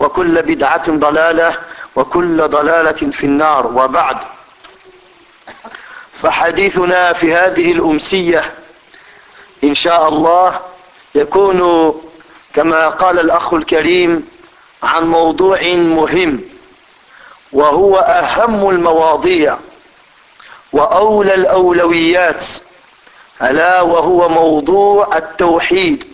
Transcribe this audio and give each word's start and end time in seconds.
وكل 0.00 0.42
بدعة 0.42 0.90
ضلالة 0.90 1.54
وكل 1.96 2.48
ضلالة 2.48 3.10
في 3.12 3.24
النار 3.24 3.66
وبعد. 3.66 4.16
فحديثنا 6.22 7.12
في 7.12 7.34
هذه 7.34 7.72
الأمسية 7.72 8.54
إن 9.64 9.74
شاء 9.74 10.08
الله 10.08 10.60
يكون 11.14 11.60
كما 12.54 12.88
قال 12.88 13.18
الأخ 13.20 13.54
الكريم 13.54 14.28
عن 14.82 15.06
موضوع 15.10 15.62
مهم 15.72 16.40
وهو 17.52 17.96
أهم 17.98 18.70
المواضيع 18.70 19.56
وأولى 20.72 21.34
الأولويات 21.34 22.44
ألا 23.42 23.80
وهو 23.82 24.28
موضوع 24.28 25.16
التوحيد. 25.16 26.09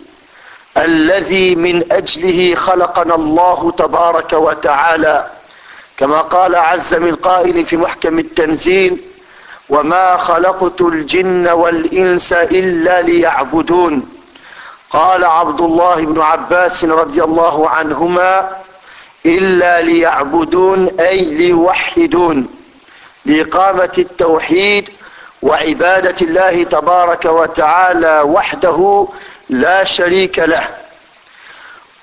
الذي 0.77 1.55
من 1.55 1.91
أجله 1.91 2.55
خلقنا 2.55 3.15
الله 3.15 3.71
تبارك 3.77 4.33
وتعالى. 4.33 5.27
كما 5.97 6.21
قال 6.21 6.55
عز 6.55 6.93
من 6.93 7.15
قائل 7.15 7.65
في 7.65 7.77
محكم 7.77 8.19
التنزيل 8.19 8.97
وما 9.69 10.17
خلقت 10.17 10.81
الجن 10.81 11.47
والإنس 11.47 12.33
إلا 12.33 13.01
ليعبدون. 13.01 14.09
قال 14.89 15.25
عبد 15.25 15.61
الله 15.61 15.95
بن 15.95 16.21
عباس 16.21 16.83
رضي 16.83 17.23
الله 17.23 17.69
عنهما 17.69 18.49
إلا 19.25 19.81
ليعبدون 19.81 20.87
أي 20.99 21.25
ليوحدون. 21.25 22.47
لإقامة 23.25 23.91
التوحيد 23.97 24.89
وعبادة 25.41 26.15
الله 26.21 26.63
تبارك 26.63 27.25
وتعالى 27.25 28.21
وحده 28.21 29.07
لا 29.49 29.83
شريك 29.83 30.39
له. 30.39 30.67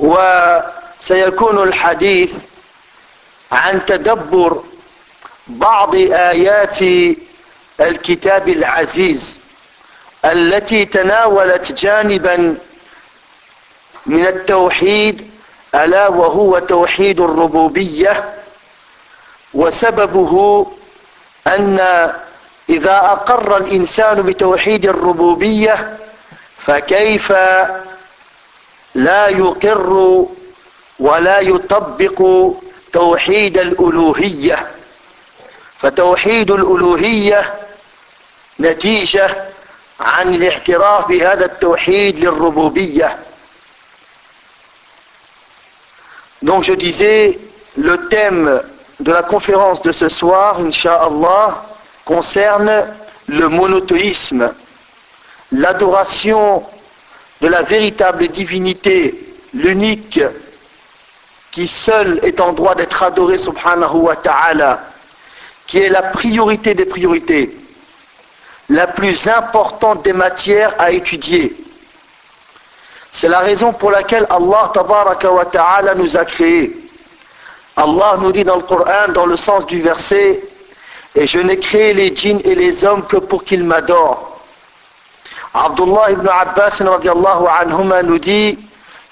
وسيكون 0.00 1.62
الحديث 1.62 2.31
عن 3.53 3.87
تدبر 3.87 4.62
بعض 5.47 5.94
آيات 5.94 6.78
الكتاب 7.81 8.49
العزيز 8.49 9.38
التي 10.25 10.84
تناولت 10.84 11.72
جانبا 11.72 12.56
من 14.06 14.26
التوحيد 14.26 15.31
ألا 15.75 16.09
وهو 16.09 16.59
توحيد 16.59 17.21
الربوبية 17.21 18.34
وسببه 19.55 20.66
أن 21.47 21.78
إذا 22.69 22.97
أقر 22.97 23.56
الإنسان 23.56 24.22
بتوحيد 24.22 24.87
الربوبية 24.87 25.99
فكيف 26.67 27.33
لا 28.95 29.29
يقر 29.29 30.27
ولا 30.99 31.41
يطبق 31.41 32.51
توحيد 32.93 33.59
الألوهية؟ 33.59 34.67
فتوحيد 35.79 36.51
الألوهية 36.51 37.55
نتيجة 38.61 39.45
عن 40.01 40.35
الاعتراف 40.35 41.09
بهذا 41.09 41.45
التوحيد 41.45 42.19
للربوبية. 42.19 43.19
Donc 46.43 46.65
je 46.65 46.75
disais, 46.75 47.39
le 47.77 48.09
thème 48.09 48.63
de 49.01 49.13
la 49.13 49.23
conférence 49.23 49.83
de 49.83 49.93
ce 49.93 50.09
soir, 50.09 50.61
Inch'Allah, 50.61 51.65
concerne 52.05 52.87
le 53.27 53.49
monothéisme, 53.49 54.53
l'adoration 55.53 56.65
de 57.41 57.49
la 57.49 57.62
véritable 57.62 58.28
divinité, 58.28 59.34
l'unique, 59.53 60.21
qui 61.50 61.69
seul 61.69 62.19
est 62.22 62.41
en 62.41 62.53
droit 62.53 62.75
d'être 62.75 63.03
adoré, 63.03 63.38
subhanahu 63.38 63.97
wa 63.99 64.16
ta'ala, 64.16 64.81
qui 65.66 65.78
est 65.78 65.88
la 65.88 66.03
priorité 66.03 66.75
des 66.75 66.84
priorités, 66.87 67.56
la 68.69 68.87
plus 68.87 69.28
importante 69.28 70.03
des 70.03 70.12
matières 70.12 70.75
à 70.78 70.91
étudier. 70.91 71.55
C'est 73.11 73.28
la 73.28 73.38
raison 73.38 73.72
pour 73.72 73.93
laquelle 73.93 74.26
Allah 74.31 74.71
tabaraka 74.75 75.31
wa 75.31 75.44
ta'ala 75.44 75.94
nous 75.94 76.16
a 76.16 76.25
créés. 76.25 76.76
Allah 77.76 78.16
nous 78.21 78.32
dit 78.32 78.43
dans 78.44 78.56
le 78.56 78.62
Coran, 78.62 79.12
dans 79.12 79.26
le 79.26 79.37
sens 79.37 79.66
du 79.66 79.81
verset, 79.81 80.43
et 81.15 81.26
je 81.26 81.38
n'ai 81.38 81.59
créé 81.59 81.94
les 81.94 82.15
djinns 82.15 82.41
et 82.44 82.55
les 82.56 82.84
hommes 82.84 83.06
que 83.06 83.16
pour 83.16 83.44
qu'ils 83.44 83.62
m'adorent. 83.62 84.34
Abdullah 85.55 86.11
ibn 86.11 86.29
Abbas 86.29 86.83
nous 88.03 88.19
dit 88.19 88.59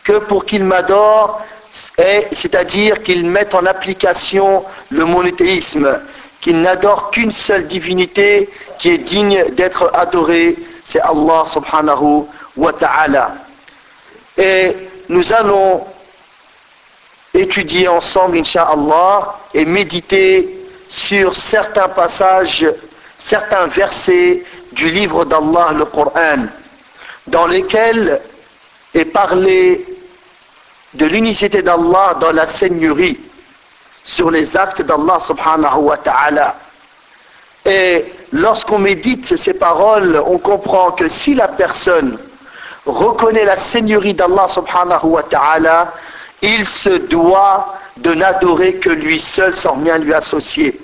que 0.02 0.18
pour 0.18 0.44
qu'ils 0.44 0.64
m'adorent, 0.64 1.40
c'est-à-dire 1.70 3.02
qu'ils 3.04 3.24
mettent 3.24 3.54
en 3.54 3.64
application 3.64 4.64
le 4.90 5.04
monothéisme, 5.04 6.00
qu'ils 6.40 6.60
n'adorent 6.60 7.12
qu'une 7.12 7.30
seule 7.32 7.68
divinité 7.68 8.50
qui 8.78 8.90
est 8.90 8.98
digne 8.98 9.44
d'être 9.52 9.90
adorée, 9.94 10.56
c'est 10.82 11.00
Allah 11.00 11.44
subhanahu 11.46 12.24
wa 12.56 12.72
ta'ala. 12.72 13.36
Et 14.36 14.76
nous 15.08 15.32
allons 15.32 15.84
étudier 17.32 17.86
ensemble, 17.86 18.38
Inch'Allah, 18.38 19.38
et 19.54 19.64
méditer 19.64 20.58
sur 20.88 21.36
certains 21.36 21.88
passages, 21.88 22.66
certains 23.16 23.68
versets 23.68 24.42
du 24.72 24.90
livre 24.90 25.24
d'Allah, 25.24 25.72
le 25.74 25.84
Coran, 25.84 26.46
dans 27.26 27.46
lesquels 27.46 28.20
est 28.94 29.04
parlé 29.04 29.86
de 30.94 31.06
l'unicité 31.06 31.62
d'Allah 31.62 32.16
dans 32.20 32.32
la 32.32 32.46
seigneurie, 32.46 33.18
sur 34.04 34.30
les 34.30 34.56
actes 34.56 34.82
d'Allah 34.82 35.18
subhanahu 35.20 35.78
wa 35.78 35.96
ta'ala. 35.96 36.56
Et 37.64 38.12
lorsqu'on 38.32 38.78
médite 38.78 39.36
ces 39.36 39.54
paroles, 39.54 40.20
on 40.26 40.38
comprend 40.38 40.90
que 40.90 41.08
si 41.08 41.34
la 41.34 41.48
personne 41.48 42.18
reconnaît 42.84 43.44
la 43.44 43.56
seigneurie 43.56 44.14
d'Allah 44.14 44.48
subhanahu 44.48 45.04
wa 45.06 45.22
ta'ala, 45.22 45.92
il 46.42 46.66
se 46.66 46.90
doit 46.90 47.78
de 47.98 48.14
n'adorer 48.14 48.76
que 48.76 48.90
lui 48.90 49.20
seul 49.20 49.54
sans 49.54 49.74
rien 49.74 49.98
lui 49.98 50.12
associer. 50.12 50.80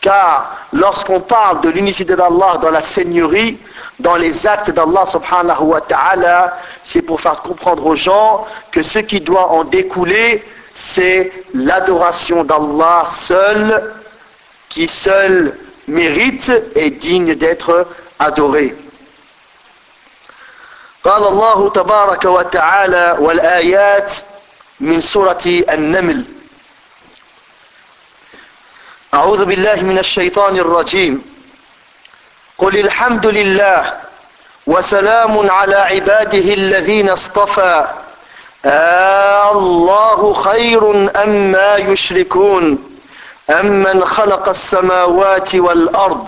Car 0.00 0.61
lorsqu'on 0.73 1.19
parle 1.19 1.61
de 1.61 1.69
l'unicité 1.69 2.15
d'Allah 2.15 2.57
dans 2.61 2.71
la 2.71 2.83
seigneurie, 2.83 3.57
dans 3.99 4.15
les 4.15 4.45
actes 4.45 4.71
d'Allah 4.71 5.05
subhanahu 5.05 5.63
wa 5.63 5.81
ta'ala, 5.81 6.57
c'est 6.83 7.01
pour 7.01 7.21
faire 7.21 7.41
comprendre 7.41 7.85
aux 7.85 7.95
gens 7.95 8.45
que 8.71 8.83
ce 8.83 8.99
qui 8.99 9.21
doit 9.21 9.47
en 9.51 9.63
découler, 9.63 10.43
c'est 10.73 11.31
l'adoration 11.53 12.43
d'Allah 12.43 13.05
seul, 13.07 13.93
qui 14.69 14.87
seul 14.87 15.57
mérite 15.87 16.51
et 16.75 16.91
digne 16.91 17.35
d'être 17.35 17.87
adoré. 18.19 18.75
قال 21.03 21.23
الله 21.27 21.69
تبارك 21.69 22.25
وتعالى 22.25 23.17
والآيات 23.19 24.13
من 24.79 25.01
سورة 25.01 25.43
النمل 25.45 26.23
أعوذ 29.14 29.44
بالله 29.44 29.74
من 29.74 29.98
الشيطان 29.98 30.56
الرجيم. 30.56 31.22
قل 32.58 32.78
الحمد 32.78 33.26
لله 33.26 33.92
وسلام 34.66 35.50
على 35.50 35.76
عباده 35.76 36.54
الذين 36.54 37.08
اصطفى. 37.10 37.86
آه 38.64 39.52
الله 39.52 40.32
خير 40.32 40.90
أما 41.24 41.76
يشركون؟ 41.76 42.78
أمن 43.50 44.04
خلق 44.04 44.48
السماوات 44.48 45.54
والأرض 45.54 46.26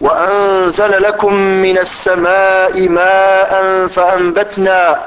وأنزل 0.00 1.02
لكم 1.02 1.34
من 1.34 1.78
السماء 1.78 2.88
ماء 2.88 3.52
فأنبتنا 3.86 5.00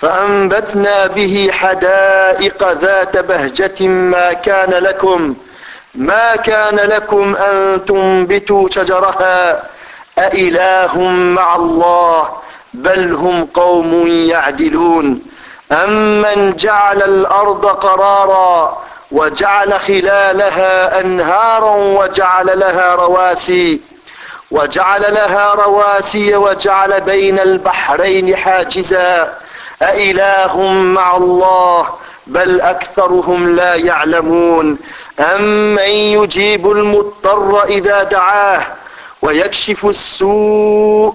فأنبتنا 0.00 1.06
به 1.06 1.48
حدائق 1.52 2.72
ذات 2.72 3.16
بهجة 3.16 3.88
ما 3.88 4.32
كان 4.32 4.70
لكم 4.70 5.34
ما 5.94 6.36
كان 6.36 6.76
لكم 6.76 7.36
أن 7.36 7.84
تنبتوا 7.84 8.68
شجرها 8.70 9.62
أإله 10.18 10.98
مع 11.08 11.56
الله 11.56 12.28
بل 12.74 13.12
هم 13.14 13.44
قوم 13.54 14.06
يعدلون 14.06 15.22
أمن 15.72 16.56
جعل 16.56 17.02
الأرض 17.02 17.66
قرارا 17.66 18.82
وجعل 19.12 19.72
خلالها 19.80 21.00
أنهارا 21.00 21.74
وجعل 21.76 22.58
لها 22.58 22.94
رواسي 22.94 23.80
وجعل 24.50 25.02
لها 25.02 25.54
رواسي 25.54 26.36
وجعل 26.36 27.00
بين 27.00 27.38
البحرين 27.38 28.36
حاجزا 28.36 29.34
أإله 29.82 30.62
مع 30.72 31.16
الله 31.16 31.86
بل 32.26 32.60
أكثرهم 32.60 33.56
لا 33.56 33.74
يعلمون 33.74 34.78
أمن 35.20 35.88
يجيب 35.88 36.70
المضطر 36.70 37.64
إذا 37.64 38.02
دعاه 38.02 38.66
ويكشف 39.22 39.86
السوء 39.86 41.14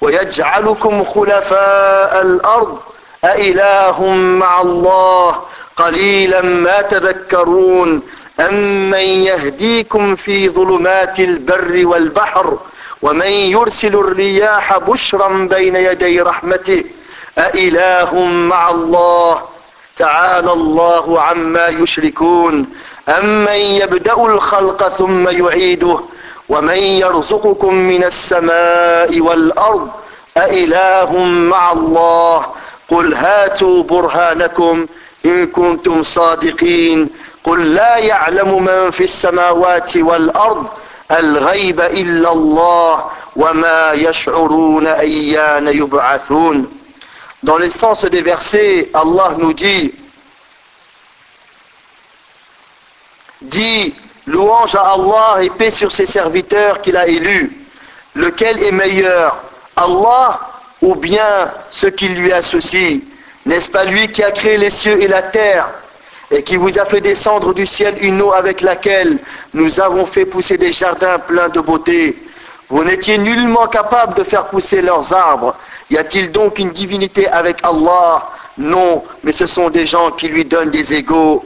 ويجعلكم 0.00 1.04
خلفاء 1.04 2.22
الأرض 2.22 2.78
أإله 3.24 4.06
مع 4.14 4.60
الله 4.60 5.42
قليلا 5.76 6.40
ما 6.42 6.82
تذكرون 6.82 8.02
أمن 8.40 8.98
يهديكم 8.98 10.16
في 10.16 10.48
ظلمات 10.48 11.20
البر 11.20 11.80
والبحر 11.86 12.58
ومن 13.02 13.26
يرسل 13.30 13.94
الرياح 13.94 14.78
بشرا 14.78 15.28
بين 15.50 15.76
يدي 15.76 16.20
رحمته 16.20 16.84
أإله 17.38 18.24
مع 18.24 18.70
الله 18.70 19.42
تعالى 19.96 20.52
الله 20.52 21.20
عما 21.20 21.68
يشركون 21.68 22.66
أمن 23.08 23.52
يبدأ 23.52 24.14
الخلق 24.14 24.88
ثم 24.88 25.28
يعيده؟ 25.28 26.00
ومن 26.48 26.78
يرزقكم 26.78 27.74
من 27.74 28.04
السماء 28.04 29.20
والأرض 29.20 29.88
أإله 30.36 31.24
مع 31.24 31.72
الله؟ 31.72 32.46
قل 32.88 33.14
هاتوا 33.14 33.82
برهانكم 33.82 34.86
إن 35.24 35.46
كنتم 35.46 36.02
صادقين. 36.02 37.08
قل 37.44 37.74
لا 37.74 37.96
يعلم 37.96 38.62
من 38.64 38.90
في 38.90 39.04
السماوات 39.04 39.96
والأرض 39.96 40.66
الغيب 41.10 41.80
إلا 41.80 42.32
الله 42.32 43.04
وما 43.36 43.92
يشعرون 43.92 44.86
أيان 44.86 45.68
يبعثون. 45.68 46.66
Dans 47.42 47.58
le 47.58 47.70
sens 47.70 48.04
des 48.04 48.22
versets, 48.22 48.88
Allah 48.94 49.32
nous 49.36 49.52
dit 49.52 49.92
Dis 53.42 53.94
louange 54.26 54.74
à 54.74 54.92
Allah 54.92 55.42
et 55.42 55.50
paix 55.50 55.70
sur 55.70 55.92
ses 55.92 56.06
serviteurs 56.06 56.80
qu'il 56.80 56.96
a 56.96 57.06
élus. 57.06 57.52
Lequel 58.14 58.62
est 58.62 58.72
meilleur 58.72 59.38
Allah 59.76 60.40
ou 60.80 60.94
bien 60.94 61.50
ce 61.70 61.86
qui 61.86 62.08
lui 62.08 62.32
associe 62.32 63.00
N'est-ce 63.46 63.70
pas 63.70 63.84
lui 63.84 64.08
qui 64.08 64.22
a 64.22 64.30
créé 64.30 64.56
les 64.58 64.70
cieux 64.70 65.00
et 65.02 65.08
la 65.08 65.22
terre 65.22 65.68
et 66.30 66.42
qui 66.42 66.56
vous 66.56 66.78
a 66.78 66.84
fait 66.84 67.00
descendre 67.00 67.52
du 67.52 67.66
ciel 67.66 67.96
une 68.00 68.22
eau 68.22 68.32
avec 68.32 68.60
laquelle 68.60 69.18
nous 69.54 69.80
avons 69.80 70.06
fait 70.06 70.24
pousser 70.24 70.56
des 70.56 70.72
jardins 70.72 71.18
pleins 71.18 71.48
de 71.48 71.60
beauté? 71.60 72.16
Vous 72.68 72.84
n'étiez 72.84 73.18
nullement 73.18 73.66
capable 73.66 74.14
de 74.14 74.24
faire 74.24 74.46
pousser 74.48 74.80
leurs 74.80 75.12
arbres. 75.12 75.54
Y 75.90 75.98
a-t-il 75.98 76.32
donc 76.32 76.58
une 76.58 76.70
divinité 76.70 77.28
avec 77.28 77.58
Allah? 77.62 78.30
Non, 78.56 79.04
mais 79.24 79.32
ce 79.32 79.46
sont 79.46 79.68
des 79.68 79.86
gens 79.86 80.10
qui 80.12 80.28
lui 80.28 80.44
donnent 80.44 80.70
des 80.70 80.94
égaux. 80.94 81.44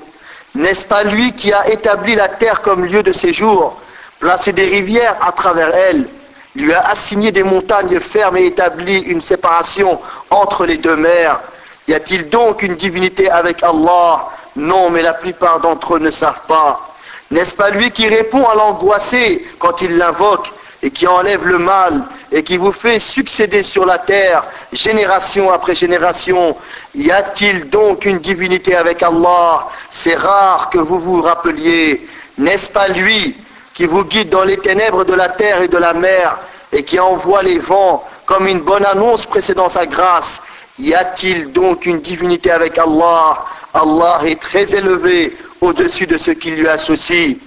N'est-ce 0.56 0.86
pas 0.86 1.04
lui 1.04 1.34
qui 1.34 1.52
a 1.52 1.68
établi 1.68 2.14
la 2.14 2.28
terre 2.28 2.62
comme 2.62 2.86
lieu 2.86 3.02
de 3.02 3.12
séjour, 3.12 3.78
placé 4.20 4.54
des 4.54 4.64
rivières 4.64 5.14
à 5.20 5.30
travers 5.30 5.74
elle, 5.74 6.08
lui 6.54 6.72
a 6.72 6.88
assigné 6.88 7.30
des 7.30 7.42
montagnes 7.42 8.00
fermes 8.00 8.38
et 8.38 8.46
établi 8.46 9.00
une 9.00 9.20
séparation 9.20 10.00
entre 10.30 10.64
les 10.64 10.78
deux 10.78 10.96
mers? 10.96 11.40
Y 11.88 11.92
a-t-il 11.92 12.30
donc 12.30 12.62
une 12.62 12.74
divinité 12.74 13.28
avec 13.28 13.62
Allah? 13.62 14.30
Non, 14.56 14.88
mais 14.88 15.02
la 15.02 15.12
plupart 15.12 15.60
d'entre 15.60 15.96
eux 15.96 15.98
ne 15.98 16.10
savent 16.10 16.40
pas. 16.48 16.88
N'est-ce 17.30 17.54
pas 17.54 17.68
lui 17.68 17.90
qui 17.90 18.08
répond 18.08 18.46
à 18.46 18.54
l'angoissé 18.54 19.46
quand 19.58 19.82
il 19.82 19.98
l'invoque 19.98 20.50
et 20.86 20.90
qui 20.90 21.04
enlève 21.08 21.44
le 21.44 21.58
mal 21.58 22.04
et 22.30 22.44
qui 22.44 22.56
vous 22.56 22.70
fait 22.70 23.00
succéder 23.00 23.64
sur 23.64 23.84
la 23.84 23.98
terre 23.98 24.44
génération 24.72 25.50
après 25.50 25.74
génération. 25.74 26.56
Y 26.94 27.10
a-t-il 27.10 27.68
donc 27.70 28.04
une 28.04 28.20
divinité 28.20 28.76
avec 28.76 29.02
Allah? 29.02 29.66
C'est 29.90 30.14
rare 30.14 30.70
que 30.70 30.78
vous 30.78 31.00
vous 31.00 31.22
rappeliez. 31.22 32.06
N'est-ce 32.38 32.70
pas 32.70 32.86
lui 32.86 33.34
qui 33.74 33.86
vous 33.86 34.04
guide 34.04 34.28
dans 34.28 34.44
les 34.44 34.58
ténèbres 34.58 35.04
de 35.04 35.14
la 35.14 35.28
terre 35.28 35.60
et 35.60 35.66
de 35.66 35.76
la 35.76 35.92
mer 35.92 36.38
et 36.72 36.84
qui 36.84 37.00
envoie 37.00 37.42
les 37.42 37.58
vents 37.58 38.04
comme 38.24 38.46
une 38.46 38.60
bonne 38.60 38.86
annonce 38.86 39.26
précédant 39.26 39.68
sa 39.68 39.86
grâce? 39.86 40.40
Y 40.78 40.94
a-t-il 40.94 41.50
donc 41.52 41.84
une 41.84 42.00
divinité 42.00 42.52
avec 42.52 42.78
Allah? 42.78 43.44
Allah 43.74 44.20
est 44.24 44.40
très 44.40 44.72
élevé 44.76 45.36
au-dessus 45.60 46.06
de 46.06 46.16
ce 46.16 46.30
qui 46.30 46.52
lui 46.52 46.68
associe. 46.68 47.38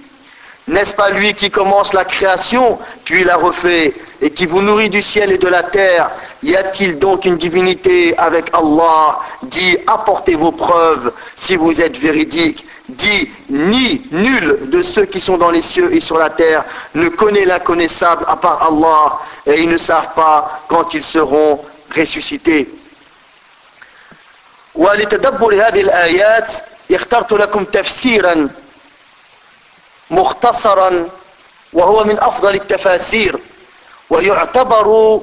N'est-ce 0.67 0.95
pas 0.95 1.11
lui 1.11 1.35
qui 1.35 1.51
commence 1.51 1.93
la 1.93 2.05
création, 2.05 2.79
puis 3.03 3.23
la 3.23 3.37
refait, 3.37 3.93
et 4.19 4.31
qui 4.31 4.47
vous 4.47 4.63
nourrit 4.63 4.89
du 4.89 5.03
ciel 5.03 5.31
et 5.31 5.37
de 5.37 5.47
la 5.47 5.61
terre 5.61 6.09
Y 6.41 6.55
a-t-il 6.55 6.97
donc 6.97 7.25
une 7.25 7.37
divinité 7.37 8.17
avec 8.17 8.49
Allah 8.53 9.19
Dit, 9.43 9.77
apportez 9.85 10.33
vos 10.33 10.51
preuves 10.51 11.11
si 11.35 11.55
vous 11.55 11.81
êtes 11.81 11.97
véridique. 11.97 12.65
Dit, 12.89 13.29
ni 13.49 14.07
nul 14.11 14.69
de 14.71 14.81
ceux 14.81 15.05
qui 15.05 15.19
sont 15.19 15.37
dans 15.37 15.51
les 15.51 15.61
cieux 15.61 15.93
et 15.93 15.99
sur 15.99 16.17
la 16.17 16.31
terre 16.31 16.65
ne 16.95 17.09
connaît 17.09 17.45
l'inconnaissable 17.45 18.25
à 18.27 18.35
part 18.35 18.63
Allah, 18.63 19.19
et 19.45 19.61
ils 19.61 19.69
ne 19.69 19.77
savent 19.77 20.13
pas 20.15 20.61
quand 20.67 20.95
ils 20.95 21.03
seront 21.03 21.61
ressuscités. 21.95 22.67
ولتدبر 24.75 25.53
هذه 25.53 25.81
الآيات 25.81 26.53
اخترت 26.91 27.33
لكم 27.33 27.63
تفسيرا 27.63 28.49
مختصرا 30.10 31.08
وهو 31.72 32.04
من 32.04 32.18
أفضل 32.18 32.54
التفاسير 32.54 33.38
ويعتبر 34.10 35.20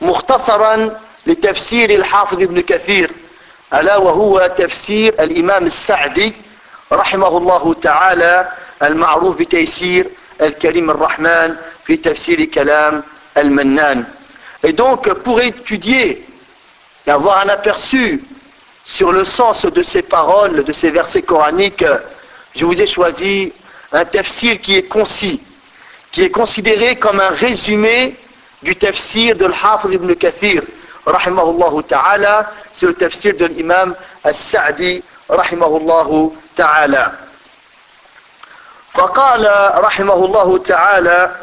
مختصرا 0.00 1.00
لتفسير 1.26 1.90
الحافظ 1.90 2.42
ابن 2.42 2.60
كثير 2.60 3.10
ألا 3.74 3.96
وهو 3.96 4.50
تفسير 4.58 5.14
الإمام 5.22 5.66
السعدي 5.66 6.34
رحمه 6.92 7.38
الله 7.38 7.74
تعالى 7.82 8.48
المعروف 8.82 9.36
بتيسير 9.36 10.06
الكريم 10.42 10.90
الرحمن 10.90 11.56
في 11.84 11.96
تفسير 11.96 12.44
كلام 12.44 13.02
المنان. 13.36 14.04
Et 14.62 14.72
donc, 14.72 15.12
pour 15.24 15.40
étudier 15.40 16.26
et 17.06 17.10
avoir 17.10 17.38
un 17.44 17.48
aperçu 17.48 18.22
sur 18.84 19.12
le 19.12 19.24
sens 19.24 19.64
de 19.64 19.82
ces 19.82 20.02
paroles, 20.02 20.64
de 20.64 20.72
ces 20.72 20.90
versets 20.90 21.22
coraniques, 21.22 21.84
je 22.54 22.64
vous 22.64 22.80
ai 22.80 22.86
choisi 22.86 23.52
un 23.92 24.04
tafsir 24.04 24.60
qui 24.60 24.76
est 24.76 24.88
concis, 24.88 25.40
qui 26.12 26.22
est 26.22 26.30
considéré 26.30 26.96
comme 26.96 27.20
un 27.20 27.30
résumé 27.30 28.16
du 28.62 28.74
tafsir 28.76 29.36
de 29.36 29.46
l'Hafiz 29.46 29.92
ibn 29.92 30.14
Kathir, 30.14 30.62
rahimahullah 31.04 31.82
ta'ala, 31.86 32.52
c'est 32.72 32.86
le 32.86 32.94
tafsir 32.94 33.34
de 33.36 33.46
l'imam 33.46 33.94
al-Sa'di, 34.24 35.02
rahimahullah 35.28 36.30
ta'ala. 36.56 37.12
فقال 38.96 39.44
رحمه 39.84 40.14
الله 40.14 40.58
تعالى 40.58 41.36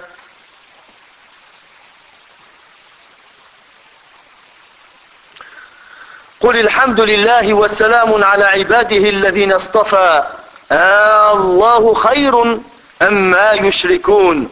قل 6.42 6.58
الحمد 6.60 7.02
لله 7.02 7.54
وسلام 7.54 8.24
على 8.24 8.44
عباده 8.44 9.10
الذين 9.10 9.54
اصطفى 9.54 10.24
الله 10.73 11.95
خير 11.95 12.61
أما 13.03 13.53
يشركون 13.53 14.49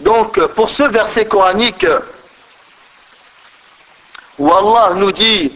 Donc, 0.00 0.40
pour 0.56 0.70
ce 0.70 0.82
verset 0.84 1.26
coranique, 1.26 1.86
où 4.38 4.50
Allah 4.50 4.94
nous 4.94 5.12
dit 5.12 5.52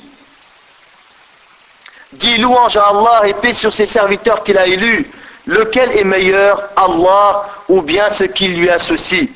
Dis 2.13 2.37
louange 2.39 2.77
à 2.77 2.85
Allah 2.89 3.23
et 3.27 3.35
paix 3.35 3.55
sur 3.55 3.73
ses 3.73 3.87
serviteurs 3.87 4.45
qu'il 4.45 4.59
a 4.59 4.67
élus, 4.67 5.11
lequel 5.47 5.91
est 5.97 6.05
meilleur, 6.05 6.63
Allah 6.77 7.47
ou 7.69 7.81
bien 7.83 8.11
ce 8.11 8.25
qui 8.25 8.49
lui 8.49 8.69
associe 8.71 9.29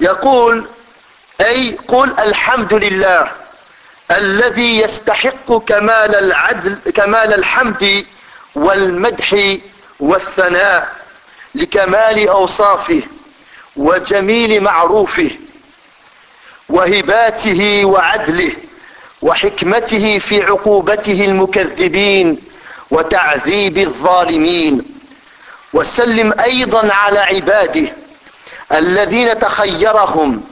يقول 0.00 0.66
أي 1.40 1.78
قل 1.88 2.14
الحمد 2.20 2.74
لله 2.74 3.32
الذي 4.11 4.79
يستحق 4.79 5.53
كمال 5.53 6.15
العدل 6.15 6.77
كمال 6.95 7.33
الحمد 7.33 8.05
والمدح 8.55 9.35
والثناء 9.99 10.93
لكمال 11.55 12.27
أوصافه 12.27 13.01
وجميل 13.75 14.61
معروفه 14.63 15.29
وهباته 16.69 17.85
وعدله 17.85 18.51
وحكمته 19.21 20.19
في 20.19 20.43
عقوبته 20.43 21.25
المكذبين 21.25 22.41
وتعذيب 22.91 23.77
الظالمين. 23.77 24.83
وسلم 25.73 26.33
أيضا 26.39 26.93
على 26.93 27.19
عباده 27.19 27.93
الذين 28.71 29.39
تخيرهم 29.39 30.43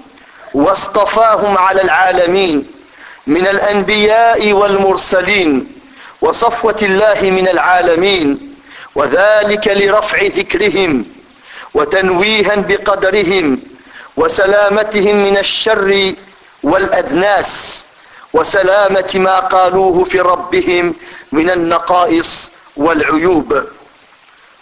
واصطفاهم 0.54 1.58
على 1.58 1.82
العالمين. 1.82 2.81
من 3.28 3.48
الأنبياء 3.48 4.54
والمرسلين 4.54 5.72
وصفوة 6.22 6.78
الله 6.82 7.22
من 7.22 7.48
العالمين 7.48 8.56
وذلك 8.96 9.68
لرفع 9.68 10.24
ذكرهم 10.24 11.06
وتنويها 11.74 12.56
بقدرهم 12.56 13.60
وسلامتهم 14.18 15.16
من 15.16 15.38
الشر 15.38 16.14
والأدناس 16.64 17.84
وسلامة 18.34 19.12
ما 19.16 19.40
قالوه 19.40 20.04
في 20.04 20.20
ربهم 20.20 20.96
من 21.32 21.50
النقائص 21.50 22.52
والعيوب. 22.78 23.64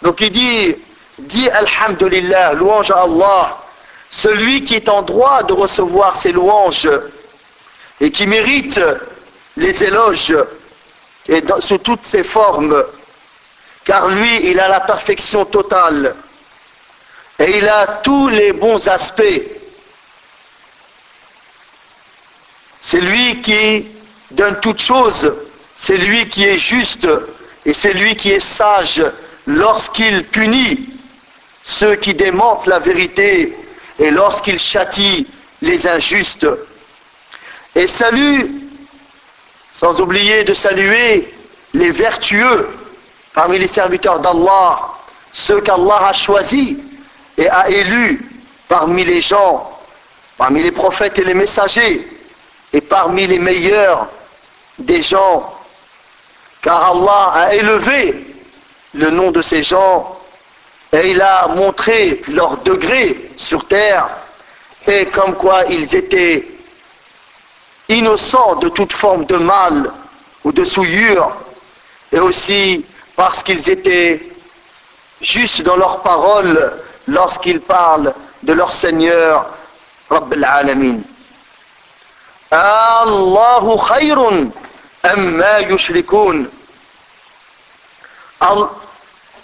Donc 0.02 0.22
il 0.22 0.32
dit, 0.32 0.76
dit 1.20 1.50
Alhamdulillah, 1.50 2.54
louange 2.54 2.92
à 2.92 3.02
Allah, 3.02 3.58
celui 4.10 4.64
qui 4.64 4.76
est 4.76 4.90
en 4.90 5.02
droit 5.02 5.44
de 5.44 5.54
recevoir 5.54 6.16
ses 6.16 6.32
louanges 6.32 6.90
et 8.02 8.12
qui 8.12 8.28
mérite 8.28 8.80
les 9.58 9.84
éloges 9.84 10.36
sous 11.60 11.78
toutes 11.78 12.06
ses 12.06 12.24
formes, 12.24 12.84
car 13.86 14.08
lui, 14.08 14.50
il 14.50 14.60
a 14.60 14.68
la 14.68 14.80
perfection 14.80 15.46
totale 15.46 16.16
et 17.40 17.58
il 17.58 17.68
a 17.68 18.02
tous 18.04 18.28
les 18.28 18.54
bons 18.54 18.88
aspects. 18.88 19.42
C'est 22.82 23.02
lui 23.02 23.42
qui 23.42 23.88
donne 24.32 24.60
toutes 24.60 24.82
choses, 24.82 25.34
c'est 25.76 25.98
lui 25.98 26.30
qui 26.30 26.46
est 26.46 26.58
juste 26.58 27.08
et 27.66 27.74
c'est 27.74 27.94
lui 27.94 28.16
qui 28.16 28.32
est 28.32 28.40
sage 28.40 29.04
lorsqu'il 29.48 30.26
punit 30.26 30.90
ceux 31.62 31.96
qui 31.96 32.14
démentent 32.14 32.66
la 32.66 32.80
vérité 32.80 33.58
et 33.98 34.12
lorsqu'il 34.12 34.60
châtie 34.60 35.28
les 35.62 35.88
injustes. 35.88 36.48
Et 37.76 37.88
salue, 37.88 38.42
sans 39.72 40.02
oublier 40.02 40.44
de 40.44 40.54
saluer 40.54 41.34
les 41.74 41.92
vertueux 41.92 42.70
parmi 43.34 43.60
les 43.60 43.68
serviteurs 43.68 44.20
d'Allah, 44.20 44.94
ceux 45.32 45.62
qu'Allah 45.62 46.08
a 46.08 46.14
choisis 46.14 46.78
et 47.38 47.50
a 47.50 47.70
élus 47.70 48.28
parmi 48.68 49.06
les 49.06 49.22
gens, 49.22 49.80
parmi 50.38 50.64
les 50.64 50.72
prophètes 50.72 51.20
et 51.20 51.24
les 51.24 51.34
messagers, 51.34 52.08
et 52.74 52.82
parmi 52.82 53.28
les 53.28 53.40
meilleurs 53.40 54.08
des 54.78 55.02
gens, 55.02 55.54
car 56.62 56.92
Allah 56.92 57.32
a 57.34 57.54
élevé 57.54 58.26
le 58.94 59.10
nom 59.12 59.32
de 59.32 59.42
ces 59.42 59.64
gens 59.64 60.20
et 60.92 61.12
il 61.12 61.22
a 61.22 61.48
montré 61.48 62.22
leur 62.28 62.58
degré 62.58 63.32
sur 63.38 63.66
terre. 63.68 64.10
Et 64.88 65.06
comme 65.08 65.36
quoi 65.36 65.66
ils 65.66 65.96
étaient 65.96 66.46
innocents 67.89 68.57
de 68.57 68.69
toute 68.69 68.93
forme 68.93 69.25
de 69.27 69.37
mal 69.37 69.91
ou 70.45 70.53
de 70.53 70.65
souillure 70.65 71.35
et 72.13 72.19
aussi 72.19 72.85
parce 73.17 73.43
qu'ils 73.43 73.69
étaient 73.69 74.29
justes 75.21 75.63
dans 75.63 75.77
leurs 75.77 76.01
paroles 76.03 76.81
lorsqu'ils 77.07 77.61
parlent 77.61 78.15
de 78.43 78.53
leur 78.53 78.73
Seigneur 78.73 79.47
Rabb 80.11 80.33
al-Alamin. 80.33 81.01
Allahu 82.51 83.79
khayrun 83.89 84.51
amma 85.03 85.61
yushrikun. 85.63 86.47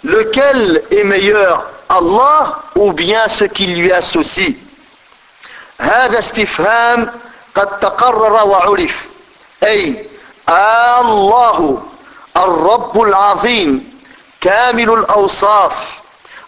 Lequel 0.03 0.83
est 0.91 1.03
meilleur, 1.03 1.69
Allah 1.89 2.63
ou 2.75 2.93
bien 2.93 3.27
ce 3.27 3.43
qui 3.45 3.67
lui 3.67 3.91
associe 3.91 4.55
هذا 5.81 6.19
استفهام 6.19 7.11
قد 7.56 7.78
تقرر 7.80 8.46
وعرف. 8.46 9.06
أي 9.62 10.06
الله 11.00 11.82
الرب 12.36 13.02
العظيم 13.02 14.00
كامل 14.40 14.90
الأوصاف 14.90 15.72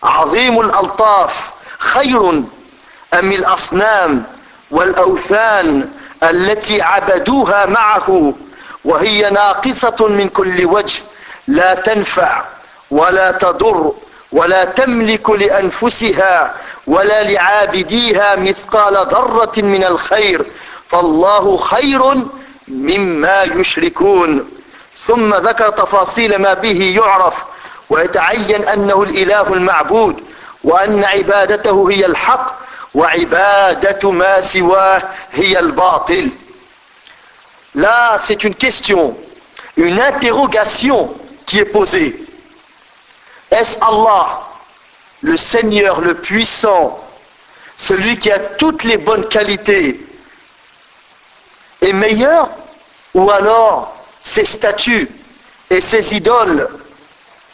عظيم 0.02 0.60
الألطاف 0.60 1.32
خير 1.78 2.30
أم 3.14 3.32
الأصنام 3.32 4.24
والأوثان 4.70 5.88
التي 6.22 6.82
عبدوها 6.82 7.66
معه 7.66 8.34
وهي 8.84 9.30
ناقصة 9.30 9.96
من 10.08 10.28
كل 10.28 10.64
وجه 10.66 11.02
لا 11.46 11.74
تنفع 11.74 12.44
ولا 12.90 13.30
تضر 13.30 13.92
ولا 14.32 14.64
تملك 14.64 15.30
لأنفسها 15.30 16.54
ولا 16.86 17.22
لعابديها 17.22 18.36
مثقال 18.36 18.94
ذرة 18.94 19.52
من 19.56 19.84
الخير. 19.84 20.46
فالله 20.88 21.56
خير 21.56 22.02
مما 22.68 23.42
يشركون 23.42 24.50
ثم 24.96 25.34
ذكر 25.34 25.68
تفاصيل 25.70 26.36
ما 26.36 26.54
به 26.54 26.92
يعرف 26.96 27.34
ويتعين 27.90 28.68
أنه 28.68 29.02
الإله 29.02 29.52
المعبود 29.54 30.24
وأن 30.64 31.04
عبادته 31.04 31.90
هي 31.90 32.06
الحق 32.06 32.58
وعبادة 32.94 34.10
ما 34.10 34.40
سواه 34.40 35.02
هي 35.32 35.58
الباطل 35.58 36.30
Là, 37.74 38.16
c'est 38.18 38.42
une 38.44 38.54
question, 38.54 39.16
une 39.76 40.00
interrogation 40.00 41.14
qui 41.46 41.58
est 41.58 41.66
posée. 41.66 42.24
Est-ce 43.50 43.76
Allah, 43.80 44.48
le 45.20 45.36
Seigneur 45.36 46.00
le 46.00 46.14
puissant, 46.14 46.98
celui 47.76 48.18
qui 48.18 48.30
a 48.32 48.38
toutes 48.38 48.84
les 48.84 48.96
bonnes 48.96 49.28
qualités, 49.28 50.00
est 51.80 51.92
meilleur 51.92 52.50
ou 53.14 53.30
alors 53.30 53.94
ses 54.22 54.44
statues 54.44 55.08
et 55.70 55.80
ses 55.80 56.14
idoles 56.14 56.68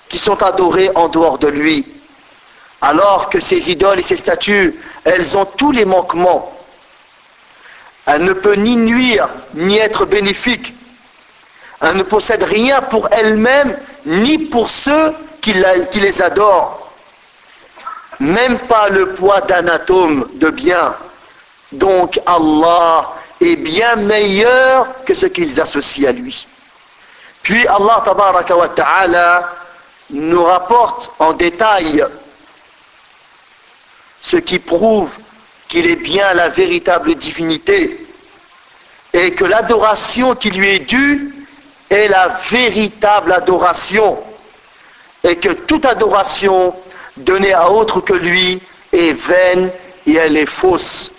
qui 0.08 0.18
sont 0.18 0.42
adorées 0.42 0.90
en 0.94 1.08
dehors 1.08 1.38
de 1.38 1.48
lui 1.48 1.86
alors 2.84 3.30
que 3.30 3.40
ces 3.40 3.70
idoles 3.70 4.00
et 4.00 4.02
ces 4.02 4.18
statues, 4.18 4.78
elles 5.04 5.36
ont 5.38 5.46
tous 5.46 5.72
les 5.72 5.86
manquements. 5.86 6.52
Elle 8.04 8.24
ne 8.24 8.34
peut 8.34 8.56
ni 8.56 8.76
nuire, 8.76 9.28
ni 9.54 9.78
être 9.78 10.04
bénéfique. 10.04 10.74
Elle 11.80 11.96
ne 11.96 12.02
possède 12.02 12.42
rien 12.42 12.82
pour 12.82 13.08
elle-même, 13.10 13.78
ni 14.04 14.36
pour 14.38 14.68
ceux 14.68 15.14
qui, 15.40 15.54
qui, 15.92 16.00
les 16.00 16.20
adorent. 16.20 16.92
Même 18.20 18.58
pas 18.58 18.90
le 18.90 19.14
poids 19.14 19.40
d'un 19.40 19.66
atome 19.68 20.28
de 20.34 20.50
bien. 20.50 20.94
Donc 21.72 22.20
Allah 22.26 23.14
est 23.46 23.56
bien 23.56 23.96
meilleur 23.96 24.86
que 25.04 25.14
ce 25.14 25.26
qu'ils 25.26 25.60
associent 25.60 26.08
à 26.08 26.12
lui. 26.12 26.46
Puis 27.42 27.66
Allah 27.66 28.02
ta'ala 28.76 29.52
nous 30.10 30.44
rapporte 30.44 31.10
en 31.18 31.32
détail 31.32 32.04
ce 34.20 34.36
qui 34.36 34.58
prouve 34.58 35.10
qu'il 35.68 35.86
est 35.86 35.96
bien 35.96 36.32
la 36.34 36.48
véritable 36.48 37.14
divinité 37.14 38.06
et 39.12 39.32
que 39.32 39.44
l'adoration 39.44 40.34
qui 40.34 40.50
lui 40.50 40.68
est 40.68 40.78
due 40.80 41.34
est 41.90 42.08
la 42.08 42.40
véritable 42.50 43.32
adoration 43.32 44.22
et 45.22 45.36
que 45.36 45.50
toute 45.50 45.84
adoration 45.84 46.74
donnée 47.16 47.52
à 47.52 47.70
autre 47.70 48.00
que 48.00 48.12
lui 48.12 48.60
est 48.92 49.12
vaine 49.12 49.70
et 50.06 50.14
elle 50.14 50.36
est 50.36 50.46
fausse. 50.50 51.12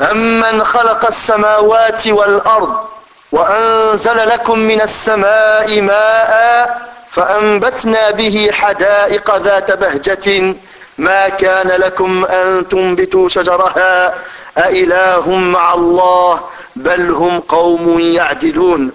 أمن 0.00 0.64
خلق 0.64 1.06
السماوات 1.06 2.06
والأرض 2.06 2.86
وأنزل 3.32 4.28
لكم 4.28 4.58
من 4.58 4.80
السماء 4.80 5.80
ماء 5.80 6.88
فأنبتنا 7.10 8.10
به 8.10 8.50
حدائق 8.52 9.36
ذات 9.36 9.70
بهجة. 9.72 10.54
ما 10.98 11.28
كان 11.28 11.68
لكم 11.68 12.24
أن 12.24 12.68
تنبتوا 12.68 13.28
شجرها؟ 13.28 14.14
أإله 14.58 15.30
مع 15.30 15.74
الله 15.74 16.40
بل 16.76 17.10
هم 17.10 17.40
قوم 17.40 18.00
يعدلون. 18.00 18.92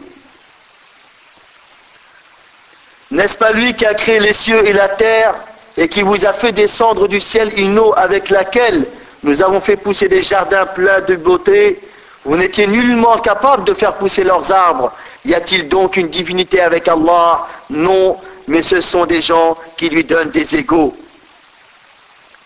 N'est-ce 3.11 3.37
pas 3.37 3.51
lui 3.51 3.75
qui 3.75 3.85
a 3.85 3.93
créé 3.93 4.19
les 4.19 4.33
cieux 4.33 4.65
et 4.67 4.73
la 4.73 4.87
terre 4.87 5.35
et 5.77 5.87
qui 5.87 6.01
vous 6.01 6.25
a 6.25 6.33
fait 6.33 6.51
descendre 6.51 7.07
du 7.07 7.21
ciel 7.21 7.59
une 7.59 7.77
eau 7.77 7.93
avec 7.95 8.29
laquelle 8.29 8.85
nous 9.22 9.42
avons 9.42 9.60
fait 9.60 9.76
pousser 9.76 10.08
des 10.08 10.22
jardins 10.22 10.66
pleins 10.66 11.00
de 11.00 11.16
beauté 11.16 11.80
Vous 12.24 12.36
n'étiez 12.36 12.66
nullement 12.66 13.18
capable 13.18 13.64
de 13.64 13.72
faire 13.74 13.94
pousser 13.94 14.22
leurs 14.24 14.52
arbres. 14.52 14.92
Y 15.24 15.34
a-t-il 15.34 15.66
donc 15.68 15.96
une 15.96 16.08
divinité 16.08 16.60
avec 16.60 16.86
Allah 16.88 17.46
Non, 17.70 18.18
mais 18.46 18.62
ce 18.62 18.80
sont 18.80 19.06
des 19.06 19.22
gens 19.22 19.56
qui 19.76 19.88
lui 19.88 20.04
donnent 20.04 20.30
des 20.30 20.54
égaux. 20.54 20.94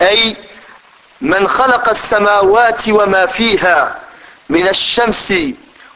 أي 0.03 0.37
من 1.21 1.49
خلق 1.49 1.89
السماوات 1.89 2.89
وما 2.89 3.27
فيها 3.27 4.01
من 4.49 4.69
الشمس 4.69 5.33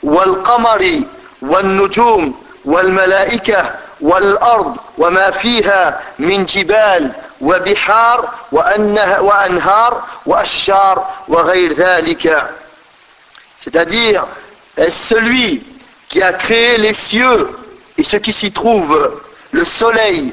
والقمر 0.02 1.00
والنجوم 1.42 2.34
والملائكة 2.64 3.74
والأرض 4.00 4.76
وما 4.98 5.30
فيها 5.30 6.00
من 6.18 6.44
جبال 6.44 7.12
وبحار 7.40 8.28
وأنهار 9.20 10.04
وأشجار 10.26 11.06
وغير 11.28 11.72
ذلك 11.72 12.46
c'est-à-dire 13.58 14.26
celui 14.90 15.64
qui 16.08 16.22
a 16.22 16.32
créé 16.32 16.76
les 16.78 16.92
cieux 16.92 17.50
et 17.98 18.04
ce 18.04 18.16
qui 18.16 18.32
s'y 18.32 18.52
trouve, 18.52 19.20
le 19.50 19.64
soleil, 19.64 20.32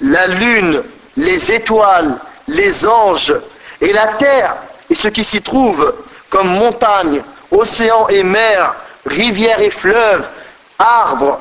la 0.00 0.26
lune, 0.26 0.82
les 1.16 1.52
étoiles, 1.52 2.16
les 2.48 2.86
anges 2.86 3.34
et 3.80 3.92
la 3.92 4.06
terre 4.06 4.56
et 4.88 4.94
ce 4.94 5.08
qui 5.08 5.24
s'y 5.24 5.42
trouve 5.42 5.94
comme 6.30 6.48
montagnes, 6.48 7.22
océans 7.50 8.08
et 8.08 8.22
mers, 8.22 8.74
rivières 9.04 9.60
et 9.60 9.70
fleuves, 9.70 10.26
arbres 10.78 11.40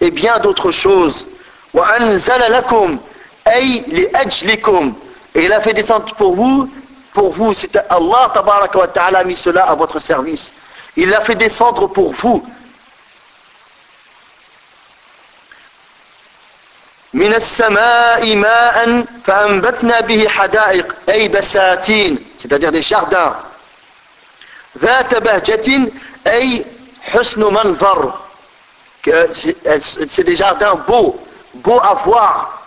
et 0.00 0.10
bien 0.10 0.38
d'autres 0.38 0.72
choses. 0.72 1.26
Et 5.34 5.44
il 5.44 5.52
a 5.52 5.60
fait 5.60 5.74
descendre 5.74 6.14
pour 6.14 6.34
vous, 6.34 6.70
pour 7.12 7.32
vous, 7.32 7.54
c'est 7.54 7.76
Allah 7.90 8.32
ta'ala 8.92 9.18
a 9.18 9.24
mis 9.24 9.36
cela 9.36 9.64
à 9.64 9.74
votre 9.74 9.98
service. 9.98 10.52
Il 10.96 11.10
l'a 11.10 11.20
fait 11.20 11.34
descendre 11.34 11.86
pour 11.88 12.12
vous. 12.12 12.42
من 17.16 17.34
السماء 17.34 18.36
ماء 18.36 19.04
فأنبتنا 19.24 20.00
به 20.00 20.28
حدائق 20.28 20.94
أي 21.08 21.28
بساتين 21.28 22.18
c'est-à-dire 22.38 22.70
des 22.72 22.82
jardins 22.82 23.32
ذات 24.78 25.14
بهجة 25.14 25.92
أي 26.26 26.64
حسن 27.02 27.40
منظر 27.40 28.25
c'est 29.80 30.24
des 30.24 30.36
jardins 30.36 30.74
beaux 30.86 31.20
beaux 31.54 31.80
à 31.80 31.94
voir 31.94 32.62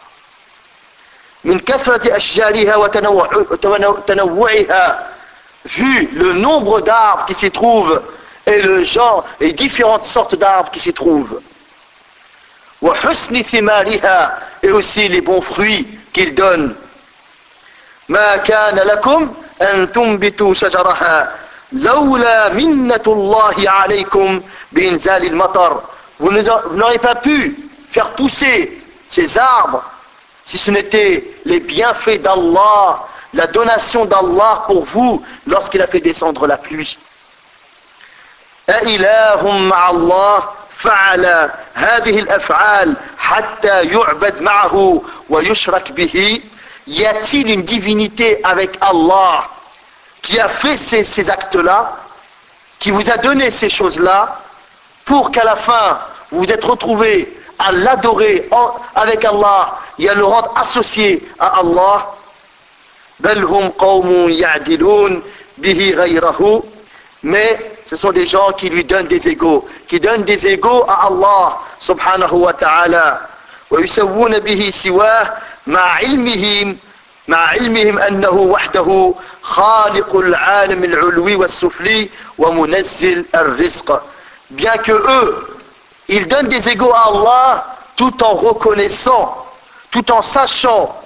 vu 5.65 6.09
le 6.13 6.33
nombre 6.33 6.81
d'arbres 6.81 7.25
qui 7.25 7.33
s'y 7.33 7.51
trouvent 7.51 8.01
et 8.45 8.61
le 8.61 8.83
genre 8.83 9.25
et 9.39 9.53
différentes 9.53 10.05
sortes 10.05 10.35
d'arbres 10.35 10.71
qui 10.71 10.79
s'y 10.79 10.93
trouvent. 10.93 11.41
Et 14.61 14.71
aussi 14.71 15.07
les 15.07 15.21
bons 15.21 15.41
fruits 15.41 15.87
qu'il 16.13 16.33
donne. 16.35 16.75
ما 18.09 18.37
كان 18.37 18.75
لكم 18.75 19.33
Vous 26.18 26.30
n'aurez 26.30 26.98
pas 26.98 27.14
pu 27.16 27.56
faire 27.90 28.10
pousser 28.10 28.80
ces 29.08 29.38
arbres 29.38 29.82
si 30.44 30.58
ce 30.58 30.70
n'était 30.70 31.24
les 31.44 31.60
bienfaits 31.60 32.20
d'Allah, 32.20 33.06
la 33.32 33.46
donation 33.46 34.04
d'Allah 34.04 34.64
pour 34.66 34.84
vous 34.84 35.22
lorsqu'il 35.46 35.80
a 35.82 35.86
fait 35.86 36.00
descendre 36.00 36.46
la 36.46 36.58
pluie. 36.58 36.98
أإله 38.68 39.58
مع 39.58 39.90
الله 39.90 40.42
فعل 40.78 41.50
هذه 41.74 42.18
الأفعال 42.18 42.96
حتى 43.18 43.82
يعبد 43.84 44.40
معه 44.42 45.02
ويشرك 45.30 45.92
به 45.92 46.40
Y 46.86 47.06
a-t-il 47.06 47.50
une 47.50 47.62
divinité 47.62 48.44
avec 48.44 48.76
Allah 48.82 49.48
qui 50.20 50.38
a 50.38 50.48
fait 50.50 50.76
ces, 50.76 51.02
ces 51.02 51.30
actes-là, 51.30 51.96
qui 52.78 52.90
vous 52.90 53.08
a 53.10 53.16
donné 53.16 53.50
ces 53.50 53.70
choses-là, 53.70 54.38
Pour 55.09 55.31
qu'à 55.31 55.43
la 55.43 55.55
fin 55.55 55.99
vous 56.31 56.39
vous 56.41 56.51
êtes 56.51 56.63
retrouvés 56.63 57.35
à 57.57 57.71
l'adorer 57.71 58.47
avec 58.95 59.25
Allah 59.25 59.77
et 59.97 60.07
à 60.07 60.13
le 60.13 60.23
rendre 60.23 60.53
associé 60.55 61.27
à 61.39 61.59
Allah 61.59 61.97
mais 67.23 67.59
ce 67.85 67.95
sont 67.97 68.11
des 68.11 68.25
gens 68.25 68.51
qui 68.53 68.69
lui 68.69 68.85
donnent 68.85 69.07
des 69.07 69.27
égaux, 69.27 69.67
qui 69.89 69.99
donnent 69.99 70.23
des 70.23 70.47
égaux 70.47 70.85
à 70.87 71.07
Allah 71.07 71.57
subhanahu 71.79 72.35
wa 72.45 72.53
ta'ala. 72.53 73.21
ويسوون 73.71 74.39
به 74.39 74.69
سواه 74.73 75.33
مع 75.67 75.81
علمهم 75.81 76.77
مع 77.27 77.37
علمهم 77.37 77.99
أنه 77.99 78.29
وحده 78.33 79.13
خالق 79.41 80.15
العالم 80.15 80.83
العلوي 80.83 81.35
والسفلي 81.35 82.09
ومنزل 82.37 83.25
الرزق 83.35 84.03
bien 84.50 84.76
que 84.78 84.92
eux 84.92 85.58
ils 86.08 86.28
donnent 86.28 86.48
des 86.48 86.68
égaux 86.68 86.92
à 86.92 87.08
Allah 87.08 87.76
tout 87.96 88.22
en 88.22 88.34
reconnaissant 88.34 89.46
tout 89.90 90.10
en 90.10 90.22
sachant 90.22 91.00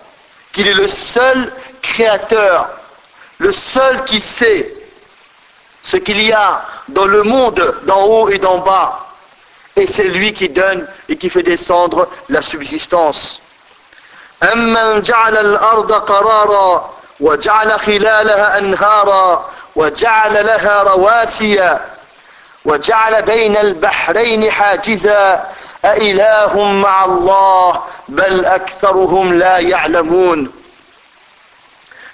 qu'il 0.52 0.66
est 0.66 0.74
le 0.74 0.88
seul 0.88 1.52
créateur 1.82 2.68
le 3.38 3.52
seul 3.52 4.04
qui 4.04 4.20
sait 4.20 4.74
ce 5.82 5.96
qu'il 5.96 6.20
y 6.20 6.32
a 6.32 6.62
dans 6.88 7.06
le 7.06 7.22
monde 7.22 7.74
d'en 7.84 8.02
haut 8.04 8.28
et 8.28 8.38
d'en 8.38 8.58
bas. 8.58 9.06
Et 9.76 9.86
c'est 9.86 10.08
lui 10.08 10.32
qui 10.32 10.48
donne 10.48 10.86
et 11.08 11.16
qui 11.16 11.30
fait 11.30 11.42
descendre 11.42 12.08
la 12.28 12.42
subsistance. 12.42 13.40
أمن 14.42 15.02
جعل 15.02 15.36
الأرض 15.36 15.92
قرارا 15.92 16.94
وجعل 17.20 17.80
خلالها 17.80 18.58
أنهارا 18.58 19.50
وجعل 19.76 20.46
لها 20.46 20.82
رواسي 20.82 21.78
وجعل 22.64 23.22
بين 23.22 23.56
البحرين 23.56 24.50
حاجزا 24.50 25.44
أإله 25.84 26.72
مع 26.72 27.04
الله 27.04 27.80
بل 28.08 28.44
أكثرهم 28.44 29.38
لا 29.38 29.58
يعلمون 29.58 30.50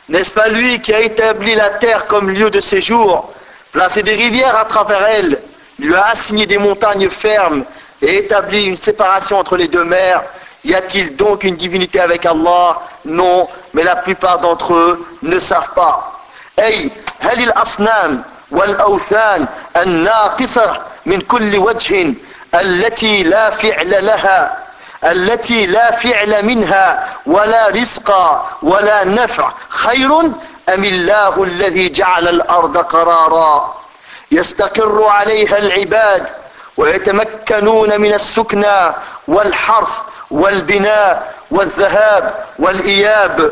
N'est-ce 0.07 0.33
pas 0.33 0.49
lui 0.49 0.81
qui 0.83 0.93
a 0.93 1.01
établi 1.01 1.55
la 1.55 1.71
terre 1.71 2.07
comme 2.07 2.29
lieu 2.31 2.51
de 2.51 2.61
séjour 2.61 3.33
placé 3.73 4.03
des 4.03 4.15
rivières 4.15 4.55
à 4.55 4.67
travers 4.67 5.03
elle, 5.07 5.41
lui 5.79 5.95
a 5.95 6.09
assigné 6.09 6.45
des 6.45 6.59
montagnes 6.59 7.09
fermes 7.09 7.65
et 8.03 8.19
établi 8.19 8.67
une 8.67 8.77
séparation 8.77 9.39
entre 9.39 9.57
les 9.57 9.67
deux 9.67 9.85
mers. 9.85 10.23
Y 10.63 10.75
a-t-il 10.75 11.17
donc 11.17 11.43
une 11.43 11.57
divinité 11.57 12.01
avec 12.01 12.27
Allah 12.27 12.83
Non, 13.07 13.49
mais 13.73 13.83
la 13.83 13.97
plupart 13.97 14.41
d'entre 14.41 14.75
eux 14.75 15.07
ne 15.23 15.41
savent 15.41 15.73
pas. 15.75 16.11
أي 16.59 16.91
هل 17.21 17.43
الأصنام 17.43 18.23
والأوثان 18.52 19.48
الناقصة 19.78 20.82
من 21.06 21.22
كل 21.22 21.58
وجه 21.58 22.14
التي 22.56 23.24
لا 23.24 23.50
فعل 23.50 24.06
لها 24.06 24.58
التي 25.04 25.66
لا 25.66 25.92
فعل 25.92 26.46
منها 26.46 27.08
ولا 27.26 27.68
رزق 27.68 28.12
ولا 28.62 29.04
نفع 29.04 29.52
خير 29.70 30.20
أم 30.74 30.84
الله 30.86 31.44
الذي 31.44 31.90
جعل 31.90 32.28
الأرض 32.28 32.78
قرارا؟ 32.78 33.80
يستقر 34.32 35.04
عليها 35.04 35.58
العباد 35.58 36.28
ويتمكنون 36.78 38.02
من 38.02 38.14
السكنى 38.14 38.94
والحرث 39.28 39.90
والبناء 40.32 41.34
والذهاب 41.52 42.46
والإياب. 42.60 43.52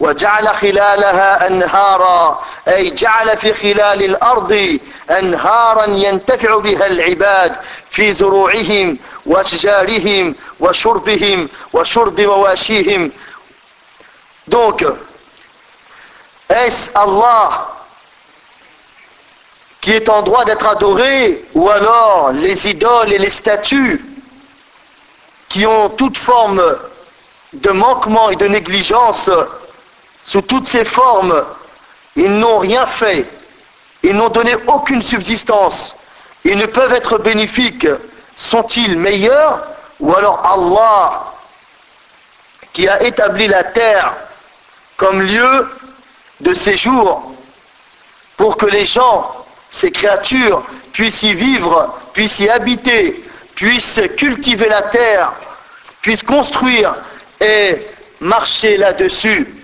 وجعل 0.00 0.48
خلالها 0.48 1.46
أنهارا 1.46 2.44
أي 2.68 2.90
جعل 2.90 3.38
في 3.38 3.54
خلال 3.54 4.04
الأرض 4.04 4.78
أنهارا 5.10 5.84
ينتفع 5.86 6.58
بها 6.58 6.86
العباد 6.86 7.56
في 7.90 8.14
زروعهم 8.14 8.98
وشجارهم 9.26 10.34
وشربهم 10.60 11.48
وشرب 11.72 12.20
مواشيهم. 12.20 13.12
دونك 14.48 14.96
أيس 16.50 16.90
الله 16.96 17.66
qui 19.80 19.92
est 19.92 20.10
en 20.10 20.20
droit 20.20 20.44
d'être 20.44 20.66
adoré, 20.66 21.42
ou 21.54 21.70
alors 21.70 22.32
les 22.32 22.68
idoles 22.68 23.12
et 23.12 23.18
les 23.18 23.30
statues 23.30 24.04
qui 25.48 25.66
ont 25.66 25.88
toute 25.88 26.18
forme 26.18 26.62
de 27.54 27.70
manquement 27.70 28.28
et 28.28 28.36
de 28.36 28.46
négligence 28.46 29.30
sous 30.24 30.42
toutes 30.42 30.68
ces 30.68 30.84
formes, 30.84 31.44
ils 32.16 32.30
n'ont 32.30 32.58
rien 32.58 32.86
fait, 32.86 33.26
ils 34.02 34.14
n'ont 34.14 34.28
donné 34.28 34.54
aucune 34.66 35.02
subsistance, 35.02 35.94
ils 36.44 36.58
ne 36.58 36.66
peuvent 36.66 36.92
être 36.92 37.18
bénéfiques, 37.18 37.86
sont-ils 38.36 38.96
meilleurs 38.98 39.66
ou 39.98 40.14
alors 40.14 40.44
Allah 40.44 41.32
qui 42.72 42.88
a 42.88 43.02
établi 43.02 43.48
la 43.48 43.64
terre 43.64 44.14
comme 44.96 45.22
lieu 45.22 45.68
de 46.40 46.54
séjour 46.54 47.32
pour 48.36 48.56
que 48.56 48.66
les 48.66 48.86
gens, 48.86 49.34
ces 49.68 49.90
créatures, 49.90 50.64
puissent 50.92 51.22
y 51.22 51.34
vivre, 51.34 51.98
puissent 52.12 52.38
y 52.38 52.48
habiter, 52.48 53.22
puissent 53.54 54.00
cultiver 54.16 54.68
la 54.68 54.82
terre, 54.82 55.32
puissent 56.00 56.22
construire 56.22 56.94
et 57.40 57.86
marcher 58.20 58.78
là-dessus. 58.78 59.59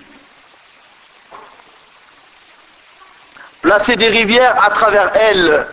Placer 3.67 3.97
des 3.97 4.07
rivières 4.07 4.55
à 4.63 4.69
travers 4.69 5.11
elles, 5.13 5.67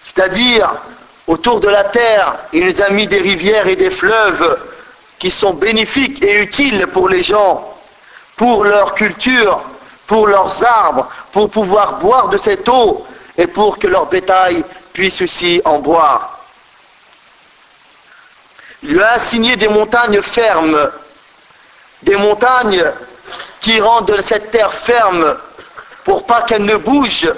c'est-à-dire 0.00 0.74
autour 1.28 1.60
de 1.60 1.68
la 1.68 1.84
terre, 1.84 2.34
il 2.52 2.66
nous 2.66 2.82
a 2.82 2.88
mis 2.88 3.06
des 3.06 3.18
rivières 3.20 3.68
et 3.68 3.76
des 3.76 3.90
fleuves 3.90 4.58
qui 5.20 5.30
sont 5.30 5.54
bénéfiques 5.54 6.20
et 6.24 6.42
utiles 6.42 6.88
pour 6.88 7.08
les 7.08 7.22
gens, 7.22 7.72
pour 8.34 8.64
leur 8.64 8.96
culture, 8.96 9.62
pour 10.08 10.26
leurs 10.26 10.64
arbres, 10.64 11.08
pour 11.30 11.48
pouvoir 11.48 12.00
boire 12.00 12.30
de 12.30 12.36
cette 12.36 12.68
eau 12.68 13.06
et 13.38 13.46
pour 13.46 13.78
que 13.78 13.86
leur 13.86 14.06
bétail 14.06 14.64
puisse 14.92 15.22
aussi 15.22 15.62
en 15.64 15.78
boire. 15.78 16.40
Il 18.82 18.94
lui 18.94 19.02
a 19.02 19.12
assigné 19.12 19.54
des 19.54 19.68
montagnes 19.68 20.20
fermes, 20.20 20.90
des 22.02 22.16
montagnes 22.16 22.90
qui 23.60 23.80
rendent 23.80 24.20
cette 24.20 24.50
terre 24.50 24.72
ferme 24.72 25.36
pour 26.05 26.25
pas 26.25 26.41
qu'elle 26.43 26.63
ne 26.63 26.75
bouge, 26.77 27.31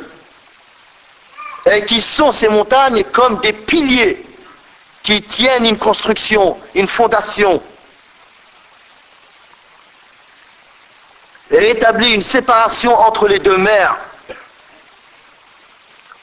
et 1.66 1.86
qui 1.86 2.02
sont 2.02 2.32
ces 2.32 2.50
montagnes 2.50 3.04
comme 3.04 3.40
des 3.40 3.54
piliers 3.54 4.26
qui 5.02 5.22
tiennent 5.22 5.66
une 5.66 5.78
construction, 5.78 6.58
une 6.76 6.88
fondation. 6.88 7.62
Et 11.52 11.70
établit 11.72 12.14
une 12.14 12.24
séparation 12.24 12.98
entre 12.98 13.28
les 13.28 13.40
deux 13.40 13.58
mers. 13.58 13.98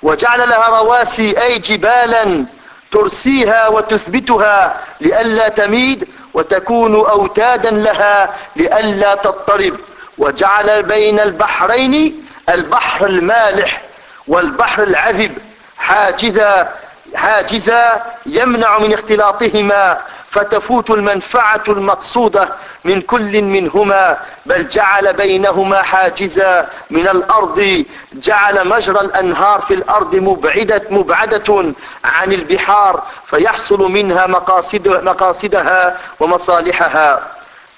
وجعل 0.03 0.49
لها 0.49 0.69
رواسي 0.81 1.43
أي 1.43 1.59
جبالا 1.59 2.45
ترسيها 2.93 3.69
وتثبتها 3.69 4.85
لئلا 5.01 5.49
تميد 5.49 6.09
وتكون 6.35 6.95
أوتادا 6.95 7.71
لها 7.71 8.37
لئلا 8.57 9.15
تضطرب 9.15 9.77
وجعل 10.19 10.83
بين 10.83 11.21
البحرين 11.21 12.24
البحر 12.50 13.06
المالح 13.06 13.82
والبحر 14.28 14.84
العذب 14.84 15.38
حاجزا 15.78 16.72
حاجزا 17.16 18.04
يمنع 18.26 18.78
من 18.80 18.94
اختلاطهما 18.94 20.02
فتفوت 20.32 20.90
المنفعة 20.92 21.64
المقصودة 21.68 22.50
من 22.86 23.02
كل 23.02 23.42
منهما 23.42 24.18
بل 24.46 24.68
جعل 24.68 25.14
بينهما 25.14 25.82
حاجزا 25.82 26.70
من 26.90 27.08
الأرض 27.08 27.86
جعل 28.14 28.68
مجرى 28.68 29.02
الأنهار 29.02 29.62
في 29.62 29.74
الأرض 29.74 30.16
مبعدة, 30.16 30.82
مبعدة 30.90 31.74
عن 32.06 32.34
البحار 32.34 33.04
فيحصل 33.28 33.92
منها 33.92 34.28
مقاصد 34.28 34.88
مقاصدها 34.88 35.98
ومصالحها. 36.20 37.20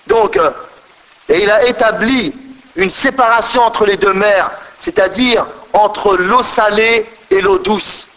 Donc, 0.07 0.39
il 1.29 1.51
a 1.51 1.63
établi 1.65 2.46
une 2.77 2.91
séparation 2.91 3.63
entre 3.63 3.85
les 3.85 3.97
deux 3.97 4.13
mers, 4.13 4.51
c'est-à-dire 4.77 5.45
entre 5.73 6.15
l'eau 6.15 6.43
salée 6.43 7.05
et 7.31 7.41
l'eau 7.41 7.57
douce. 7.57 8.07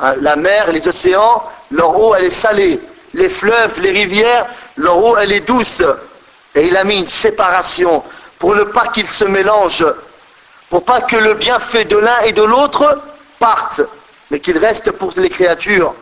Hein, 0.00 0.14
la 0.20 0.34
mer, 0.36 0.72
les 0.72 0.86
océans, 0.86 1.44
leur 1.70 1.98
eau 1.98 2.14
elle 2.14 2.24
est 2.24 2.30
salée. 2.30 2.80
Les 3.14 3.28
fleuves, 3.28 3.80
les 3.80 3.92
rivières, 3.92 4.46
leur 4.76 5.02
eau 5.02 5.16
elle 5.16 5.32
est 5.32 5.46
douce. 5.46 5.80
Et 6.56 6.66
il 6.66 6.76
a 6.76 6.82
mis 6.82 6.98
une 6.98 7.06
séparation 7.06 8.02
pour 8.40 8.56
ne 8.56 8.64
pas 8.64 8.88
qu'ils 8.88 9.08
se 9.08 9.24
mélangent, 9.24 9.86
pour 10.68 10.84
pas 10.84 11.00
que 11.00 11.16
le 11.16 11.34
bienfait 11.34 11.84
de 11.84 11.96
l'un 11.96 12.20
et 12.20 12.32
de 12.32 12.42
l'autre 12.42 13.00
parte, 13.38 13.80
mais 14.30 14.40
qu'il 14.40 14.58
reste 14.58 14.90
pour 14.90 15.12
les 15.16 15.30
créatures. 15.30 15.94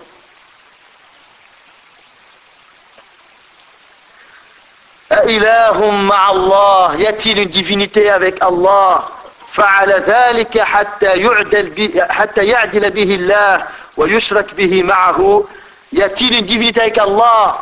Y 5.13 7.07
a-t-il 7.07 7.39
une 7.39 7.49
divinité 7.49 8.11
avec 8.11 8.43
Allah 8.43 9.05
فعل 9.53 9.91
ذلك 10.07 10.59
حتى 10.59 11.07
يعدل 11.07 12.01
حتى 12.11 12.45
يعدل 12.45 12.91
به 12.91 13.15
الله 13.15 13.65
ويشرك 13.97 14.55
به 14.55 14.83
معه 14.83 15.45
y 15.93 16.01
a-t-il 16.03 16.79
avec 16.79 16.99
Allah 16.99 17.59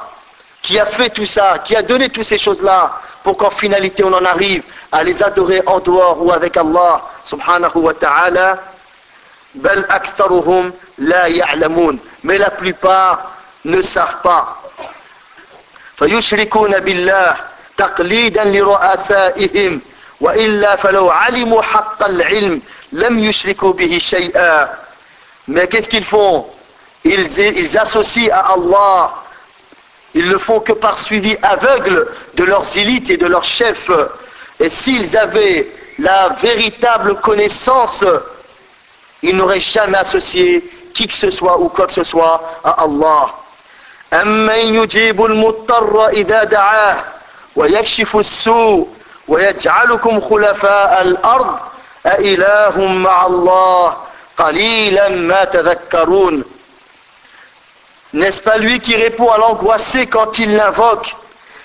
qui 0.62 0.78
a 0.78 0.86
fait 0.86 1.10
tout 1.10 1.26
ça, 1.26 1.58
qui 1.64 1.74
a 1.74 1.82
donné 1.82 2.08
toutes 2.10 2.24
ces 2.24 2.38
choses-là 2.38 2.92
pour 3.24 3.36
qu'en 3.36 3.50
finalité 3.50 4.04
on 4.04 4.12
en 4.12 4.24
arrive 4.24 4.62
à 4.92 5.02
les 5.02 5.20
adorer 5.22 5.62
en 5.66 5.80
dehors 5.80 6.22
ou 6.22 6.30
avec 6.30 6.56
Allah 6.56 7.02
wa 7.74 7.94
ta'ala 7.94 8.58
بل 9.54 9.84
أكثرهم 9.90 10.72
لا 10.98 11.26
يعلمون 11.26 11.98
mais 12.22 12.38
la 12.38 12.50
plupart 12.50 13.32
ne 13.64 13.82
savent 13.82 14.20
pas 14.22 14.59
فيشركون 15.99 16.79
بالله 16.79 17.35
تقليدا 17.77 18.43
لرؤسائهم 18.43 19.81
وإلا 20.21 20.75
فلو 20.75 21.09
علموا 21.09 21.61
حق 21.61 22.03
العلم 22.03 22.61
لم 22.91 23.19
يشركوا 23.19 23.73
به 23.73 23.97
شيئا 23.99 24.69
mais 25.47 25.67
qu'est-ce 25.67 25.89
qu'ils 25.89 26.03
font 26.05 26.47
ils, 27.03 27.37
ils 27.39 27.77
associent 27.77 28.31
à 28.33 28.53
Allah 28.53 29.13
ils 30.15 30.27
le 30.29 30.37
font 30.39 30.59
que 30.59 30.71
par 30.71 30.97
suivi 30.97 31.37
aveugle 31.43 32.07
de 32.35 32.43
leurs 32.43 32.77
élites 32.77 33.09
et 33.09 33.17
de 33.17 33.27
leurs 33.27 33.43
chefs 33.43 33.91
et 34.59 34.69
s'ils 34.69 35.15
avaient 35.17 35.67
la 35.99 36.29
véritable 36.41 37.15
connaissance 37.21 38.03
ils 39.21 39.35
n'auraient 39.35 39.59
jamais 39.59 39.97
associé 39.97 40.63
qui 40.93 41.07
que 41.07 41.13
ce 41.13 41.29
soit 41.31 41.59
ou 41.59 41.69
quoi 41.69 41.87
que 41.87 41.93
ce 41.93 42.03
soit 42.03 42.41
à 42.63 42.71
Allah 42.83 43.33
أمن 44.13 44.57
يجيب 44.59 45.25
المضطر 45.25 46.07
إذا 46.07 46.43
دعاه 46.43 47.03
ويكشف 47.55 48.15
السوء 48.15 48.87
ويجعلكم 49.27 50.21
خلفاء 50.21 51.01
الأرض 51.01 51.59
أإله 52.05 52.85
مع 52.85 53.25
الله 53.25 53.97
قليلا 54.37 55.09
ما 55.09 55.43
تذكرون 55.43 56.43
N'est-ce 58.13 58.41
pas 58.41 58.57
lui 58.57 58.79
qui 58.79 58.95
répond 58.95 59.29
à 59.29 59.37
l'angoissé 59.37 60.07
quand 60.07 60.37
il 60.39 60.55
l'invoque 60.55 61.13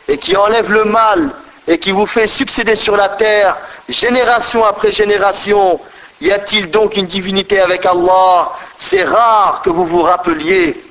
et 0.08 0.18
qui 0.18 0.36
enlève 0.36 0.72
le 0.72 0.82
mal 0.84 1.30
et 1.68 1.78
qui 1.78 1.92
vous 1.92 2.06
fait 2.06 2.26
succéder 2.26 2.74
sur 2.74 2.96
la 2.96 3.08
terre 3.08 3.56
génération 3.88 4.64
après 4.64 4.90
génération 4.90 5.78
Y 6.20 6.32
a-t-il 6.32 6.70
donc 6.70 6.96
une 6.96 7.06
divinité 7.06 7.60
avec 7.60 7.86
Allah 7.86 8.52
C'est 8.76 9.04
rare 9.04 9.62
que 9.64 9.70
vous 9.70 9.86
vous 9.86 10.02
rappeliez. 10.02 10.82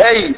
أي 0.00 0.34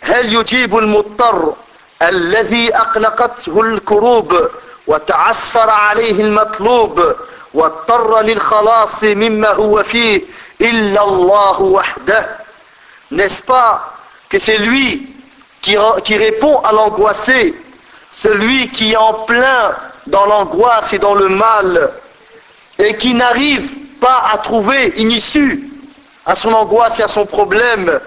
هل 0.00 0.34
يجيب 0.34 0.78
المضطر 0.78 1.54
الذي 2.02 2.76
أقلقته 2.76 3.60
الكروب 3.60 4.48
وتعسر 4.86 5.70
عليه 5.70 6.20
المطلوب 6.24 7.14
واضطر 7.54 8.20
للخلاص 8.22 9.04
مما 9.04 9.48
هو 9.50 9.82
فيه 9.82 10.22
إلا 10.60 11.04
الله 11.04 11.60
وحده 11.62 12.26
N'est-ce 13.12 13.42
pas 13.42 13.92
que 14.30 14.38
c'est 14.38 14.56
lui 14.56 15.14
qui, 15.60 15.76
qui 16.04 16.16
répond 16.16 16.60
à 16.60 16.72
l'angoissé, 16.72 17.54
celui 18.10 18.68
qui 18.70 18.92
est 18.92 18.96
en 18.96 19.12
plein 19.24 19.76
dans 20.06 20.24
l'angoisse 20.24 20.94
et 20.94 20.98
dans 20.98 21.14
le 21.14 21.28
mal, 21.28 21.90
et 22.78 22.96
qui 22.96 23.12
n'arrive 23.12 23.68
pas 24.00 24.24
à 24.32 24.38
trouver 24.38 24.94
une 24.96 25.10
issue 25.10 25.68
à 26.24 26.34
son 26.34 26.52
angoisse 26.54 26.98
et 27.00 27.02
à 27.02 27.08
son 27.08 27.26
problème, 27.26 28.00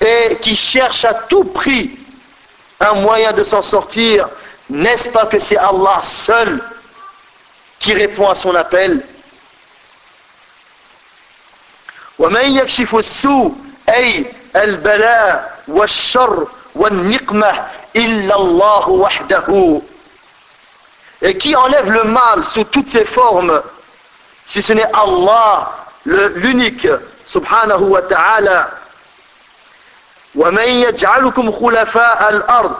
et 0.00 0.38
qui 0.40 0.56
cherche 0.56 1.04
à 1.04 1.14
tout 1.14 1.44
prix 1.44 1.90
un 2.80 2.94
moyen 2.94 3.32
de 3.32 3.44
s'en 3.44 3.62
sortir, 3.62 4.28
n'est-ce 4.70 5.08
pas 5.08 5.26
que 5.26 5.38
c'est 5.38 5.56
Allah 5.58 6.00
seul 6.02 6.62
qui 7.78 7.92
répond 7.94 8.28
à 8.28 8.34
son 8.34 8.54
appel 8.54 9.02
ومن 12.18 12.50
يكشف 12.56 12.94
السوء 12.94 13.54
أي 13.88 14.32
البلاء 14.56 15.58
والشر 15.68 16.46
والنقمة 16.74 17.66
إلا 17.96 18.36
الله 18.36 18.88
وحده 18.88 19.80
et 21.22 21.36
qui 21.38 21.56
enlève 21.56 21.90
le 21.90 22.04
mal 22.04 22.44
sous 22.46 22.64
toutes 22.64 22.90
ses 22.90 23.04
formes 23.06 23.62
si 24.50 24.62
ce 24.62 24.72
n'est 24.72 24.90
Allah, 24.92 25.72
l'unique, 26.04 26.88
subhanahu 27.24 27.84
wa 27.84 28.02
ta'ala. 28.02 28.68
ومن 30.35 30.63
يجعلكم 30.67 31.51
خلفاء 31.51 32.29
الأرض 32.29 32.75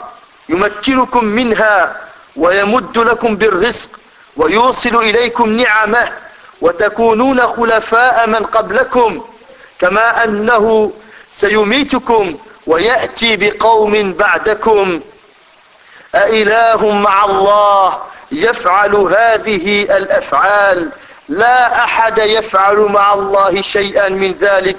يمكنكم 0.48 1.24
منها 1.24 1.96
ويمد 2.36 2.98
لكم 2.98 3.36
بالرزق 3.36 3.90
ويوصل 4.36 4.96
إليكم 4.96 5.52
نعمه 5.52 6.08
وتكونون 6.60 7.40
خلفاء 7.40 8.26
من 8.26 8.44
قبلكم 8.46 9.24
كما 9.78 10.24
أنه 10.24 10.92
سيميتكم 11.32 12.36
ويأتي 12.66 13.36
بقوم 13.36 14.12
بعدكم 14.12 15.00
أإله 16.14 16.92
مع 16.92 17.24
الله 17.24 17.98
يفعل 18.32 18.94
هذه 18.96 19.82
الأفعال 19.82 20.90
لا 21.28 21.84
أحد 21.84 22.18
يفعل 22.18 22.76
مع 22.76 23.14
الله 23.14 23.60
شيئا 23.62 24.08
من 24.08 24.32
ذلك 24.40 24.76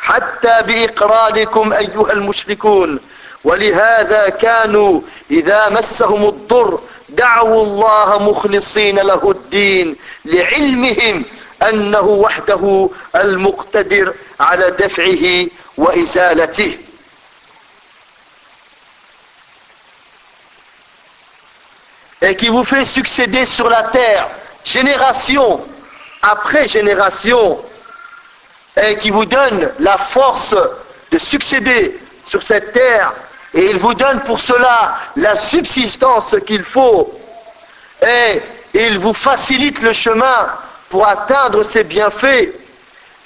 حتى 0.00 0.62
بإقراركم 0.62 1.72
أيها 1.72 2.12
المشركون. 2.12 3.00
ولهذا 3.44 4.28
كانوا 4.28 5.00
إذا 5.30 5.68
مسهم 5.68 6.28
الضر 6.28 6.80
دعوا 7.08 7.62
الله 7.64 8.30
مخلصين 8.30 8.98
له 8.98 9.30
الدين 9.30 9.96
لعلمهم 10.24 11.24
أنه 11.62 12.00
وحده 12.00 12.90
المقتدر 13.16 14.14
على 14.40 14.70
دفعه 14.70 15.46
وإزالته. 15.76 16.78
Et 22.20 22.34
qui 22.34 22.48
vous 22.48 22.64
fait 22.64 22.84
succéder 22.84 23.46
sur 23.46 23.68
la 23.70 23.84
terre. 23.84 24.28
Génération 24.64 25.64
après 26.22 26.66
génération. 26.66 27.60
Et 28.82 28.96
qui 28.96 29.10
vous 29.10 29.24
donne 29.24 29.70
la 29.78 29.98
force 29.98 30.54
de 31.10 31.18
succéder 31.18 31.98
sur 32.24 32.42
cette 32.42 32.72
terre. 32.72 33.12
Et 33.54 33.70
il 33.70 33.78
vous 33.78 33.94
donne 33.94 34.20
pour 34.20 34.40
cela 34.40 34.98
la 35.16 35.36
subsistance 35.36 36.34
qu'il 36.46 36.62
faut. 36.62 37.18
Et 38.02 38.40
il 38.74 38.98
vous 38.98 39.14
facilite 39.14 39.80
le 39.80 39.92
chemin 39.92 40.46
pour 40.90 41.06
atteindre 41.06 41.64
ses 41.64 41.84
bienfaits. 41.84 42.52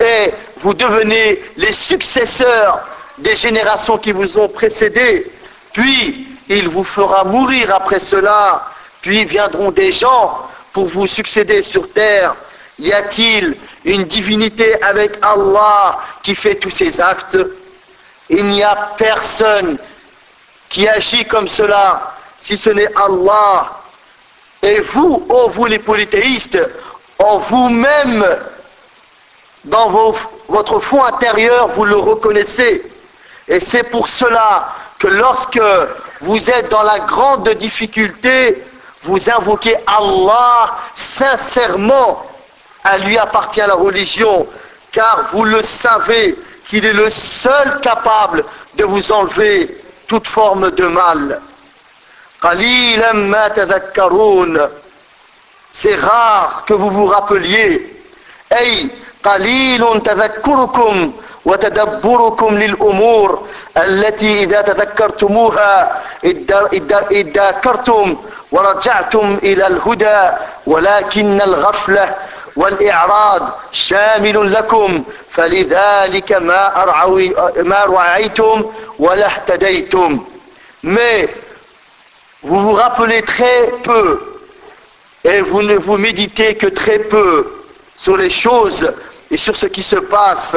Et 0.00 0.32
vous 0.58 0.74
devenez 0.74 1.42
les 1.56 1.72
successeurs 1.72 2.80
des 3.18 3.36
générations 3.36 3.98
qui 3.98 4.12
vous 4.12 4.38
ont 4.38 4.48
précédés 4.48 5.30
puis 5.72 6.26
il 6.48 6.68
vous 6.68 6.84
fera 6.84 7.24
mourir 7.24 7.74
après 7.74 8.00
cela. 8.00 8.68
Puis 9.00 9.24
viendront 9.24 9.70
des 9.70 9.92
gens 9.92 10.48
pour 10.72 10.86
vous 10.86 11.06
succéder 11.06 11.62
sur 11.62 11.92
terre 11.92 12.34
y 12.82 12.92
a-t-il 12.92 13.56
une 13.84 14.02
divinité 14.04 14.82
avec 14.82 15.16
Allah 15.22 16.00
qui 16.22 16.34
fait 16.34 16.56
tous 16.56 16.70
ces 16.70 17.00
actes? 17.00 17.38
Il 18.28 18.44
n'y 18.46 18.62
a 18.64 18.94
personne 18.98 19.78
qui 20.68 20.88
agit 20.88 21.24
comme 21.26 21.46
cela 21.46 22.14
si 22.40 22.56
ce 22.56 22.70
n'est 22.70 22.92
Allah. 22.96 23.78
Et 24.62 24.80
vous, 24.80 25.24
oh 25.28 25.48
vous 25.48 25.66
les 25.66 25.78
polythéistes, 25.78 26.58
en 27.20 27.38
vous-même, 27.38 28.26
dans 29.64 29.88
votre 30.48 30.80
fond 30.80 31.04
intérieur, 31.04 31.68
vous 31.68 31.84
le 31.84 31.96
reconnaissez. 31.96 32.82
Et 33.46 33.60
c'est 33.60 33.84
pour 33.84 34.08
cela 34.08 34.74
que 34.98 35.06
lorsque 35.06 35.62
vous 36.20 36.50
êtes 36.50 36.68
dans 36.68 36.82
la 36.82 36.98
grande 37.00 37.48
difficulté, 37.50 38.64
vous 39.02 39.30
invoquez 39.30 39.76
Allah 39.86 40.78
sincèrement 40.96 42.31
à 42.83 42.97
lui 42.97 43.17
appartient 43.17 43.60
la 43.60 43.73
religion, 43.75 44.47
car 44.91 45.25
vous 45.33 45.43
le 45.43 45.62
savez 45.62 46.36
qu'il 46.67 46.86
est 46.86 46.93
le 46.93 47.10
seul 47.10 47.79
capable 47.81 48.43
de 48.75 48.83
vous 48.86 49.12
enlever 49.12 49.77
toute 50.07 50.27
forme 50.27 50.71
de 50.71 50.86
mal. 50.88 51.41
C'est 55.71 55.95
rare 55.95 56.63
que 56.67 56.73
vous 56.73 56.89
vous 56.89 57.05
rappeliez. 57.07 57.93
أي 58.53 58.89
قليل 59.23 60.01
تذكركم 60.05 61.12
وتدبركم 61.45 62.57
للأمور 62.57 63.47
التي 63.77 64.43
إذا 64.43 64.62
تذكرتموها 64.62 66.01
ادكرتم 67.12 68.15
ورجعتم 68.51 69.38
إلى 69.43 69.67
الهدى 69.67 70.29
ولكن 70.67 71.41
الغفلة 71.41 72.15
والإعراض 72.55 73.60
شامل 73.71 74.53
لكم 74.53 75.03
فلذلك 75.31 76.31
ما, 76.31 76.83
أرعوي 76.83 77.36
ما 77.57 77.86
رعيتم 77.86 78.65
ولا 78.99 79.25
اهتديتم 79.25 80.19
mais 80.83 81.27
vous 82.43 82.60
vous 82.60 82.73
rappelez 82.73 83.21
très 83.23 83.71
peu 83.83 84.19
et 85.23 85.41
vous 85.41 85.62
ne 85.63 85.75
vous 85.75 85.97
méditez 85.97 86.55
que 86.55 86.67
très 86.67 86.99
peu 86.99 87.63
sur 87.97 88.15
les 88.15 88.29
choses 88.29 88.91
et 89.31 89.38
sur 89.38 89.57
ce 89.57 89.65
qui 89.65 89.83
se 89.83 89.95
passe 89.95 90.55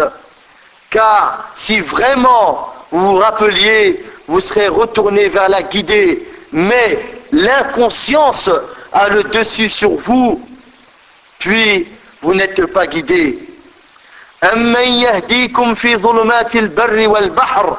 car 0.91 1.51
si 1.55 1.81
vraiment 1.81 2.73
vous 2.91 3.13
vous 3.13 3.17
rappeliez 3.17 4.05
vous 4.29 4.41
serez 4.41 4.69
retourné 4.69 5.29
vers 5.29 5.49
la 5.49 5.63
guidée 5.63 6.29
mais 6.53 6.99
l'inconscience 7.33 8.51
a 8.93 9.09
le 9.09 9.23
dessus 9.25 9.71
sur 9.71 9.91
vous 9.91 10.41
puis 11.39 11.89
vous 12.23 12.35
n'êtes 12.35 12.67
pas 12.67 12.87
guidés. 12.87 13.39
أمن 14.45 14.81
يهديكم 14.89 15.75
في 15.75 15.97
ظلمات 15.97 16.57
البر 16.57 17.09
والبحر 17.09 17.77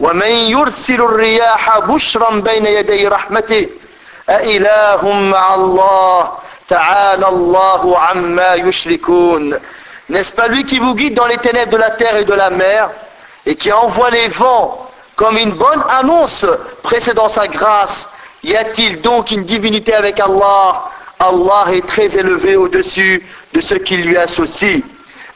ومن 0.00 0.30
يرسل 0.30 0.94
الرياح 1.00 1.78
بشرا 1.78 2.30
بين 2.40 2.66
يدي 2.66 3.08
رحمته 3.08 3.66
أإله 4.28 5.12
مع 5.12 5.54
الله 5.54 6.32
تعالى 6.68 7.28
الله 7.28 7.98
عما 7.98 8.54
يشركون 8.54 9.58
N'est-ce 10.10 10.32
pas 10.32 10.48
lui 10.48 10.64
qui 10.64 10.78
vous 10.80 10.94
guide 10.96 11.14
dans 11.14 11.26
les 11.26 11.36
ténèbres 11.38 11.70
de 11.72 11.76
la 11.76 11.90
terre 11.90 12.16
et 12.16 12.24
de 12.24 12.34
la 12.34 12.50
mer 12.50 12.90
et 13.46 13.54
qui 13.54 13.72
envoie 13.72 14.10
les 14.10 14.28
vents 14.28 14.90
comme 15.16 15.36
une 15.38 15.52
bonne 15.52 15.82
annonce 15.88 16.46
précédant 16.82 17.28
sa 17.28 17.46
grâce 17.46 18.08
Y 18.42 18.56
a-t-il 18.56 19.00
donc 19.02 19.30
une 19.30 19.44
divinité 19.44 19.94
avec 19.94 20.18
Allah 20.18 20.84
Allah 21.19 21.65
est 21.73 21.85
très 21.87 22.17
élevé 22.17 22.55
au-dessus 22.55 23.23
de 23.53 23.61
ce 23.61 23.75
qui 23.75 23.97
lui 23.97 24.17
associe. 24.17 24.81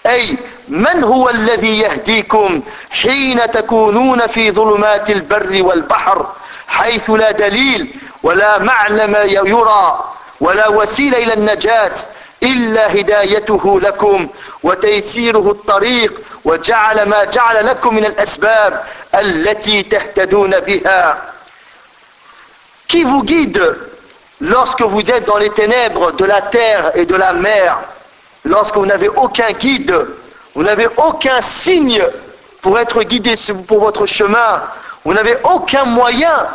أي 0.05 0.37
من 0.69 1.03
هو 1.03 1.29
الذي 1.29 1.79
يهديكم 1.79 2.61
حين 2.91 3.51
تكونون 3.51 4.27
في 4.27 4.51
ظلمات 4.51 5.09
البر 5.09 5.63
والبحر 5.63 6.27
حيث 6.67 7.09
لا 7.09 7.31
دليل 7.31 7.95
ولا 8.23 8.57
معلم 8.57 9.15
يرى 9.29 10.13
ولا 10.39 10.67
وسيلة 10.67 11.17
إلى 11.17 11.33
النجاة 11.33 11.91
إلا 12.43 12.91
هدايته 12.99 13.79
لكم 13.81 14.27
وتيسيره 14.63 15.51
الطريق 15.51 16.21
وجعل 16.45 17.09
ما 17.09 17.23
جعل 17.23 17.65
لكم 17.65 17.95
من 17.95 18.05
الأسباب 18.05 18.83
التي 19.15 19.83
تهتدون 19.83 20.59
بها 20.59 21.33
Qui 22.91 23.03
vous 23.03 23.21
guide 23.23 23.61
lorsque 24.41 24.81
vous 24.81 25.11
êtes 25.11 25.25
dans 25.25 25.37
les 25.37 25.49
ténèbres 25.49 26.11
de 26.13 26.25
la 26.25 26.41
terre 26.41 26.91
et 26.95 27.05
de 27.05 27.15
la 27.15 27.33
mer, 27.33 27.79
lorsque 28.45 28.75
vous 28.75 28.85
n'avez 28.85 29.09
aucun 29.09 29.51
guide, 29.51 29.95
vous 30.55 30.63
n'avez 30.63 30.87
aucun 30.97 31.41
signe 31.41 32.01
pour 32.61 32.79
être 32.79 33.03
guidé 33.03 33.35
pour 33.67 33.79
votre 33.79 34.05
chemin, 34.05 34.63
vous 35.05 35.13
n'avez 35.13 35.37
aucun 35.43 35.85
moyen 35.85 36.47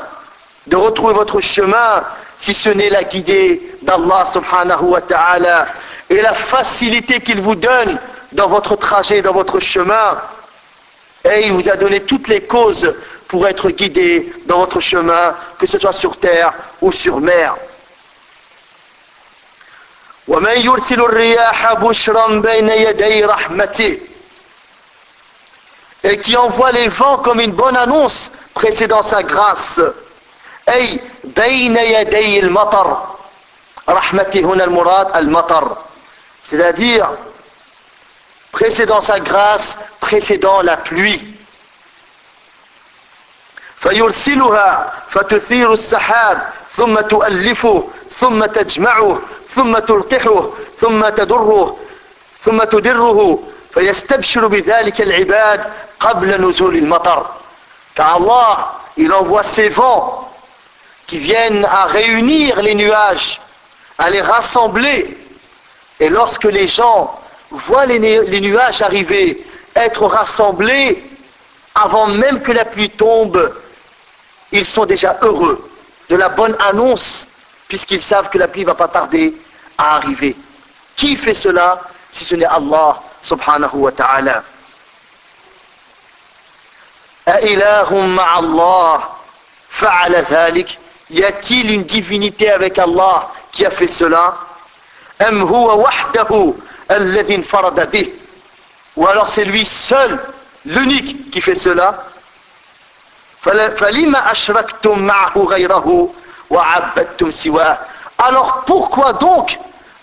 de 0.66 0.76
retrouver 0.76 1.14
votre 1.14 1.40
chemin 1.40 2.04
si 2.36 2.54
ce 2.54 2.68
n'est 2.68 2.90
la 2.90 3.04
guidée 3.04 3.76
d'Allah 3.82 4.26
subhanahu 4.26 4.84
wa 4.84 5.00
ta'ala 5.00 5.66
et 6.10 6.20
la 6.20 6.32
facilité 6.32 7.20
qu'il 7.20 7.40
vous 7.40 7.54
donne 7.54 7.98
dans 8.32 8.48
votre 8.48 8.76
trajet, 8.76 9.22
dans 9.22 9.32
votre 9.32 9.60
chemin. 9.60 10.18
Et 11.24 11.46
il 11.46 11.52
vous 11.52 11.68
a 11.68 11.76
donné 11.76 12.00
toutes 12.00 12.28
les 12.28 12.42
causes 12.42 12.94
pour 13.28 13.46
être 13.46 13.70
guidé 13.70 14.32
dans 14.46 14.58
votre 14.58 14.80
chemin, 14.80 15.34
que 15.58 15.66
ce 15.66 15.78
soit 15.78 15.92
sur 15.92 16.18
terre 16.18 16.52
ou 16.82 16.92
sur 16.92 17.20
mer. 17.20 17.56
ومن 20.28 20.60
يرسل 20.60 21.00
الرياح 21.00 21.72
بشرا 21.72 22.26
بين 22.40 22.68
يدي 22.68 23.24
رحمته 23.24 23.98
et 26.04 26.18
qui 26.18 26.36
envoie 26.36 26.70
les 26.72 26.88
vents 26.88 27.18
comme 27.18 27.40
une 27.40 27.52
bonne 27.52 27.76
annonce 27.76 28.30
précédant 28.54 29.02
sa 29.02 29.22
grâce 29.22 29.80
أي 30.68 31.00
بين 31.24 31.76
يدي 31.76 32.40
المطر 32.40 33.08
رحمته 33.88 34.40
هنا 34.40 34.64
المراد 34.64 35.16
المطر 35.16 35.76
c'est-à-dire 36.42 37.08
précédant 38.52 39.00
sa 39.00 39.20
grâce 39.20 39.76
précédant 40.00 40.62
la 40.62 40.76
pluie 40.76 41.34
فيرسلها 43.80 44.92
السحاب 45.52 46.52
ثم 46.76 47.00
تؤلفه 47.00 47.88
ثم 48.10 48.44
تجمعه 48.44 49.20
ثم 49.55 49.79
تلقحه 49.79 50.49
ثم 50.81 51.09
تدره 51.09 51.77
ثم 52.43 52.63
تدره 52.63 53.39
فيستبشر 53.73 54.47
بذلك 54.47 55.01
العباد 55.01 55.63
قبل 55.99 56.41
نزول 56.49 56.75
المطر 56.75 57.25
car 57.95 58.15
Allah 58.15 58.79
il 58.97 59.11
envoie 59.13 59.43
ses 59.43 59.69
vents 59.69 60.31
qui 61.07 61.17
viennent 61.17 61.65
à 61.65 61.85
réunir 61.85 62.61
les 62.61 62.75
nuages 62.75 63.41
à 63.97 64.09
les 64.09 64.21
rassembler 64.21 65.17
et 65.99 66.09
lorsque 66.09 66.45
les 66.45 66.67
gens 66.67 67.19
voient 67.51 67.85
les, 67.85 67.99
les 67.99 68.41
nuages 68.41 68.81
arriver 68.81 69.45
être 69.75 70.05
rassemblés 70.05 71.03
avant 71.75 72.07
même 72.07 72.41
que 72.41 72.51
la 72.51 72.65
pluie 72.65 72.89
tombe 72.89 73.53
ils 74.51 74.65
sont 74.65 74.85
déjà 74.85 75.17
heureux 75.21 75.69
de 76.09 76.15
la 76.15 76.29
bonne 76.29 76.55
annonce 76.59 77.27
puisqu'ils 77.67 78.01
savent 78.01 78.29
que 78.29 78.37
la 78.37 78.47
pluie 78.47 78.61
ne 78.61 78.67
va 78.67 78.75
pas 78.75 78.87
tarder 78.87 79.33
à 79.33 79.42
Arriver. 79.78 80.36
Qui 80.96 81.16
fait 81.16 81.34
cela 81.34 81.80
si 82.10 82.24
ce 82.24 82.34
n'est 82.36 82.44
Allah 82.46 83.02
subhanahu 83.20 83.74
wa 83.76 83.92
ta'ala 83.92 84.42
Y 91.10 91.24
a-t-il 91.24 91.70
une 91.72 91.84
divinité 91.84 92.50
avec 92.50 92.78
Allah 92.78 93.30
qui 93.52 93.64
a 93.66 93.70
fait 93.70 93.88
cela 93.88 94.36
Ou 98.96 99.06
alors 99.06 99.28
c'est 99.28 99.44
lui 99.44 99.64
seul, 99.64 100.20
l'unique 100.64 101.30
qui 101.30 101.40
fait 101.40 101.54
cela 101.54 102.04
alors 108.17 108.63
pourquoi 108.65 109.13
donc 109.13 109.57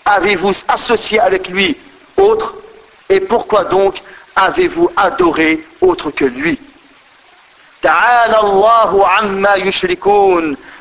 avez-vous 0.05 0.53
associé 0.67 1.19
avec 1.19 1.47
lui 1.49 1.77
autre 2.17 2.53
et 3.09 3.19
pourquoi 3.19 3.65
donc 3.65 4.01
avez-vous 4.35 4.89
adoré 4.95 5.63
autre 5.81 6.11
que 6.11 6.25
lui 6.25 6.59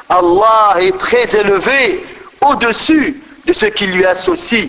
Allah 0.08 0.74
est 0.80 0.98
très 0.98 1.36
élevé 1.36 2.06
au-dessus 2.40 3.22
de 3.44 3.52
ce 3.52 3.66
qui 3.66 3.86
lui 3.86 4.04
associe 4.04 4.68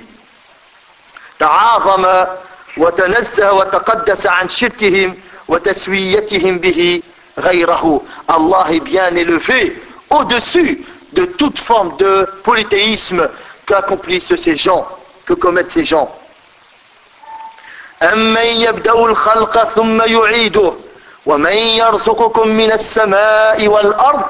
وتنزه 2.77 3.53
وتقدس 3.53 4.25
عن 4.27 4.49
شركهم 4.49 5.15
وتسويتهم 5.47 6.57
به 6.57 7.01
Allah 8.29 8.65
est 8.71 8.79
bien 8.79 9.15
élevé 9.15 9.79
au-dessus 10.10 10.83
de 11.13 11.25
toute 11.25 11.60
forme 11.60 11.95
de 11.97 12.27
polythéisme 12.43 13.29
qu'accomplissent 13.65 14.36
ces 14.36 14.55
gens, 14.55 14.88
que 15.25 15.33
commettent 15.33 15.71
ces 15.71 15.86
gens. 15.86 16.10
أمن 18.03 18.45
يبدأ 18.45 18.93
الخلق 18.93 19.73
ثم 19.75 20.01
يعيده 20.01 20.73
ومن 21.25 21.53
يرزقكم 21.57 22.47
من 22.47 22.71
السماء 22.71 23.67
والأرض 23.67 24.23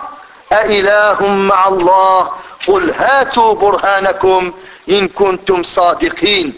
أإله 0.54 1.28
مع 1.28 1.68
الله 1.68 2.32
قل 2.68 2.92
هاتوا 2.92 3.54
برهانكم 3.54 4.54
إن 4.90 5.08
كنتم 5.08 5.64
صادقين 5.64 6.54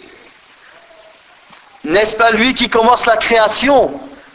N'est-ce 1.84 2.14
pas 2.14 2.30
lui 2.30 2.52
qui 2.52 2.68
commence 2.68 3.06
la 3.06 3.16
création, 3.16 3.90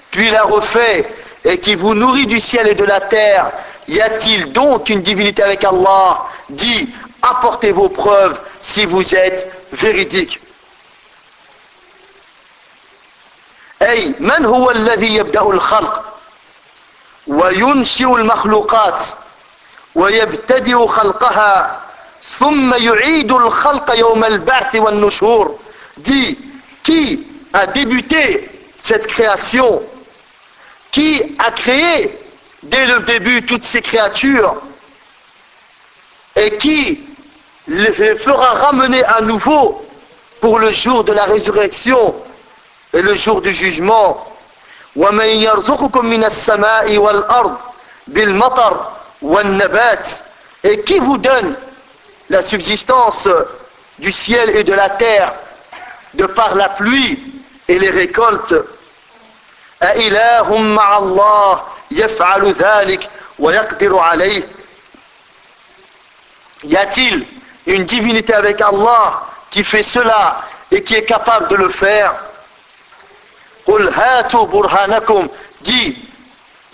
puis 0.09 0.31
la 0.31 0.43
refait 0.43 1.07
et 1.43 1.59
qui 1.59 1.75
vous 1.75 1.93
nourrit 1.93 2.25
du 2.25 2.39
ciel 2.39 2.67
et 2.67 2.73
de 2.73 2.83
la 2.83 2.99
terre, 2.99 3.51
y 3.89 4.01
a-t-il 4.01 4.51
donc 4.51 4.89
une 4.89 5.01
divinité 5.01 5.43
avec 5.43 5.63
Allah 5.63 6.25
Dit, 6.49 6.89
apportez 7.21 7.71
vos 7.71 7.89
preuves 7.89 8.39
si 8.61 8.85
vous 8.85 9.15
êtes 9.15 9.47
véridique. 9.73 10.39
أي 13.81 14.15
من 14.19 14.45
هو 14.45 14.71
الذي 14.71 15.15
يبدأ 15.15 15.41
الخلق 15.41 16.19
وينشئ 17.27 18.03
المخلوقات 18.15 19.03
ويبتدئ 19.95 20.87
خلقها 20.87 21.81
ثم 22.23 22.73
يعيد 22.73 23.31
الخلق 23.31 23.99
يوم 23.99 24.23
البعث 24.23 24.75
والنشور 24.75 25.59
dit 25.97 26.37
qui 26.83 27.27
a 27.53 27.65
débuté 27.67 28.49
cette 28.77 29.07
création 29.07 29.81
qui 30.91 31.35
a 31.39 31.51
créé 31.51 32.17
dès 32.63 32.85
le 32.85 32.99
début 33.01 33.45
toutes 33.45 33.63
ces 33.63 33.81
créatures 33.81 34.55
et 36.35 36.57
qui 36.57 37.07
les 37.67 37.93
fera 37.93 38.53
ramener 38.65 39.03
à 39.03 39.21
nouveau 39.21 39.85
pour 40.41 40.59
le 40.59 40.73
jour 40.73 41.03
de 41.03 41.13
la 41.13 41.25
résurrection 41.25 42.15
et 42.93 43.01
le 43.01 43.15
jour 43.15 43.41
du 43.41 43.53
jugement. 43.53 44.25
Et 50.63 50.81
qui 50.83 50.99
vous 50.99 51.17
donne 51.17 51.55
la 52.29 52.43
subsistance 52.43 53.27
du 53.99 54.11
ciel 54.11 54.49
et 54.55 54.63
de 54.63 54.73
la 54.73 54.89
terre 54.89 55.33
de 56.13 56.25
par 56.25 56.55
la 56.55 56.69
pluie 56.69 57.19
et 57.67 57.79
les 57.79 57.89
récoltes 57.89 58.53
أإله 59.83 60.57
مع 60.57 60.97
الله 60.97 61.61
يفعل 61.91 62.51
ذلك 62.51 63.09
ويقدر 63.39 63.97
عليه 63.99 64.43
Y 66.63 66.75
a-t-il 66.77 67.25
une 67.67 67.83
divinité 67.83 68.33
avec 68.33 68.59
Allah 68.61 69.23
qui 69.51 69.63
fait 69.63 69.83
cela 69.83 70.41
et 70.71 70.81
qui 70.83 70.95
est 70.95 71.05
capable 71.05 71.47
de 71.49 71.55
le 71.55 71.69
faire 71.69 72.13
قل 73.67 73.89
هاتوا 73.93 74.45
برهانكم 74.45 75.27
dit 75.63 75.95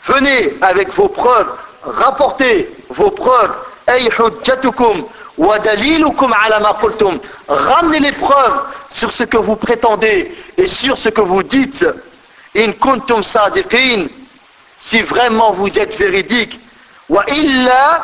venez 0.08 0.54
avec 0.62 0.94
vos 0.94 1.10
preuves 1.10 1.52
rapportez 1.84 2.70
vos 2.90 3.12
preuves 3.12 3.56
أي 3.90 4.12
حجتكم 4.12 5.08
ودليلكم 5.38 6.34
على 6.34 6.60
ما 6.60 6.72
قلتم 6.72 7.20
ramenez 7.50 8.00
les 8.00 8.12
preuves 8.12 8.62
sur 8.90 9.12
ce 9.12 9.24
que 9.24 9.38
vous 9.38 9.56
prétendez 9.56 10.32
et 10.58 10.68
sur 10.68 10.98
ce 10.98 11.10
que 11.10 11.22
vous 11.22 11.44
dites 11.44 11.86
in 12.56 12.72
kuntum 12.74 13.24
sadiqin 13.24 14.08
si 14.80 15.02
vraiment 15.02 15.52
vous 15.52 15.80
êtes 15.80 15.96
véridique 15.98 16.60
وإلا 17.10 18.02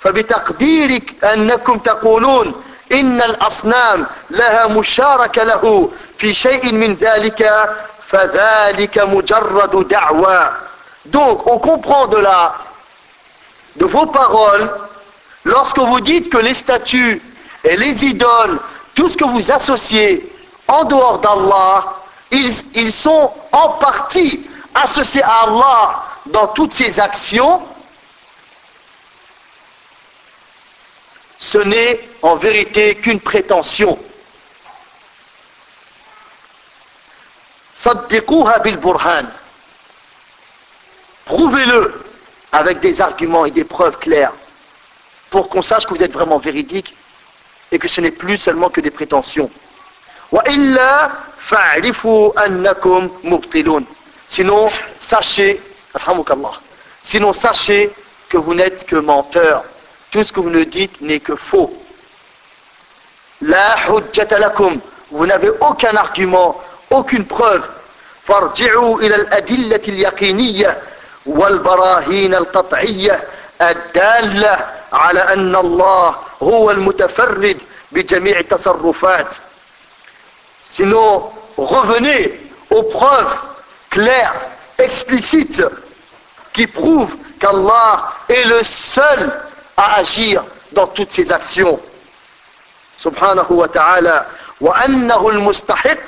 فبتقديرك 0.00 1.24
أنكم 1.24 1.78
تقولون 1.78 2.62
إن 2.92 3.22
الأصنام 3.22 4.06
لها 4.30 4.66
مشاركة 4.66 5.44
له 5.44 5.90
في 6.18 6.34
شيء 6.34 6.72
من 6.72 6.94
ذلك 6.94 7.50
فذلك 8.08 8.98
مجرد 8.98 9.88
دعوى 9.88 10.50
donc 11.06 11.46
on 11.46 11.58
comprend 11.58 12.06
de 12.06 12.16
là 12.16 12.54
de 13.76 13.84
vos 13.84 14.06
paroles 14.06 14.70
lorsque 15.44 15.78
vous 15.78 16.00
dites 16.00 16.30
que 16.30 16.38
les 16.38 16.54
statues 16.54 17.20
et 17.64 17.76
les 17.76 18.04
idoles 18.04 18.58
tout 18.94 19.08
ce 19.08 19.16
que 19.16 19.24
vous 19.24 19.50
associez 19.50 20.32
en 20.68 20.84
dehors 20.84 21.18
d'Allah 21.18 21.84
ils, 22.30 22.92
sont 22.92 23.30
en 23.52 23.68
partie 23.86 24.46
associés 24.74 25.22
à 25.22 25.42
Allah 25.44 26.04
dans 26.31 26.47
toutes 26.47 26.73
ses 26.73 26.99
actions, 26.99 27.61
ce 31.37 31.57
n'est 31.57 31.99
en 32.21 32.35
vérité 32.35 32.95
qu'une 32.95 33.19
prétention. 33.19 33.97
bil 38.63 38.77
burhan. 38.77 39.25
Prouvez-le 41.25 42.03
avec 42.51 42.79
des 42.79 42.99
arguments 43.01 43.45
et 43.45 43.51
des 43.51 43.63
preuves 43.63 43.97
claires 43.99 44.33
pour 45.29 45.47
qu'on 45.49 45.61
sache 45.61 45.85
que 45.85 45.93
vous 45.93 46.03
êtes 46.03 46.11
vraiment 46.11 46.39
véridique 46.39 46.95
et 47.71 47.79
que 47.79 47.87
ce 47.87 48.01
n'est 48.01 48.11
plus 48.11 48.37
seulement 48.37 48.69
que 48.69 48.81
des 48.81 48.91
prétentions. 48.91 49.49
Sinon, 54.27 54.69
sachez, 54.99 55.61
sinon 57.03 57.33
sachez 57.33 57.91
que 58.29 58.37
vous 58.37 58.53
n'êtes 58.53 58.85
que 58.85 58.95
menteur. 58.95 59.63
Tout 60.11 60.23
ce 60.23 60.31
que 60.33 60.39
vous 60.39 60.49
nous 60.49 60.65
dites 60.65 61.01
n'est 61.01 61.19
que 61.19 61.35
faux. 61.35 61.73
La 63.41 63.75
lakum. 64.39 64.79
Vous 65.11 65.25
n'avez 65.25 65.49
aucun 65.61 65.95
argument, 65.95 66.61
aucune 66.91 67.25
preuve. 67.25 67.63
فارجعوا 68.29 68.99
إلى 69.01 69.15
الأدلة 69.15 69.81
اليقينية 69.87 70.77
والبراهين 71.25 72.35
القطعية 72.35 73.23
الدالة 73.61 74.57
على 74.93 75.19
أن 75.19 75.55
الله 75.55 76.15
هو 76.43 76.71
المتفرد 76.71 77.57
بجميع 77.91 78.39
التصرفات 78.39 79.35
Sinon, 80.71 81.31
revenez 81.57 82.39
aux 82.69 82.83
preuves 82.83 83.35
claires, 83.89 84.35
explicites, 84.78 85.62
qui 86.52 86.66
prouvent 86.66 87.14
qu'Allah 87.40 88.12
est 88.28 88.44
le 88.44 88.62
seul 88.62 89.40
à 89.76 89.96
agir 89.96 90.44
dans 90.72 90.86
toutes 90.86 91.12
ses 91.12 91.32
actions. 91.32 91.80
Subhanahu 92.96 93.54
wa 93.54 93.68
ta'ala. 93.68 94.26
وأنه 94.60 95.28
المستحق 95.28 95.98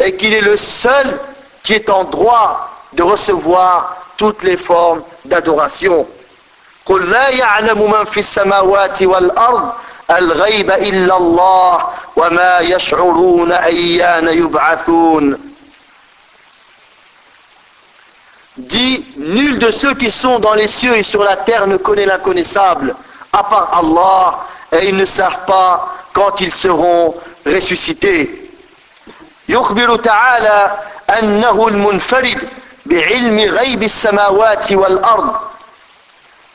et 0.00 0.16
qu'il 0.16 0.34
est 0.34 0.40
le 0.40 0.56
seul 0.56 1.18
qui 1.62 1.74
est 1.74 1.90
en 1.90 2.04
droit 2.04 2.70
de 2.92 3.02
recevoir 3.02 3.96
toutes 4.16 4.42
les 4.42 4.56
formes 4.56 5.02
d'adoration. 5.24 6.06
قل 6.86 7.10
لا 7.10 7.28
يعلم 7.28 7.90
من 7.90 8.04
في 8.04 8.20
السماوات 8.20 9.02
والأرض 9.02 9.72
الغيب 10.10 10.70
إلا 10.70 11.16
الله 11.16 11.90
وما 12.16 12.58
يشعرون 12.58 13.52
أيان 13.52 14.28
يبعثون 14.28 15.38
Dit, 18.58 19.04
nul 19.16 19.60
de 19.60 19.70
ceux 19.70 19.94
qui 19.94 20.10
sont 20.10 20.40
dans 20.40 20.54
les 20.54 20.66
cieux 20.66 20.96
et 20.96 21.04
sur 21.04 21.22
la 21.22 21.36
terre 21.36 21.68
ne 21.68 21.76
connaît 21.76 22.06
l'inconnaissable, 22.06 22.96
à 23.32 23.44
part 23.44 23.70
Allah, 23.72 24.46
et 24.72 24.88
ils 24.88 24.96
ne 24.96 25.04
savent 25.04 25.44
pas 25.46 25.94
quand 26.12 26.40
ils 26.40 26.52
seront 26.52 27.14
ressuscités. 27.46 28.50
يخبر 29.48 29.96
تعالى 29.96 30.76
أنه 31.22 31.68
المنفرد 31.68 32.48
بعلم 32.86 33.38
غيب 33.38 33.82
السماوات 33.82 34.72
والأرض 34.72 35.34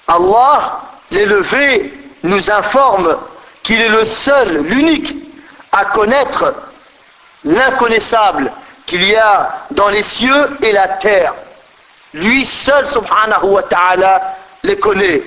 Allah, 0.07 0.81
l'élevé, 1.11 1.93
nous 2.23 2.51
informe 2.51 3.15
qu'il 3.63 3.79
est 3.79 3.89
le 3.89 4.03
seul, 4.03 4.63
l'unique, 4.63 5.15
à 5.72 5.84
connaître 5.86 6.54
l'inconnaissable 7.44 8.50
qu'il 8.86 9.04
y 9.04 9.16
a 9.16 9.50
dans 9.70 9.88
les 9.88 10.02
cieux 10.02 10.56
et 10.62 10.72
la 10.72 10.88
terre. 10.88 11.34
Lui 12.14 12.44
seul, 12.46 12.86
subhanahu 12.86 13.46
wa 13.46 13.62
ta'ala, 13.62 14.36
les 14.62 14.76
connaît. 14.78 15.22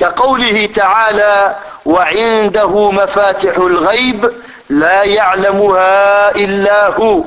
كقوله 0.00 0.66
تعالى 0.66 1.56
وعنده 1.86 2.90
مفاتح 2.90 3.56
الغيب 3.56 4.32
لا 4.70 5.02
يعلمها 5.02 6.30
إلا 6.36 6.86
هو 6.86 7.24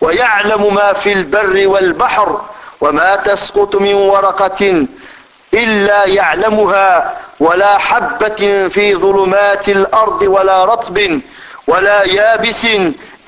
ويعلم 0.00 0.74
ما 0.74 0.92
في 0.92 1.12
البر 1.12 1.62
والبحر 1.68 2.40
وما 2.80 3.16
تسقط 3.16 3.76
من 3.76 3.94
ورقة 3.94 4.86
إلا 5.54 6.04
يعلمها 6.04 7.16
ولا 7.40 7.78
حبة 7.78 8.68
في 8.68 8.94
ظلمات 8.94 9.68
الأرض 9.68 10.22
ولا 10.22 10.64
رطب 10.64 11.20
ولا 11.66 12.02
يابس 12.02 12.66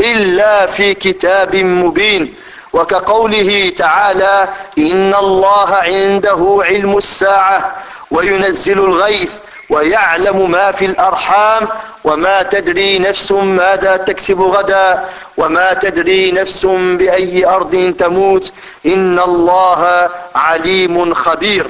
إلا 0.00 0.66
في 0.66 0.94
كتاب 0.94 1.56
مبين. 1.56 2.34
وكقوله 2.72 3.72
تعالى 3.78 4.48
إن 4.78 5.14
الله 5.14 5.74
عنده 5.74 6.58
علم 6.64 6.96
الساعة 6.96 7.76
وينزل 8.10 8.78
الغيث 8.78 9.32
ويعلم 9.70 10.50
ما 10.50 10.72
في 10.72 10.84
الأرحام 10.84 11.68
وما 12.04 12.42
تدري 12.42 12.98
نفس 12.98 13.32
ماذا 13.32 13.96
تكسب 13.96 14.40
غدا 14.40 15.04
وما 15.36 15.72
تدري 15.74 16.32
نفس 16.32 16.66
بأي 16.66 17.46
أرض 17.46 17.94
تموت. 17.98 18.52
إن 18.86 19.18
الله 19.18 20.10
عليم 20.34 21.14
خبير. 21.14 21.66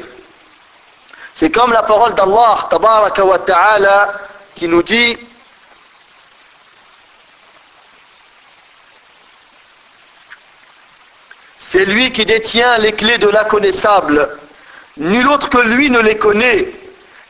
C'est 1.34 1.50
comme 1.50 1.72
la 1.72 1.82
parole 1.82 2.14
d'Allah, 2.14 2.66
tabaraka 2.70 3.24
wa 3.24 3.38
ta'ala, 3.38 4.12
qui 4.56 4.66
nous 4.66 4.82
dit 4.82 5.16
C'est 11.58 11.84
lui 11.84 12.12
qui 12.12 12.24
détient 12.24 12.78
les 12.78 12.92
clés 12.92 13.18
de 13.18 13.28
l'inconnaissable. 13.28 14.28
Nul 14.96 15.28
autre 15.28 15.48
que 15.48 15.58
lui 15.58 15.90
ne 15.90 16.00
les 16.00 16.16
connaît. 16.16 16.70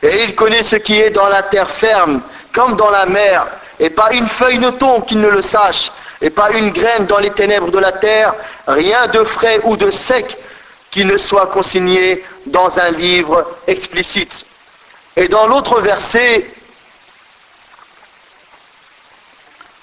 Et 0.03 0.23
il 0.23 0.35
connaît 0.35 0.63
ce 0.63 0.75
qui 0.75 0.99
est 0.99 1.09
dans 1.09 1.27
la 1.27 1.43
terre 1.43 1.69
ferme, 1.69 2.21
comme 2.53 2.75
dans 2.75 2.91
la 2.91 3.05
mer. 3.05 3.47
Et 3.79 3.89
pas 3.89 4.13
une 4.13 4.27
feuille 4.27 4.59
ne 4.59 4.69
tombe 4.69 5.05
qu'il 5.05 5.19
ne 5.19 5.29
le 5.29 5.41
sache. 5.41 5.91
Et 6.21 6.29
pas 6.29 6.51
une 6.51 6.71
graine 6.71 7.05
dans 7.05 7.19
les 7.19 7.31
ténèbres 7.31 7.71
de 7.71 7.79
la 7.79 7.91
terre. 7.91 8.33
Rien 8.67 9.07
de 9.07 9.23
frais 9.23 9.59
ou 9.63 9.77
de 9.77 9.91
sec 9.91 10.37
qui 10.91 11.05
ne 11.05 11.17
soit 11.17 11.47
consigné 11.47 12.23
dans 12.45 12.79
un 12.79 12.91
livre 12.91 13.55
explicite. 13.67 14.45
Et 15.15 15.27
dans 15.27 15.47
l'autre 15.47 15.81
verset, 15.81 16.49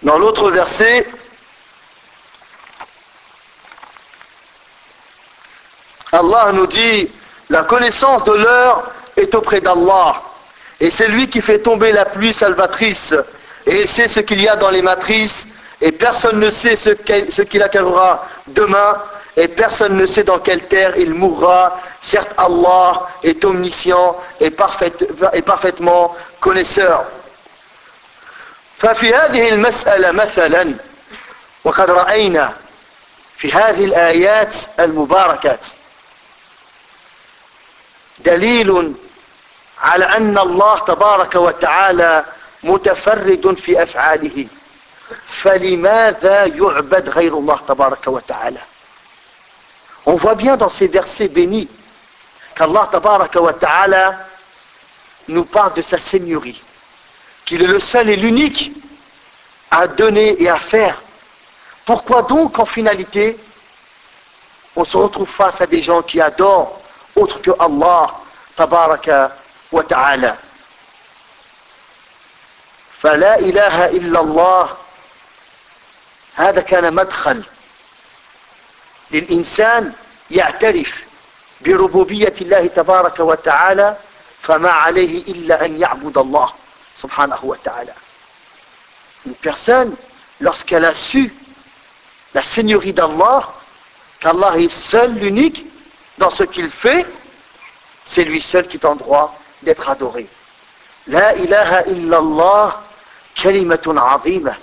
dans 0.02 0.18
l'autre 0.18 0.50
verset, 0.50 1.06
Allah 6.13 6.51
nous 6.53 6.67
dit, 6.67 7.09
la 7.49 7.63
connaissance 7.63 8.23
de 8.23 8.33
l'heure 8.33 8.91
est 9.15 9.33
auprès 9.35 9.61
d'Allah. 9.61 10.21
Et 10.79 10.89
c'est 10.89 11.07
lui 11.07 11.27
qui 11.27 11.41
fait 11.41 11.59
tomber 11.59 11.91
la 11.91 12.05
pluie 12.05 12.33
salvatrice. 12.33 13.13
Et 13.65 13.81
il 13.81 13.89
sait 13.89 14.07
ce 14.07 14.19
qu'il 14.21 14.41
y 14.41 14.47
a 14.47 14.55
dans 14.55 14.69
les 14.69 14.81
matrices. 14.81 15.47
Et 15.81 15.91
personne 15.91 16.39
ne 16.39 16.51
sait 16.51 16.75
ce 16.75 17.41
qu'il 17.41 17.63
arrivera 17.63 18.27
demain 18.47 18.97
et 19.39 19.47
personne 19.47 19.95
ne 19.95 20.05
sait 20.05 20.23
dans 20.23 20.39
quelle 20.39 20.63
terre 20.67 20.97
il 20.97 21.13
mourra. 21.13 21.79
Certes, 22.01 22.31
Allah 22.37 23.07
est 23.23 23.43
omniscient 23.45 24.17
et, 24.41 24.49
parfaitement 24.51 26.15
connaisseur. 26.41 27.05
ففي 28.79 29.13
هذه 29.13 29.49
المسألة 29.49 30.11
مثلا 30.11 30.75
وقد 31.63 31.89
رأينا 31.91 32.53
في 33.37 33.53
هذه 33.53 33.85
الآيات 33.85 34.55
المباركات 34.79 35.65
دليل 38.23 38.93
على 39.81 40.05
أن 40.05 40.37
الله 40.37 40.79
تبارك 40.79 41.35
وتعالى 41.35 42.25
متفرد 42.63 43.53
في 43.57 43.83
أفعاله 43.83 44.47
فلماذا 45.29 46.45
يعبد 46.45 47.09
غير 47.09 47.37
الله 47.37 47.59
تبارك 47.67 48.07
وتعالى 48.07 48.59
On 50.05 50.15
voit 50.15 50.35
bien 50.35 50.57
dans 50.57 50.69
ces 50.69 50.87
versets 50.87 51.27
bénis 51.27 51.67
qu'Allah 52.55 52.89
ta'ala 52.91 54.17
nous 55.27 55.45
parle 55.45 55.73
de 55.75 55.81
sa 55.81 55.99
seigneurie, 55.99 56.63
qu'il 57.45 57.61
est 57.61 57.67
le 57.67 57.79
seul 57.79 58.09
et 58.09 58.15
l'unique 58.15 58.71
à 59.69 59.87
donner 59.87 60.41
et 60.41 60.49
à 60.49 60.57
faire. 60.57 60.99
Pourquoi 61.85 62.23
donc 62.23 62.57
en 62.59 62.65
finalité 62.65 63.37
on 64.75 64.85
se 64.85 64.95
retrouve 64.97 65.27
face 65.29 65.59
à 65.61 65.67
des 65.67 65.81
gens 65.81 66.01
qui 66.01 66.21
adorent 66.21 66.79
Allah 67.58 68.20
tabaraka 68.56 69.32
wa 69.72 69.82
ta'ala 69.82 70.36
فلا 73.04 73.38
إله 73.38 73.86
إلا 73.86 74.20
الله 74.20 74.76
هذا 76.34 76.60
كان 76.60 76.94
مدخل 76.94 77.44
للإنسان 79.10 79.92
يعترف 80.30 81.02
بربوبية 81.60 82.34
الله 82.40 82.66
تبارك 82.66 83.20
وتعالى 83.20 83.96
فما 84.42 84.70
عليه 84.70 85.22
إلا 85.22 85.64
أن 85.64 85.80
يعبد 85.80 86.18
الله 86.18 86.52
سبحانه 86.94 87.38
وتعالى 87.42 87.92
Une 89.26 89.34
personne, 89.34 89.96
lorsqu'elle 90.40 90.84
a 90.84 90.94
su 90.94 91.32
la 92.34 92.42
seigneurie 92.42 92.92
d'Allah, 92.94 93.52
qu'Allah 94.20 94.58
est 94.58 94.70
seul, 94.70 95.12
l'unique, 95.14 95.66
dans 96.18 96.30
ce 96.30 96.44
qu'il 96.44 96.70
fait, 96.70 97.06
c'est 98.04 98.24
lui 98.24 98.40
seul 98.40 98.66
qui 98.68 98.76
est 98.76 98.86
en 98.86 98.96
droit 98.96 99.38
d'être 99.62 99.88
adoré. 99.88 100.26
La 101.06 101.34
ilaha 101.34 101.82
illallah 101.86 102.82
kalimatun 103.34 103.96
azima. 103.96 104.56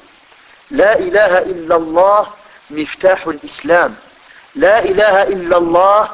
La 0.71 0.97
ilaha 0.99 1.41
illallah 1.43 2.33
miftahul 2.69 3.39
islam. 3.43 3.95
لا 4.55 4.79
إله 4.79 5.23
إلا 5.23 5.57
الله 5.57 6.09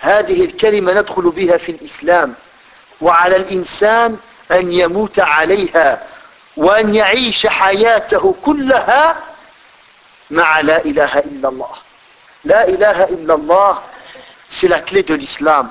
هذه 0.00 0.44
الكلمة 0.44 0.92
ندخل 0.92 1.22
بها 1.30 1.56
في 1.56 1.72
الإسلام 1.72 2.34
وعلى 3.00 3.36
الإنسان 3.36 4.16
أن 4.52 4.72
يموت 4.72 5.18
عليها 5.20 6.02
وأن 6.56 6.94
يعيش 6.94 7.46
حياته 7.46 8.34
كلها 8.44 9.16
مع 10.30 10.60
لا 10.60 10.84
إله 10.84 11.18
إلا 11.18 11.48
الله 11.48 11.74
لا 12.44 12.68
إله 12.68 13.04
إلا 13.04 13.34
الله 13.34 13.78
c'est 14.49 14.67
la 14.67 14.81
clé 14.81 15.03
de 15.03 15.13
l'islam 15.13 15.69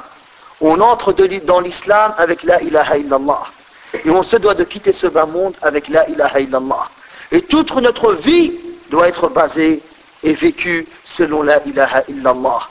on 0.61 0.81
entre 0.81 1.13
dans 1.13 1.61
l'islam 1.61 2.15
avec 2.19 2.43
la 2.43 2.61
ilaha 2.63 2.97
illallah 2.97 3.45
et 4.05 4.11
on 4.11 4.23
se 4.23 4.37
doit 4.37 4.55
de 4.55 4.65
quitter 4.65 4.93
ce 4.93 5.07
bas 5.07 5.27
monde 5.27 5.55
avec 5.63 5.89
la 5.89 6.09
ilaha 6.09 6.41
illallah 6.41 6.89
et 7.33 7.43
toute 7.43 7.73
notre 7.75 8.13
vie 8.13 8.55
doit 8.91 9.09
être 9.09 9.29
basée 9.29 9.83
et 10.23 10.33
vécu 10.33 10.89
selon 11.05 11.43
la 11.43 11.63
ilaha 11.65 12.03
illallah. 12.09 12.69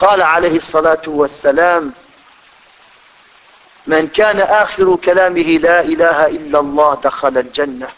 قال 0.00 0.22
عليه 0.22 0.56
الصلاة 0.56 1.02
والسلام 1.06 1.92
من 3.86 4.06
كان 4.08 4.40
آخر 4.40 4.96
كلامه 4.96 5.58
لا 5.58 5.80
إله 5.80 6.26
إلا 6.26 6.60
الله 6.60 6.94
دخل 6.94 7.38
الجنة 7.38 7.88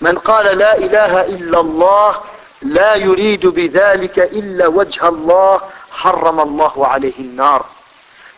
من 0.00 0.18
قال 0.18 0.58
لا 0.58 0.78
إله 0.78 1.20
إلا 1.20 1.60
الله 1.60 2.20
لا 2.61 2.95
يريد 2.95 3.47
بذلك 3.47 4.19
إلا 4.19 4.67
وجه 4.67 5.07
الله 5.07 5.61
حرم 5.91 6.39
الله 6.39 6.87
عليه 6.87 7.19
النار. 7.19 7.65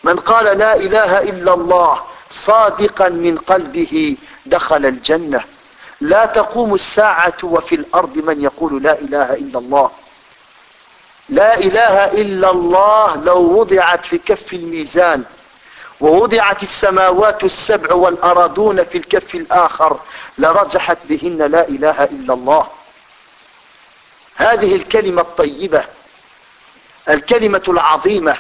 من 0.04 0.20
قال 0.20 0.58
لا 0.58 0.76
إله 0.76 1.22
إلا 1.22 1.54
الله 1.54 2.02
صادقا 2.30 3.10
من 3.10 3.38
قلبه 3.38 4.18
دخل 4.46 4.86
الجنة. 4.86 5.44
لا 6.02 6.26
تقوم 6.26 6.76
الساعة 6.76 7.38
وفي 7.44 7.76
الأرض 7.76 8.18
من 8.18 8.42
يقول 8.42 8.84
لا 8.84 9.00
إله 9.00 9.34
إلا 9.34 9.60
الله. 9.60 9.92
لا 11.30 11.58
إله 11.58 12.06
إلا 12.06 12.52
الله 12.52 13.16
لو 13.16 13.60
وضعت 13.60 14.06
في 14.06 14.18
كف 14.18 14.54
الميزان 14.54 15.24
ووضعت 16.02 16.64
السماوات 16.64 17.44
السبع 17.44 17.94
والأرضون 17.94 18.84
في 18.84 18.98
الكف 18.98 19.36
الآخر 19.36 20.00
لرجحت 20.38 20.98
بهن 21.10 21.38
لا 21.38 21.68
إله 21.68 22.04
إلا 22.04 22.34
الله. 22.34 22.68
هذه 24.36 24.76
الكلمة 24.76 25.22
الطيبة 25.22 25.86
الكلمة 27.10 27.64
العظيمة 27.68 28.38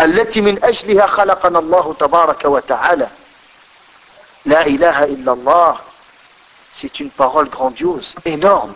التي 0.00 0.40
من 0.40 0.64
أجلها 0.64 1.06
خلقنا 1.06 1.58
الله 1.58 1.94
تبارك 1.98 2.44
وتعالى 2.44 3.08
لا 4.44 4.66
إله 4.66 5.04
إلا 5.04 5.32
الله 5.32 5.78
c'est 6.78 7.00
une 7.00 7.08
parole 7.10 7.48
grandiose, 7.48 8.14
énorme. 8.26 8.74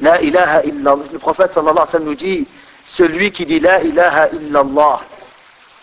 La 0.00 0.20
ilaha 0.20 0.62
illallah. 0.64 1.04
Le 1.10 1.18
prophète 1.18 1.52
sallallahu 1.54 1.72
alayhi 1.72 1.86
wa 1.86 1.92
sallam 1.92 2.08
nous 2.08 2.14
dit, 2.14 2.46
celui 2.84 3.32
qui 3.32 3.46
dit 3.46 3.60
la 3.60 3.82
ilaha 3.82 4.28
illallah, 4.32 5.00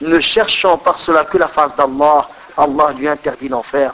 ne 0.01 0.19
cherchant 0.19 0.77
par 0.77 0.99
cela 0.99 1.25
que 1.25 1.39
la 1.39 1.47
face 1.47 1.75
d'Allah, 1.75 2.29
Allah 2.57 2.93
lui 2.93 3.07
interdit 3.07 3.49
l'enfer. 3.49 3.93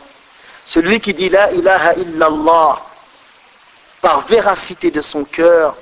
Celui 0.65 0.99
qui 0.99 1.13
dit 1.13 1.29
la 1.29 1.51
ilaha 1.53 1.93
illallah, 1.93 2.85
par 4.01 4.21
véracité 4.21 4.91
de 4.91 5.01
son 5.01 5.23
cœur, 5.23 5.75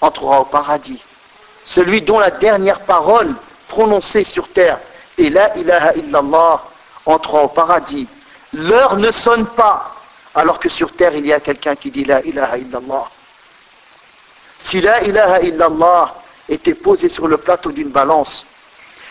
entrera 0.00 0.40
au 0.40 0.44
paradis. 0.44 1.02
Celui 1.64 2.02
dont 2.02 2.18
la 2.18 2.30
dernière 2.30 2.80
parole 2.80 3.34
prononcée 3.68 4.24
sur 4.24 4.48
terre 4.48 4.78
est 5.18 5.30
la 5.30 5.56
ilaha 5.56 5.94
illallah, 5.94 6.62
entrera 7.04 7.42
au 7.42 7.48
paradis. 7.48 8.08
L'heure 8.52 8.96
ne 8.96 9.10
sonne 9.10 9.46
pas, 9.46 9.94
alors 10.34 10.58
que 10.58 10.68
sur 10.68 10.92
terre 10.92 11.14
il 11.14 11.26
y 11.26 11.32
a 11.32 11.40
quelqu'un 11.40 11.76
qui 11.76 11.90
dit 11.90 12.04
la 12.04 12.22
ilaha 12.22 12.58
illallah. 12.58 13.10
Si 14.58 14.80
la 14.80 15.02
ilaha 15.02 15.40
illallah 15.40 16.14
était 16.48 16.74
posée 16.74 17.08
sur 17.08 17.28
le 17.28 17.36
plateau 17.36 17.72
d'une 17.72 17.90
balance, 17.90 18.46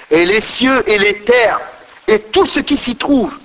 et 0.09 0.25
les 0.25 0.41
cieux 0.41 0.87
et 0.89 0.97
les 0.97 1.21
terres, 1.23 1.59
et 2.07 2.19
tout 2.19 2.45
ce 2.45 2.59
qui 2.59 2.77
s'y 2.77 2.95
trouve, 2.95 3.37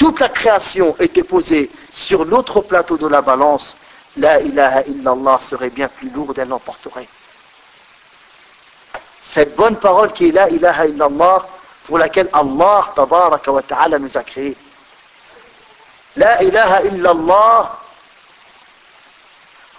toute 0.00 0.20
la 0.20 0.28
création 0.28 0.94
était 0.98 1.22
posée 1.22 1.70
sur 1.90 2.24
l'autre 2.24 2.60
plateau 2.60 2.96
de 2.96 3.06
la 3.06 3.22
balance, 3.22 3.76
la 4.16 4.40
ilaha 4.40 4.82
illallah 4.82 5.38
serait 5.40 5.70
bien 5.70 5.88
plus 5.88 6.10
lourde, 6.10 6.38
elle 6.38 6.48
l'emporterait. 6.48 7.08
Cette 9.22 9.56
bonne 9.56 9.76
parole 9.76 10.12
qui 10.12 10.28
est 10.28 10.32
la 10.32 10.48
ilaha 10.50 10.86
illallah, 10.86 11.46
pour 11.84 11.98
laquelle 11.98 12.28
Allah 12.32 12.92
tabaraka 12.94 13.50
wa 13.52 13.62
ta'ala 13.62 13.98
nous 13.98 14.16
a 14.16 14.22
créés. 14.22 14.56
La 16.16 16.42
ilaha 16.42 16.82
illallah 16.82 17.78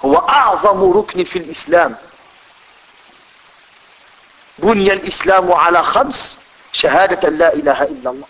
هو 0.06 0.16
أعظم 0.18 0.92
ركن 0.98 1.24
في 1.24 1.40
الإسلام 1.40 1.96
بني 4.60 4.94
الإسلام 4.94 5.52
على 5.52 5.84
خمس 5.84 6.40
شهادة 6.72 7.30
لا 7.30 7.54
إله 7.54 7.84
إلا 7.84 8.10
الله 8.10 8.28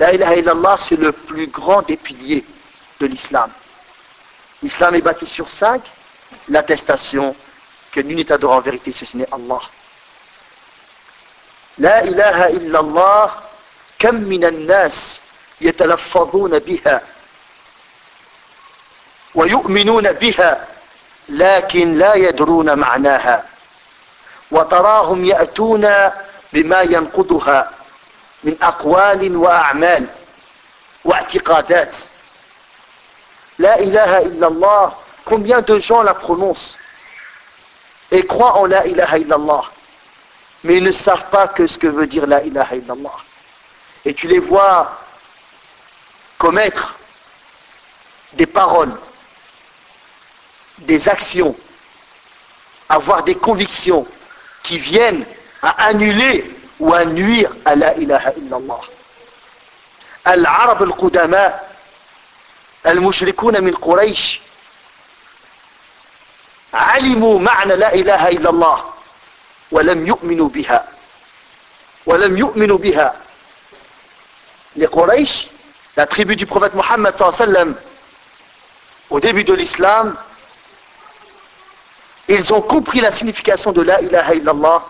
La 0.00 0.12
ilaha 0.12 0.34
illallah, 0.36 0.76
c'est 0.78 0.96
le 0.96 1.12
plus 1.12 1.46
grand 1.46 1.82
des 1.82 1.96
piliers 1.98 2.44
de 3.00 3.06
l'islam. 3.06 3.50
L'islam 4.62 4.94
est 4.94 5.02
bâti 5.02 5.26
sur 5.26 5.48
cinq. 5.50 5.82
L'attestation 6.48 7.36
que 7.92 8.00
nul 8.00 8.16
n'est 8.16 8.32
adoré 8.32 8.54
en 8.56 8.60
vérité, 8.60 8.92
ce 8.92 9.04
n'est 9.16 9.28
Allah. 9.32 9.60
لا 11.78 12.04
إله 12.04 12.46
إلا 12.48 12.80
الله 12.80 13.30
كم 13.98 14.14
من 14.14 14.44
الناس 14.44 15.20
يتلفظون 15.60 16.58
بها 16.58 17.00
ويؤمنون 19.34 20.12
بها 20.12 20.66
لكن 21.28 21.98
لا 21.98 22.14
يدرون 22.14 22.78
معناها 22.78 23.44
وتراهم 24.50 25.24
يأتون 25.24 25.88
بما 26.52 26.80
ينقضها 26.82 27.70
من 28.43 28.63
أقوال 28.63 29.35
وأعمال 29.37 30.05
واعتقادات 31.05 31.97
لا 33.59 33.79
إله 33.79 34.19
إلا 34.19 34.47
الله 34.47 34.93
combien 35.25 35.61
de 35.61 35.79
gens 35.79 36.03
la 36.03 36.13
prononcent 36.13 36.77
et 38.11 38.25
croient 38.25 38.57
en 38.57 38.65
la 38.67 38.85
ilaha 38.85 39.17
illallah 39.17 39.63
mais 40.63 40.77
ils 40.77 40.83
ne 40.83 40.91
savent 40.91 41.29
pas 41.31 41.47
que 41.47 41.65
ce 41.67 41.77
que 41.79 41.87
veut 41.87 42.05
dire 42.07 42.27
la 42.27 42.43
ilaha 42.43 42.75
illallah 42.75 43.17
et 44.05 44.13
tu 44.13 44.27
les 44.27 44.39
vois 44.39 45.01
commettre 46.37 46.95
des 48.33 48.45
paroles 48.45 48.93
des 50.79 51.09
actions 51.09 51.55
avoir 52.89 53.23
des 53.23 53.35
convictions 53.35 54.05
qui 54.61 54.77
viennent 54.77 55.25
à 55.63 55.87
annuler 55.87 56.55
ونوير 56.80 57.50
ألا 57.68 57.96
إله 57.96 58.28
إلا 58.28 58.56
الله. 58.56 58.80
العرب 60.26 60.82
القدماء 60.82 61.76
المشركون 62.86 63.64
من 63.64 63.74
قريش 63.74 64.40
علموا 66.74 67.38
معنى 67.38 67.76
لا 67.76 67.94
إله 67.94 68.28
إلا 68.28 68.50
الله 68.50 68.84
ولم 69.70 70.06
يؤمنوا 70.06 70.48
بها. 70.48 70.88
ولم 72.06 72.38
يؤمنوا 72.38 72.78
بها. 72.78 73.16
لقريش 74.76 75.46
لاتخيبو 75.96 76.32
دي 76.32 76.46
محمد 76.74 77.16
صلى 77.16 77.28
الله 77.28 77.40
عليه 77.40 77.50
وسلم 77.50 77.74
وديبو 79.10 79.40
دي 79.40 79.52
الإسلام 79.52 80.16
ils 82.28 82.52
ont 82.52 82.62
compris 82.62 83.00
la 83.00 83.10
signification 83.10 83.72
de 83.72 83.82
la 83.82 83.98
إله 83.98 84.32
إلا 84.32 84.52
الله 84.52 84.82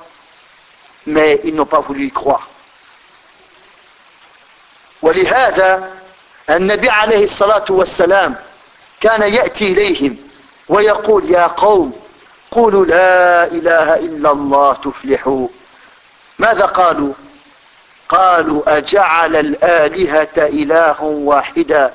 mais 1.07 1.40
ils 1.44 1.55
n'ont 1.55 1.66
pas 1.66 1.80
voulu 1.80 2.07
y 2.07 2.11
croire. 2.11 2.48
ولهذا 5.03 5.90
النبي 6.51 6.90
عليه 6.90 7.24
الصلاة 7.24 7.64
والسلام 7.70 8.36
كان 9.01 9.22
يأتي 9.22 9.72
إليهم 9.72 10.16
ويقول 10.68 11.30
يا 11.30 11.46
قوم 11.46 12.01
قولوا 12.51 12.84
لا 12.84 13.44
إله 13.44 13.96
إلا 13.96 14.30
الله 14.30 14.72
تفلحوا. 14.72 15.48
ماذا 16.38 16.66
قالوا؟ 16.66 17.14
قالوا 18.09 18.78
أجعل 18.78 19.36
الآلهة 19.36 20.36
إله 20.36 21.03
واحدا 21.03 21.94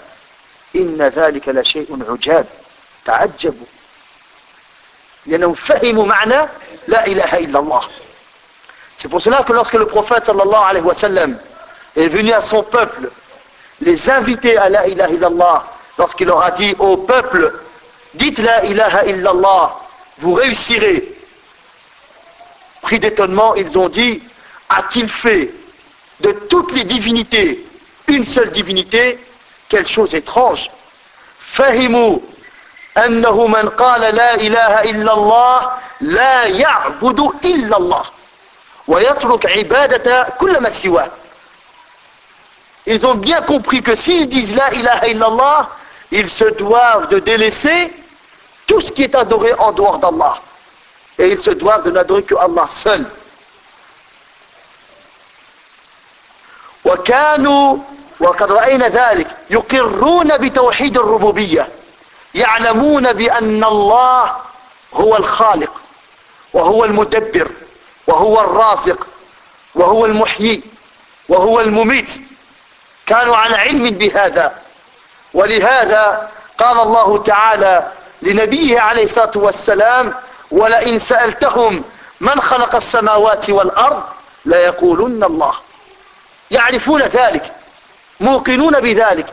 إن 0.76 1.01
ذلك 1.01 1.49
لشيء 1.49 2.06
عجاب. 2.10 2.45
تعجبوا. 3.06 3.68
لأنهم 5.26 5.53
فهموا 5.53 6.06
معنى 6.06 6.49
لا 6.88 7.08
إله 7.08 7.38
إلا 7.38 7.60
الله. 7.60 7.84
C'est 8.96 9.08
pour 9.08 9.22
cela 9.22 9.43
que 9.43 9.54
lorsque 9.54 9.74
le 9.74 9.86
prophète 9.86 10.26
sallallahu 10.26 10.64
alayhi 10.70 10.86
wa 10.86 10.93
sallam 10.93 11.38
est 11.96 12.08
venu 12.08 12.32
à 12.32 12.41
son 12.41 12.64
peuple, 12.64 13.12
les 13.82 14.10
inviter 14.10 14.58
à 14.58 14.70
la 14.70 14.88
ilaha 14.88 15.66
lorsqu'il 15.98 16.28
leur 16.28 16.43
a 16.43 16.52
dit 16.52 16.76
au 16.80 16.98
peuple, 16.98 17.54
dites 18.14 18.39
la 18.39 18.66
ilaha 18.66 19.06
illallah, 19.06 19.76
vous 20.20 20.34
réussirez. 20.34 21.14
Pris 22.82 23.00
d'étonnement, 23.00 23.56
ils 23.56 23.78
ont 23.78 23.89
dit, 23.89 24.22
a-t-il 24.70 25.10
fait 25.10 25.54
de 26.22 26.32
toutes 26.32 26.72
les 26.74 26.84
divinités 26.84 27.66
une 28.08 28.26
seule 28.26 28.52
divinité? 28.52 29.20
Quelle 29.70 29.88
chose 29.88 30.14
étrange. 30.14 30.70
Fahimu 31.39 32.20
annahu 32.96 33.48
man 33.48 33.70
qala 33.78 34.12
la 34.12 34.36
ilaha 34.38 34.86
illallah 34.86 35.80
la 36.02 36.50
ya'budu 36.50 37.24
illallah. 37.43 38.04
ويترك 38.88 39.46
عبادة 39.46 40.24
كل 40.40 40.62
ما 40.62 40.70
سواه 40.70 41.12
Ils 42.88 43.04
ont 43.08 43.16
bien 43.16 43.42
compris 43.42 43.82
que 43.82 43.96
s'ils 43.96 44.28
disent 44.30 44.54
la 44.54 44.72
ilaha 44.74 45.08
illallah, 45.08 45.70
ils 46.12 46.30
se 46.30 46.44
doivent 46.46 47.08
de 47.10 47.18
délaisser 47.18 47.92
tout 48.68 48.80
ce 48.80 48.92
qui 48.92 49.04
est 49.04 49.16
adoré 49.16 49.54
en 49.56 49.72
dehors 49.72 49.98
d'Allah. 49.98 50.38
Et 51.18 51.30
ils 51.30 51.40
se 51.40 51.50
doivent 51.50 51.84
de 51.84 51.92
n'adorer 51.92 52.24
que 52.24 52.36
Allah 52.36 52.68
seul. 52.70 53.06
وكانوا 56.86 57.78
وقد 58.20 58.52
رأينا 58.52 58.88
ذلك 58.88 59.28
يقرون 59.50 60.38
بتوحيد 60.38 60.98
الربوبية 60.98 61.70
يعلمون 62.36 63.14
بأن 63.14 63.64
الله 63.64 64.36
هو 64.94 65.18
الخالق 65.18 65.82
وهو 66.54 66.86
المدبر 66.86 67.52
وهو 68.08 68.39
الرازق 68.39 69.08
وهو 69.76 70.06
المحيي 70.06 70.62
وهو 71.30 71.60
المميت. 71.60 72.22
كانوا 73.06 73.38
على 73.38 73.56
علم 73.56 73.89
بهذا. 73.89 74.56
ولهذا 75.34 76.30
قال 76.58 76.80
الله 76.80 77.24
تعالى 77.24 77.91
لنبيه 78.22 78.80
عليه 78.80 79.03
الصلاة 79.03 79.32
والسلام 79.36 80.14
ولئن 80.51 80.99
سألتهم 80.99 81.84
من 82.20 82.41
خلق 82.41 82.76
السماوات 82.76 83.49
والأرض 83.49 84.03
ليقولن 84.45 85.24
الله 85.24 85.53
يعرفون 86.51 87.01
ذلك 87.01 87.51
موقنون 88.20 88.80
بذلك 88.80 89.26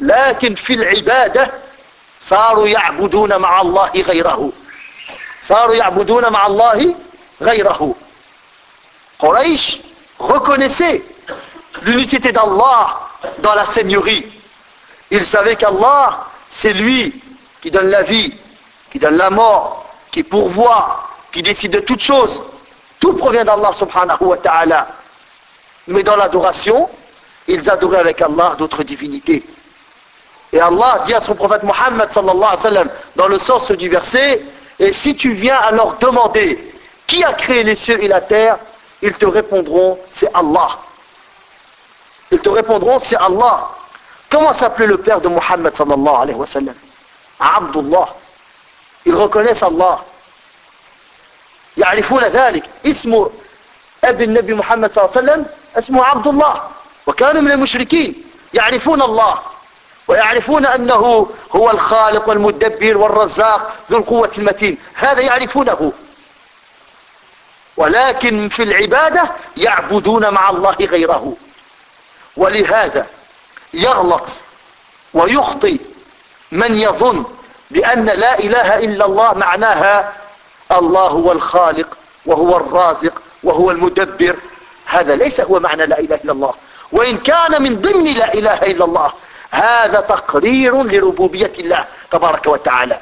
لكن 0.00 0.54
في 0.54 0.74
العبادة 0.74 1.52
صاروا 2.20 2.68
يعبدون 2.68 3.36
مع 3.36 3.60
الله 3.60 3.90
غيره. 3.96 4.52
صاروا 5.40 5.74
يعبدون 5.74 6.28
مع 6.32 6.46
الله 6.46 6.94
غيره. 7.42 7.94
Quraysh 9.18 9.80
reconnaissait 10.18 11.02
l'unicité 11.82 12.32
d'Allah 12.32 13.08
dans 13.38 13.54
la 13.54 13.64
Seigneurie. 13.64 14.26
Ils 15.10 15.26
savaient 15.26 15.56
qu'Allah, 15.56 16.26
c'est 16.48 16.72
lui 16.72 17.20
qui 17.60 17.70
donne 17.70 17.88
la 17.88 18.02
vie, 18.02 18.34
qui 18.90 18.98
donne 18.98 19.16
la 19.16 19.30
mort, 19.30 19.86
qui 20.10 20.22
pourvoit, 20.22 21.08
qui 21.32 21.42
décide 21.42 21.72
de 21.72 21.80
toutes 21.80 22.02
choses. 22.02 22.42
Tout 23.00 23.14
provient 23.14 23.44
d'Allah 23.44 23.72
subhanahu 23.72 24.22
wa 24.24 24.36
ta'ala. 24.36 24.88
Mais 25.88 26.02
dans 26.02 26.16
l'adoration, 26.16 26.88
ils 27.46 27.68
adoraient 27.70 27.98
avec 27.98 28.20
Allah 28.20 28.54
d'autres 28.58 28.82
divinités. 28.82 29.44
Et 30.52 30.60
Allah 30.60 31.02
dit 31.04 31.14
à 31.14 31.20
son 31.20 31.34
prophète 31.34 31.62
Mohammed 31.62 32.10
sallallahu 32.10 32.36
alayhi 32.36 32.56
wasallam, 32.56 32.88
dans 33.16 33.28
le 33.28 33.38
sens 33.38 33.70
du 33.70 33.88
verset, 33.88 34.42
et 34.78 34.92
si 34.92 35.14
tu 35.14 35.32
viens 35.32 35.56
à 35.56 35.72
leur 35.72 35.96
demander 35.98 36.72
qui 37.06 37.24
a 37.24 37.32
créé 37.32 37.64
les 37.64 37.74
cieux 37.74 38.02
et 38.02 38.08
la 38.08 38.20
terre, 38.20 38.58
ils 39.02 39.14
te 39.14 39.26
répondront, 39.26 39.98
c'est 40.10 40.28
Allah. 40.34 40.68
Ils 42.30 42.38
te 42.40 42.48
répondront, 42.48 42.98
c'est 42.98 43.16
Allah. 43.16 43.68
Comment 44.30 44.52
s'appelait 44.52 44.86
le 44.86 44.98
père 44.98 45.20
de 45.20 45.28
Mohammed 45.28 45.74
sallallahu 45.74 46.16
alayhi 46.22 46.38
wa 46.38 46.46
sallam 46.46 46.74
Abdullah. 47.40 48.08
Ils 49.06 49.14
reconnaissent 49.14 49.62
Allah. 49.62 50.04
يعرفون 51.78 52.24
ذلك 52.24 52.64
اسم 52.86 53.26
ابن 54.04 54.22
النبي 54.22 54.54
محمد 54.54 54.92
صلى 54.92 55.04
الله 55.04 55.16
عليه 55.16 55.22
وسلم 55.32 55.46
اسمه 55.78 56.04
عبد 56.04 56.26
الله 56.26 56.62
وكانوا 57.06 57.42
من 57.42 57.50
المشركين 57.50 58.24
يعرفون 58.54 59.02
الله 59.02 59.38
ويعرفون 60.08 60.66
أنه 60.66 61.26
هو 61.52 61.70
الخالق 61.70 62.28
والمدبر 62.28 62.96
والرزاق 62.98 63.74
ذو 63.90 63.98
القوة 63.98 64.30
المتين 64.38 64.78
هذا 64.94 65.20
يعرفونه 65.20 65.92
ولكن 67.78 68.48
في 68.48 68.62
العبادة 68.62 69.30
يعبدون 69.56 70.30
مع 70.30 70.50
الله 70.50 70.76
غيره. 70.80 71.32
ولهذا 72.36 73.06
يغلط 73.74 74.28
ويخطي 75.14 75.78
من 76.52 76.80
يظن 76.80 77.24
بأن 77.70 78.04
لا 78.04 78.38
إله 78.38 78.78
إلا 78.78 79.04
الله 79.06 79.34
معناها 79.34 80.12
الله 80.72 81.06
هو 81.06 81.32
الخالق 81.32 81.96
وهو 82.26 82.56
الرازق 82.56 83.22
وهو 83.42 83.70
المدبر. 83.70 84.36
هذا 84.86 85.16
ليس 85.16 85.40
هو 85.40 85.60
معنى 85.60 85.86
لا 85.86 85.98
إله 85.98 86.16
إلا 86.24 86.32
الله. 86.32 86.54
وإن 86.92 87.18
كان 87.18 87.62
من 87.62 87.80
ضمن 87.80 88.04
لا 88.04 88.34
إله 88.34 88.62
إلا 88.62 88.84
الله 88.84 89.12
هذا 89.50 90.00
تقرير 90.00 90.82
لربوبية 90.82 91.52
الله 91.58 91.84
تبارك 92.10 92.46
وتعالى. 92.46 92.98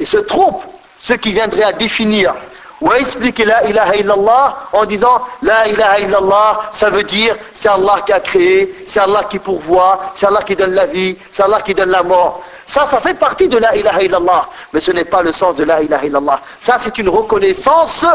Et 0.00 0.06
se 0.06 0.16
trompe 0.16 0.62
ceux 0.98 1.16
qui 1.16 1.32
viendraient 1.32 1.62
à 1.62 1.72
définir 1.72 2.34
ou 2.83 2.91
à 2.91 2.99
expliquer 2.99 3.45
la 3.45 3.65
ilaha 3.65 3.95
illallah 3.95 4.57
en 4.73 4.85
disant 4.85 5.21
la 5.41 5.67
ilaha 5.67 5.99
illallah 5.99 6.61
ça 6.71 6.89
veut 6.89 7.03
dire 7.03 7.35
c'est 7.53 7.69
Allah 7.69 8.01
qui 8.05 8.13
a 8.13 8.19
créé, 8.19 8.83
c'est 8.87 8.99
Allah 8.99 9.23
qui 9.29 9.39
pourvoit, 9.39 10.11
c'est 10.13 10.25
Allah 10.25 10.43
qui 10.43 10.55
donne 10.55 10.73
la 10.73 10.85
vie, 10.85 11.17
c'est 11.31 11.43
Allah 11.43 11.61
qui 11.61 11.73
donne 11.73 11.89
la 11.89 12.03
mort. 12.03 12.43
Ça, 12.65 12.85
ça 12.85 13.01
fait 13.01 13.15
partie 13.15 13.47
de 13.47 13.57
la 13.57 13.75
ilaha 13.75 14.03
illallah. 14.03 14.47
Mais 14.73 14.79
ce 14.79 14.91
n'est 14.91 15.03
pas 15.03 15.23
le 15.23 15.33
sens 15.33 15.55
de 15.55 15.63
la 15.63 15.81
ilaha 15.81 16.05
illallah. 16.05 16.39
Ça, 16.59 16.77
c'est 16.77 16.99
une 16.99 17.09
reconnaissance 17.09 18.05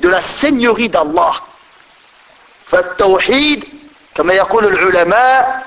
de 0.00 0.08
la 0.10 0.22
seigneurie 0.22 0.90
d'Allah. 0.90 1.32
فالتوحيد 2.66 3.64
كما 4.14 4.34
يقول 4.34 4.64
العلماء 4.64 5.64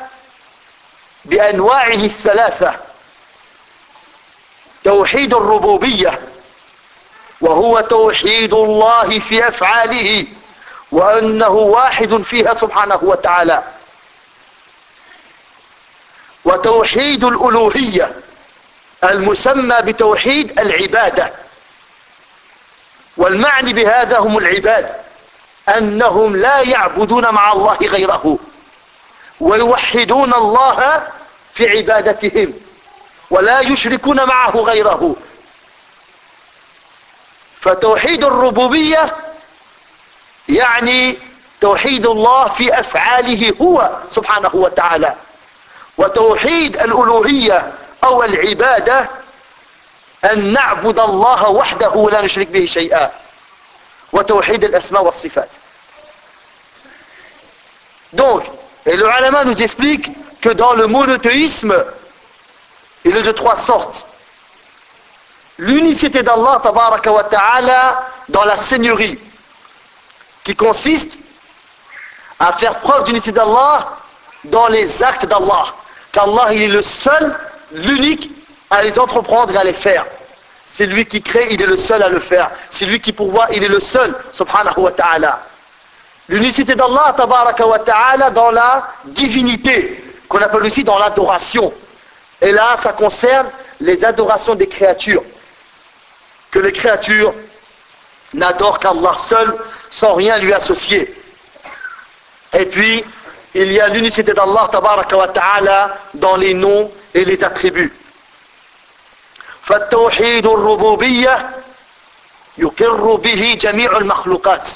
بأنواعه 1.25 2.03
الثلاثة 2.05 2.73
توحيد 4.83 5.33
الربوبية 5.33 6.19
وهو 7.40 7.80
توحيد 7.80 8.54
الله 8.54 9.18
في 9.18 9.48
أفعاله 9.48 10.26
وأنه 10.92 11.48
واحد 11.48 12.22
فيها 12.22 12.54
سبحانه 12.54 12.98
وتعالى. 13.02 13.62
وتوحيد 16.44 17.24
الألوهية 17.24 18.12
المسمى 19.04 19.76
بتوحيد 19.82 20.60
العبادة. 20.60 21.32
والمعني 23.16 23.72
بهذا 23.72 24.18
هم 24.18 24.38
العباد 24.38 24.90
أنهم 25.68 26.36
لا 26.36 26.60
يعبدون 26.60 27.30
مع 27.30 27.52
الله 27.52 27.76
غيره 27.82 28.38
ويوحدون 29.40 30.34
الله 30.34 31.02
في 31.54 31.68
عبادتهم 31.78 32.52
ولا 33.30 33.60
يشركون 33.60 34.24
معه 34.24 34.50
غيره. 34.56 35.16
فتوحيد 37.64 38.24
الربوبية 38.24 39.16
يعني 40.48 41.18
توحيد 41.60 42.06
الله 42.06 42.48
في 42.48 42.80
أفعاله 42.80 43.54
هو 43.62 43.90
سبحانه 44.10 44.50
وتعالى. 44.54 45.14
وتوحيد 45.98 46.76
الألوهية 46.76 47.72
أو 48.04 48.24
العبادة 48.24 49.10
أن 50.24 50.52
نعبد 50.52 51.00
الله 51.00 51.48
وحده 51.50 51.90
ولا 51.90 52.22
نشرك 52.22 52.46
به 52.46 52.66
شيئا. 52.66 53.10
وتوحيد 54.12 54.64
الأسماء 54.64 55.04
والصفات. 55.04 55.50
Donc, 58.12 58.42
et 58.86 58.96
le 58.96 59.06
ulama 59.06 59.44
nous 59.44 59.62
explique 59.62 60.12
que 60.40 60.50
dans 60.50 60.74
le 60.74 60.86
monothéisme, 60.86 61.84
il 63.04 63.16
est 63.16 63.22
de 63.22 63.32
trois 63.32 63.56
sortes. 63.56 64.06
L'unicité 65.58 66.22
d'Allah 66.22 66.60
tabaraka 66.62 67.12
wa 67.12 67.24
ta'ala 67.24 68.08
dans 68.28 68.44
la 68.44 68.56
seigneurie, 68.56 69.18
qui 70.42 70.56
consiste 70.56 71.12
à 72.40 72.52
faire 72.52 72.80
preuve 72.80 73.04
d'unicité 73.04 73.32
d'Allah 73.32 73.96
dans 74.44 74.66
les 74.68 75.02
actes 75.02 75.26
d'Allah. 75.26 75.66
Qu'Allah, 76.12 76.52
il 76.52 76.62
est 76.62 76.68
le 76.68 76.82
seul, 76.82 77.36
l'unique 77.72 78.30
à 78.70 78.82
les 78.82 78.98
entreprendre 78.98 79.54
et 79.54 79.56
à 79.56 79.64
les 79.64 79.72
faire. 79.72 80.06
C'est 80.66 80.86
lui 80.86 81.06
qui 81.06 81.22
crée, 81.22 81.46
il 81.50 81.62
est 81.62 81.66
le 81.66 81.76
seul 81.76 82.02
à 82.02 82.08
le 82.08 82.18
faire. 82.18 82.50
C'est 82.70 82.84
lui 82.84 83.00
qui 83.00 83.12
pourvoit, 83.12 83.46
il 83.52 83.62
est 83.62 83.68
le 83.68 83.80
seul, 83.80 84.14
subhanahu 84.32 84.80
wa 84.80 84.90
ta'ala. 84.90 85.40
L'unicité 86.28 86.74
d'Allah, 86.74 87.14
tabaraka 87.16 87.66
wa 87.66 87.78
ta'ala, 87.78 88.30
dans 88.30 88.50
la 88.50 88.88
divinité, 89.04 90.02
qu'on 90.28 90.38
appelle 90.38 90.64
aussi 90.64 90.82
dans 90.82 90.98
l'adoration. 90.98 91.72
Et 92.40 92.50
là, 92.50 92.76
ça 92.76 92.92
concerne 92.92 93.46
les 93.80 94.04
adorations 94.04 94.54
des 94.56 94.66
créatures. 94.66 95.22
Que 96.54 96.60
les 96.60 96.72
créatures 96.72 97.34
n'adorent 98.32 98.78
qu'Allah 98.78 99.16
seul, 99.18 99.56
sans 99.90 100.14
rien 100.14 100.38
lui 100.38 100.52
associer. 100.52 101.12
Et 102.52 102.66
puis, 102.66 103.04
il 103.54 103.72
y 103.72 103.80
a 103.80 103.88
l'unicité 103.88 104.32
d'Allah, 104.32 104.68
tabaraka 104.70 105.16
wa 105.16 105.26
ta'ala, 105.26 105.98
dans 106.14 106.36
les 106.36 106.54
noms 106.54 106.92
et 107.12 107.24
les 107.24 107.42
attributs. 107.42 107.92
فالتوحيد 109.64 110.46
الربوبية 110.46 111.50
يقر 112.58 113.14
به 113.14 113.58
جميع 113.60 113.96
المخلوقات 113.96 114.68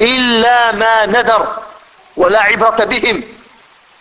إلا 0.00 0.72
ما 0.72 1.06
ندر 1.06 1.56
ولا 2.16 2.40
عبرة 2.42 2.84
بهم 2.84 3.22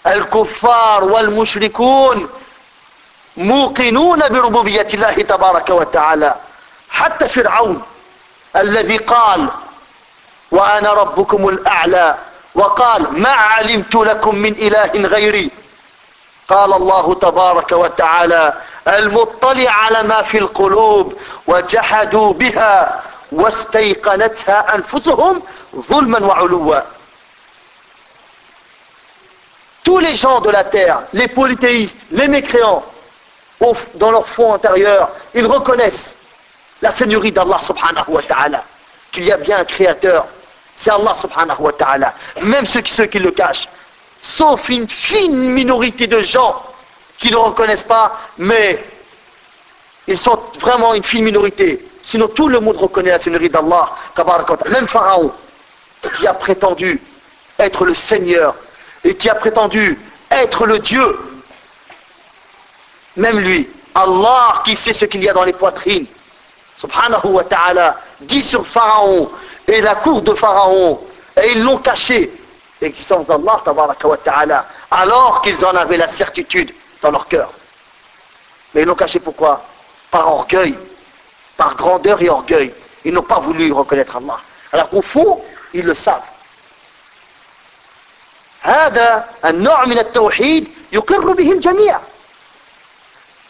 الكفار 0.07 1.03
والمشركون 1.03 2.29
موقنون 3.37 4.19
بربوبية 4.29 4.87
الله 4.93 5.13
تبارك 5.13 5.69
وتعالى 5.69 6.35
حتى 6.91 7.27
فرعون 7.27 7.81
الذي 8.55 8.97
قال 8.97 9.47
وأنا 10.51 10.93
ربكم 10.93 11.49
الأعلى 11.49 12.17
وقال 12.55 13.21
ما 13.21 13.29
علمت 13.29 13.95
لكم 13.95 14.35
من 14.35 14.51
إله 14.51 15.07
غيري. 15.07 15.51
قال 16.47 16.73
الله 16.73 17.13
تبارك 17.13 17.71
وتعالى 17.71 18.53
المطلع 18.87 19.71
على 19.71 20.03
ما 20.03 20.21
في 20.21 20.37
القلوب 20.37 21.17
وجحدوا 21.47 22.33
بها 22.33 23.01
واستيقنتها 23.31 24.75
أنفسهم 24.75 25.43
ظلما 25.75 26.19
وعلوا. 26.25 26.81
Tous 29.83 29.99
les 29.99 30.15
gens 30.15 30.41
de 30.41 30.49
la 30.49 30.63
terre, 30.63 31.01
les 31.13 31.27
polythéistes, 31.27 31.97
les 32.11 32.27
mécréants, 32.27 32.83
dans 33.95 34.11
leur 34.11 34.27
fond 34.27 34.53
intérieur, 34.53 35.09
ils 35.33 35.47
reconnaissent 35.47 36.17
la 36.81 36.91
seigneurie 36.91 37.31
d'Allah 37.31 37.59
subhanahu 37.59 38.09
wa 38.09 38.21
ta'ala, 38.23 38.63
qu'il 39.11 39.25
y 39.25 39.31
a 39.31 39.37
bien 39.37 39.59
un 39.59 39.65
créateur, 39.65 40.25
c'est 40.75 40.91
Allah 40.91 41.13
subhanahu 41.15 41.59
wa 41.59 41.73
ta'ala, 41.73 42.13
même 42.41 42.65
ceux 42.65 42.81
qui, 42.81 43.19
le 43.19 43.31
cachent, 43.31 43.67
sauf 44.21 44.69
une 44.69 44.87
fine 44.87 45.49
minorité 45.51 46.07
de 46.07 46.21
gens 46.21 46.63
qui 47.19 47.31
ne 47.31 47.35
reconnaissent 47.35 47.83
pas, 47.83 48.17
mais 48.37 48.83
ils 50.07 50.17
sont 50.17 50.39
vraiment 50.59 50.93
une 50.93 51.03
fine 51.03 51.23
minorité. 51.23 51.87
Sinon 52.03 52.27
tout 52.27 52.47
le 52.47 52.59
monde 52.59 52.77
reconnaît 52.77 53.11
la 53.11 53.19
seigneurie 53.19 53.49
d'Allah, 53.49 53.91
même 54.69 54.87
Pharaon, 54.87 55.31
qui 56.17 56.25
a 56.25 56.33
prétendu 56.33 56.99
être 57.59 57.85
le 57.85 57.93
Seigneur 57.93 58.55
et 59.03 59.15
qui 59.15 59.29
a 59.29 59.35
prétendu 59.35 59.99
être 60.31 60.65
le 60.65 60.79
Dieu, 60.79 61.19
même 63.17 63.39
lui, 63.39 63.69
Allah 63.93 64.63
qui 64.65 64.75
sait 64.75 64.93
ce 64.93 65.05
qu'il 65.05 65.23
y 65.23 65.29
a 65.29 65.33
dans 65.33 65.43
les 65.43 65.53
poitrines, 65.53 66.07
subhanahu 66.80 67.28
wa 67.28 67.44
ta'ala, 67.44 67.96
dit 68.20 68.42
sur 68.42 68.66
Pharaon 68.66 69.30
et 69.66 69.80
la 69.80 69.94
cour 69.96 70.22
de 70.22 70.34
Pharaon, 70.34 71.00
et 71.42 71.52
ils 71.52 71.62
l'ont 71.62 71.78
caché, 71.78 72.32
l'existence 72.80 73.26
d'Allah, 73.26 73.62
ta'ala, 74.24 74.66
alors 74.90 75.42
qu'ils 75.42 75.64
en 75.64 75.74
avaient 75.74 75.96
la 75.96 76.08
certitude 76.08 76.72
dans 77.02 77.10
leur 77.10 77.26
cœur. 77.28 77.50
Mais 78.74 78.82
ils 78.82 78.86
l'ont 78.86 78.94
caché 78.94 79.20
pourquoi 79.20 79.62
Par 80.10 80.32
orgueil, 80.32 80.76
par 81.56 81.74
grandeur 81.76 82.20
et 82.22 82.28
orgueil. 82.28 82.72
Ils 83.04 83.12
n'ont 83.12 83.22
pas 83.22 83.38
voulu 83.38 83.72
reconnaître 83.72 84.16
Allah. 84.16 84.40
Alors 84.72 84.88
qu'au 84.90 85.02
fond, 85.02 85.42
ils 85.72 85.84
le 85.84 85.94
savent. 85.94 86.22
هذا 88.66 89.28
النوع 89.44 89.84
من 89.84 89.98
التوحيد 89.98 90.68
يقر 90.92 91.32
به 91.32 91.52
الجميع 91.52 92.00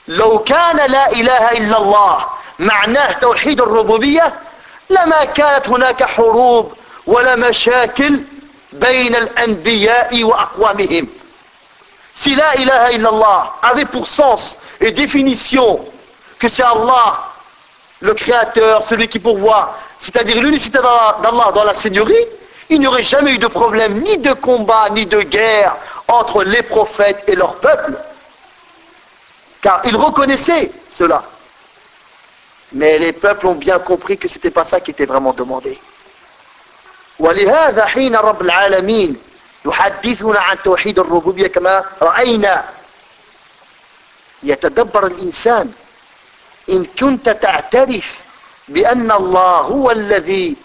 لو 0.09 0.39
كان 0.39 0.77
لا 0.91 1.13
إله 1.13 1.53
إلا 1.53 1.79
الله 1.79 2.27
معناه 2.61 3.13
توحيد 3.13 3.61
الربوبية 3.61 4.35
لما 4.91 5.25
كانت 5.25 5.69
هناك 5.69 6.05
حروب 6.05 6.73
ولا 7.07 7.37
مشاكل 7.37 8.21
بين 8.73 9.15
الأنبياء 9.17 10.25
وأقوامهم 10.25 11.09
Si 12.17 12.35
la 12.35 12.55
ilaha 12.57 12.93
illallah 12.93 13.53
avait 13.63 13.85
pour 13.85 14.09
sens 14.09 14.59
et 14.81 14.91
définition 14.91 15.85
que 16.39 16.49
c'est 16.49 16.63
Allah, 16.63 17.29
le 18.01 18.15
créateur, 18.15 18.83
celui 18.85 19.07
qui 19.07 19.19
pourvoit, 19.19 19.77
c'est-à-dire 19.99 20.41
l'unicité 20.41 20.79
d'Allah 20.79 21.53
dans 21.55 21.65
la 21.65 21.75
seigneurie, 21.75 22.25
il 22.71 22.81
n'y 22.81 22.87
aurait 22.87 23.03
jamais 23.03 23.33
eu 23.33 23.39
de 23.39 23.47
problème, 23.47 24.01
ni 24.01 24.17
de 24.17 24.33
combat, 24.33 24.89
ni 24.93 25.05
de 25.05 25.21
guerre 25.21 25.77
entre 26.09 26.43
les 26.43 26.63
prophètes 26.63 27.23
et 27.27 27.37
leur 27.37 27.57
peuple. 27.57 27.99
Car 29.61 29.83
ils 29.85 29.97
reconnaissaient 29.97 30.71
cela. 30.89 31.23
Mais 32.74 32.98
les 33.00 33.12
peuples 33.14 33.48
ont 33.48 33.56
bien 33.56 33.80
compris 33.80 34.18
que 34.18 34.28
ce 34.28 34.36
n'était 34.36 34.52
pas 34.52 34.64
ça 34.64 34.80
qui 34.80 34.92
était 34.92 35.06
vraiment 35.06 35.34
demandé. 35.34 35.78
ولهذا 37.20 37.86
حين 37.86 38.16
رب 38.16 38.42
العالمين 38.42 39.16
يحدثنا 39.66 40.40
عن 40.40 40.58
توحيد 40.64 41.00
الربوبية 41.00 41.48
كما 41.48 41.84
رأينا 42.02 42.66
يتدبر 44.44 45.06
الإنسان 45.08 45.72
إن 46.70 46.86
كنت 47.00 47.30
تعترف 47.30 48.18
بأن 48.68 49.12
الله 49.12 49.58
هو 49.58 49.92
الذي 49.92 50.56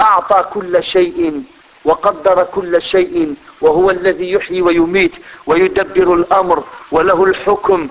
أعطى 0.00 0.42
كل 0.54 0.84
شيء 0.84 1.42
وقدر 1.84 2.44
كل 2.44 2.82
شيء 2.82 3.34
وهو 3.60 3.90
الذي 3.90 4.30
يحيي 4.32 4.62
ويميت 4.62 5.16
ويدبر 5.46 6.14
الأمر 6.14 6.64
وله 6.92 7.24
الحكم 7.24 7.88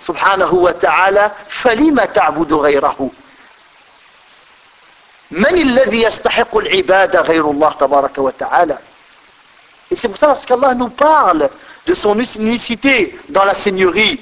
سبحانه 0.00 0.54
وتعالى 0.54 1.30
فلما 1.48 2.04
تعبد 2.04 2.52
غيره 2.52 3.10
من 5.30 5.46
الذي 5.46 6.02
يستحق 6.02 6.56
العبادة 6.56 7.20
غير 7.20 7.50
الله 7.50 7.72
تبارك 7.72 8.18
وتعالى 8.18 8.78
Et 9.92 9.96
c'est 9.96 10.08
pour 10.08 10.18
ça 10.18 10.36
qu'Allah 10.46 10.74
nous 10.74 10.88
parle 10.88 11.50
de 11.86 11.94
son 11.94 12.16
unicité 12.18 13.18
dans 13.28 13.44
la 13.44 13.56
seigneurie, 13.56 14.20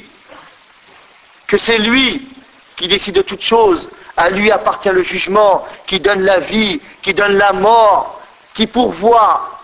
que 1.47 1.59
c'est 1.59 1.79
lui 1.79 2.27
qui 2.75 2.89
décide 2.89 3.17
de 3.17 3.23
toutes 3.23 3.43
choses, 3.43 3.91
à 4.17 4.31
lui 4.31 4.51
appartient 4.51 4.89
le 4.89 5.03
jugement, 5.03 5.67
qui 5.87 6.01
donne 6.01 6.23
la 6.23 6.41
vie, 6.41 6.81
qui 7.03 7.13
donne 7.13 7.37
la 7.37 7.53
mort, 7.53 8.23
qui 8.55 8.67
pourvoit. 8.67 9.61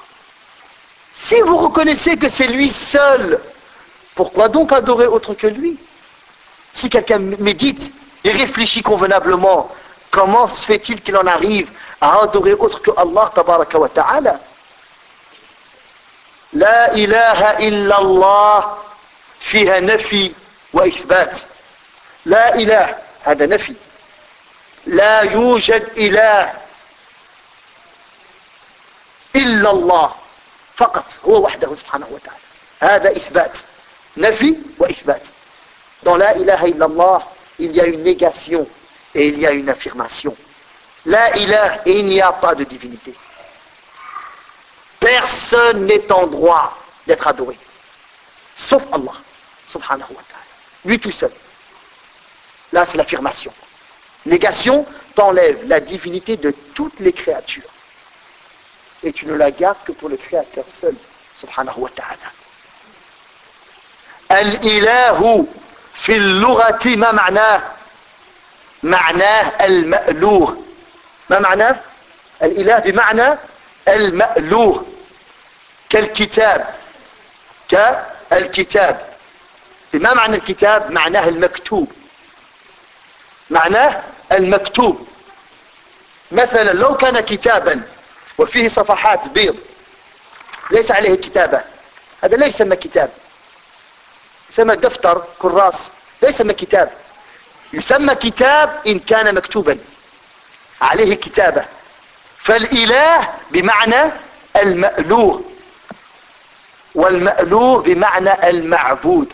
Si 1.15 1.41
vous 1.41 1.57
reconnaissez 1.57 2.17
que 2.19 2.29
c'est 2.29 2.49
lui 2.49 2.69
seul, 2.69 3.41
pourquoi 4.15 4.49
donc 4.49 4.73
adorer 4.73 5.07
autre 5.07 5.33
que 5.33 5.47
lui 5.47 5.79
Si 6.72 6.90
quelqu'un 6.90 7.20
médite 7.20 7.92
et 8.24 8.32
réfléchit 8.32 8.82
convenablement, 8.84 9.70
comment 10.12 10.48
se 10.50 10.66
fait-il 10.66 11.02
qu'il 11.02 11.18
en 11.18 11.28
arrive 11.28 11.70
à 12.02 12.20
adorer 12.24 12.54
autre 12.54 12.82
que 12.82 12.92
Allah 12.98 13.32
tabaraka 13.34 13.78
wa 13.80 13.90
ta'ala 13.90 14.40
لا 16.54 16.94
إله 16.94 17.58
إلا 17.68 18.00
الله 18.02 18.78
فيها 19.40 19.80
نفي 19.80 20.32
وإثبات 20.74 21.40
لا 22.26 22.56
إله 22.56 22.98
هذا 23.24 23.46
نفي 23.46 23.74
لا 24.86 25.22
يوجد 25.22 25.90
إله 25.98 26.54
إلا 29.36 29.72
الله 29.72 30.16
فقط 30.78 31.20
هو 31.26 31.40
وحده 31.46 31.76
سبحانه 31.76 32.08
وتعالى 32.12 32.40
هذا 32.80 33.12
إثبات 33.12 33.58
نفي 34.18 34.56
وإثبات 34.78 35.28
Dans 36.04 36.16
la 36.16 36.36
ilaha 36.38 36.68
illallah, 36.68 37.28
il 37.60 37.72
y 37.72 37.82
a 37.82 37.86
une 37.86 38.04
négation 38.04 38.68
et 39.14 39.28
il 39.28 39.40
y 39.40 39.46
a 39.46 39.52
une 39.52 39.70
affirmation. 39.70 40.36
La 41.06 41.36
ilaha, 41.38 41.82
et 41.86 42.00
il 42.00 42.06
n'y 42.06 42.22
a 42.22 42.32
pas 42.32 42.56
de 42.56 42.64
divinité. 42.64 43.14
Personne 45.00 45.86
n'est 45.86 46.12
en 46.12 46.28
droit 46.28 46.78
d'être 47.08 47.28
adoré. 47.28 47.58
Sauf 48.56 48.84
Allah, 48.92 49.14
wa 49.76 49.82
ta'ala. 49.94 50.44
Lui 50.86 51.00
tout 51.00 51.12
seul. 51.12 51.32
Là, 52.72 52.86
c'est 52.86 52.98
l'affirmation. 52.98 53.54
Négation 54.26 54.86
t'enlève 55.16 55.66
la 55.68 55.80
divinité 55.80 56.38
de 56.38 56.52
toutes 56.74 57.00
les 57.00 57.14
créatures. 57.14 57.70
Et 59.02 59.14
tu 59.14 59.26
ne 59.26 59.34
la 59.34 59.52
gardes 59.52 59.78
que 59.86 59.94
pour 59.94 60.10
le 60.10 60.18
Créateur 60.18 60.66
seul, 60.68 60.96
subhanahu 61.36 61.80
wa 61.80 61.90
ta'ala. 61.90 62.32
Al-ilahu 64.28 65.48
في 66.02 66.16
اللغة 66.16 66.80
ما 66.86 67.12
معناه؟ 67.12 67.62
معناه 68.84 69.66
المألوه. 69.66 70.64
ما 71.30 71.40
معناه 71.40 71.76
الإله 72.42 72.80
بمعنى 72.80 73.38
المألوه. 73.88 74.86
كالكتاب. 75.90 76.76
كالكتاب. 77.70 79.10
ما 79.94 80.14
معنى 80.14 80.36
الكتاب؟ 80.36 80.92
معناه 80.92 81.28
المكتوب. 81.28 81.92
معناه 83.50 84.04
المكتوب. 84.32 85.08
مثلا 86.32 86.74
لو 86.74 86.98
كان 86.98 87.20
كتابا 87.20 87.82
وفيه 88.38 88.68
صفحات 88.68 89.28
بيض 89.28 89.58
ليس 90.72 90.92
عليه 90.92 91.16
كتابة. 91.16 91.64
هذا 92.24 92.38
لا 92.38 92.46
يسمى 92.46 92.76
كتاب. 92.76 93.10
يسمى 94.52 94.76
دفتر 94.76 95.24
كراس 95.40 95.92
لا 96.22 96.30
يسمى 96.30 96.54
كتاب. 96.54 96.92
يسمى 97.74 98.16
كتاب 98.16 98.82
إن 98.88 99.00
كان 99.00 99.36
مكتوبا. 99.36 99.78
عليه 100.82 101.16
كتابة. 101.16 101.66
فالإله 102.40 103.34
بمعنى 103.52 104.12
المألوه. 104.56 105.44
والمألوه 106.96 107.82
بمعنى 107.82 108.50
المعبود. 108.50 109.34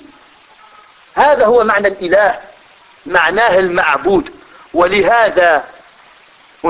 هذا 1.15 1.45
هو 1.45 1.63
معنى 1.63 1.87
الإله. 1.87 2.39
معناه 3.05 3.59
المعبود. 3.59 4.31
ولهذا 4.73 5.63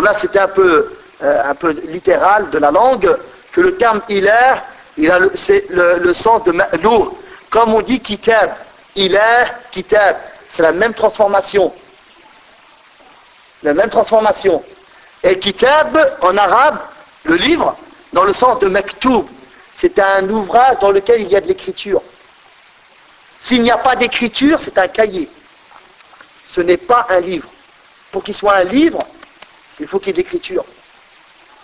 là 0.02 0.14
c'est 0.14 0.36
un 0.38 0.48
peu 0.48 0.92
euh, 1.24 1.44
un 1.52 1.56
peu 1.56 1.70
littéral 1.70 2.50
de 2.50 2.58
la 2.58 2.72
langue 2.72 3.18
que 3.54 3.62
le 3.62 3.78
terme 3.78 4.02
ilah 4.10 4.64
il 4.98 5.10
a 5.12 5.20
le, 5.20 5.32
le, 5.70 6.00
le 6.00 6.14
sens 6.14 6.44
de 6.44 6.52
ma'lou 6.52 7.18
comme 7.50 7.74
on 7.74 7.82
dit 7.82 8.00
kitab 8.00 8.56
ilah 8.96 9.46
kitab 9.72 10.18
c'est 10.50 10.64
la 10.64 10.72
même 10.72 10.94
transformation 10.94 11.74
la 13.64 13.74
même 13.74 13.90
transformation 13.90 14.64
et 15.24 15.40
kitab 15.40 16.18
en 16.22 16.38
arabe 16.38 16.80
le 17.24 17.36
livre 17.36 17.76
dans 18.14 18.24
le 18.24 18.34
sens 18.34 18.60
de 18.60 18.68
maktoub 18.68 19.28
c'est 19.76 20.00
un 20.00 20.28
ouvrage 20.30 20.80
dans 20.80 20.92
lequel 20.92 21.22
il 21.22 21.28
y 21.28 21.36
a 21.36 21.42
de 21.42 21.48
l'écriture. 21.48 22.02
S'il 23.38 23.62
n'y 23.62 23.72
a 23.72 23.78
pas 23.78 23.98
d'écriture, 23.98 24.60
c'est 24.60 24.78
un 24.78 24.88
cahier. 24.88 25.30
Ce 26.46 26.62
n'est 26.62 26.78
pas 26.78 27.06
un 27.10 27.20
livre. 27.20 27.50
Pour 28.12 28.24
qu'il 28.24 28.34
soit 28.34 28.56
un 28.56 28.64
livre, 28.64 29.00
il 29.82 29.88
faut 29.88 30.00
qu'il 30.00 30.08
y 30.08 30.10
ait 30.12 30.24
d'écriture. 30.24 30.64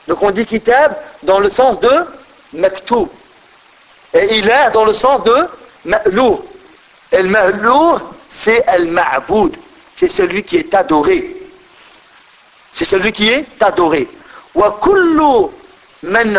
Donc 0.09 0.21
on 0.21 0.31
dit 0.31 0.45
kitab 0.45 0.93
dans 1.23 1.39
le 1.39 1.49
sens 1.49 1.79
de 1.79 2.05
maktoub. 2.51 3.07
Et 4.13 4.37
il 4.37 4.49
est 4.49 4.71
dans 4.71 4.83
le 4.83 4.93
sens 4.93 5.23
de 5.23 5.47
ma'lou. 5.85 6.45
Et 7.11 7.21
le 7.21 7.29
ma'lou, 7.29 7.99
c'est 8.29 8.65
al-ma'boud. 8.67 9.57
C'est 9.93 10.09
celui 10.09 10.43
qui 10.43 10.57
est 10.57 10.73
adoré. 10.73 11.35
C'est 12.71 12.85
celui 12.85 13.11
qui 13.11 13.29
est 13.29 13.61
adoré. 13.61 14.07
Wa 14.55 14.79
kullu 14.81 15.49
man 16.03 16.37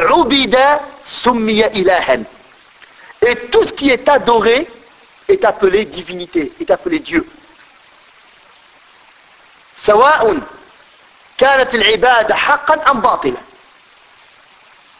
et 3.24 3.36
tout 3.50 3.64
ce 3.64 3.72
qui 3.72 3.90
est 3.90 4.08
adoré 4.08 4.68
est 5.28 5.44
appelé 5.44 5.84
divinité, 5.84 6.52
est 6.60 6.70
appelé 6.70 6.98
Dieu. 6.98 7.26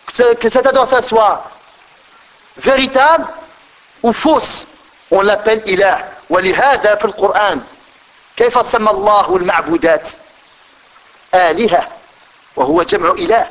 que 0.07 0.35
que 0.35 0.49
cette 0.49 0.67
adoration 0.67 1.03
soit 1.03 1.51
véritable 2.59 3.27
ou 4.03 4.13
fausse, 4.13 4.67
on 5.11 5.23
l'appelle 5.23 5.63
ilah. 5.67 6.09
ولهذا 6.31 6.95
في 6.95 7.05
القرآن 7.05 7.61
كيف 8.37 8.67
سمى 8.67 8.91
الله 8.91 9.37
المعبودات؟ 9.37 10.09
آلهة. 11.35 11.89
وهو 12.57 12.83
جمع 12.83 13.11
إله. 13.13 13.47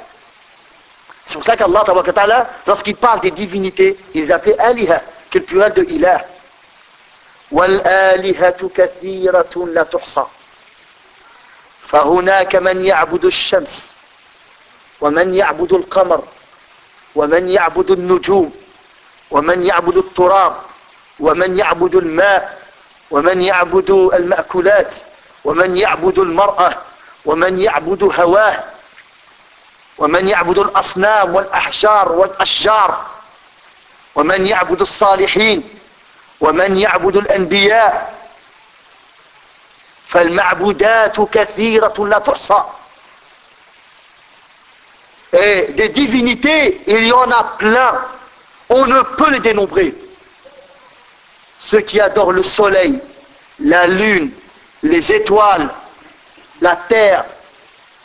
C'est 1.28 1.36
pour 1.36 1.46
ça 1.46 1.56
qu'Allah, 1.56 2.50
lorsqu'il 2.66 2.96
parle 2.96 3.22
des 3.22 3.32
divinités, 3.32 3.98
il 4.16 4.24
les 4.24 4.32
appelle 4.32 4.60
aliha, 4.60 5.02
qui 5.30 5.38
est 5.38 5.42
le 5.42 5.46
pluriel 5.46 5.74
de 5.74 5.84
ilah. 5.84 6.26
والآلهة 7.52 8.70
كثيرة 8.76 9.68
لا 9.68 9.84
تحصى. 9.84 10.26
فهناك 11.84 12.56
من 12.56 12.86
يعبد 12.86 13.26
الشمس 13.26 13.92
ومن 15.02 15.34
يعبد 15.34 15.74
القمر 15.74 16.24
ومن 17.16 17.50
يعبد 17.50 17.92
النجوم. 17.92 18.52
ومن 19.32 19.66
يعبد 19.66 19.98
التراب 19.98 20.56
ومن 21.20 21.58
يعبد 21.58 21.96
الماء 21.96 22.62
ومن 23.12 23.42
يعبد 23.42 23.90
المأكولات 23.90 24.96
ومن 25.46 25.78
يعبد 25.78 26.20
المرأة 26.20 26.74
ومن 27.26 27.62
يعبد 27.62 28.04
هواه 28.20 28.64
ومن 29.98 30.28
يعبد 30.28 30.60
الأصنام 30.60 31.36
والأحجار 31.36 32.12
والأشجار 32.12 33.06
ومن 34.16 34.48
يعبد 34.48 34.82
الصالحين 34.82 35.70
ومن 36.40 36.78
يعبد 36.78 37.16
الأنبياء 37.18 38.14
فالمعبودات 40.08 41.22
كثيرة 41.22 41.94
لا 42.00 42.20
تحصى 42.20 42.64
Et 45.34 45.72
des 45.74 45.88
divinités, 45.88 46.82
il 46.88 47.08
y 47.08 47.14
en 47.14 47.32
a 47.32 47.44
plein. 47.58 48.02
On 48.74 48.86
ne 48.86 49.02
peut 49.02 49.30
les 49.32 49.42
dénombrer. 49.42 49.94
Ceux 51.60 51.82
qui 51.82 52.00
adorent 52.00 52.32
le 52.32 52.42
soleil, 52.42 53.02
la 53.60 53.86
lune, 53.86 54.32
les 54.82 55.12
étoiles, 55.12 55.70
la 56.62 56.78
terre, 56.78 57.26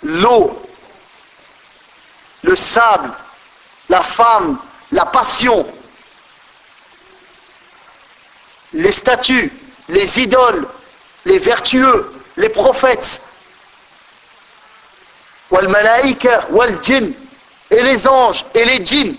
l'eau, 0.02 0.60
le 2.42 2.56
sable, 2.56 3.12
la 3.88 4.02
femme, 4.02 4.58
la 4.90 5.06
passion, 5.06 5.64
les 8.72 8.90
statues, 8.90 9.52
les 9.88 10.18
idoles, 10.18 10.66
les 11.26 11.38
vertueux, 11.38 12.12
les 12.36 12.48
prophètes, 12.48 13.20
et 17.70 17.82
les 17.82 18.08
anges, 18.08 18.44
et 18.52 18.64
les 18.64 18.84
djinns. 18.84 19.14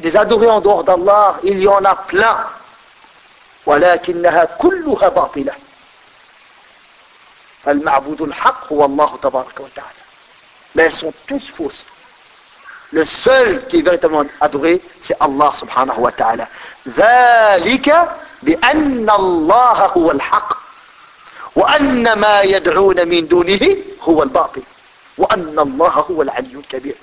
Des 0.00 0.16
adorés 0.16 0.48
en 0.50 0.60
dehors 0.60 0.84
d'Allah, 0.84 1.38
il 1.42 1.58
y 1.60 1.68
en 1.68 1.84
a 1.84 1.94
plein. 1.94 2.38
ولكنها 3.68 4.44
كلها 4.44 5.08
باطلة 5.08 5.52
المعبود 7.68 8.22
الحق 8.22 8.72
هو 8.72 8.84
الله 8.84 9.18
تبارك 9.22 9.60
وتعالى 9.60 9.98
mais 10.74 10.82
elles 10.84 10.92
sont 11.04 11.12
tous 11.26 11.44
fausses 11.52 11.84
le 12.92 13.04
seul 13.04 13.66
qui 13.68 13.78
est 13.80 13.82
véritablement 13.82 14.24
adoré 14.40 14.80
c'est 15.00 15.16
Allah 15.20 15.50
subhanahu 15.52 15.98
wa 15.98 16.12
ta'ala 16.12 16.46
ذلك 16.88 17.88
بأن 18.42 19.10
الله 19.10 19.78
هو 19.96 20.10
الحق 20.10 20.56
وأن 21.56 22.12
ما 22.12 22.40
يدعون 22.42 23.08
من 23.08 23.28
دونه 23.28 23.76
هو 24.02 24.22
الباطل 24.22 24.62
وأن 25.18 25.58
الله 25.58 25.88
هو 26.10 26.22
العلي 26.22 26.54
الكبير 26.54 26.96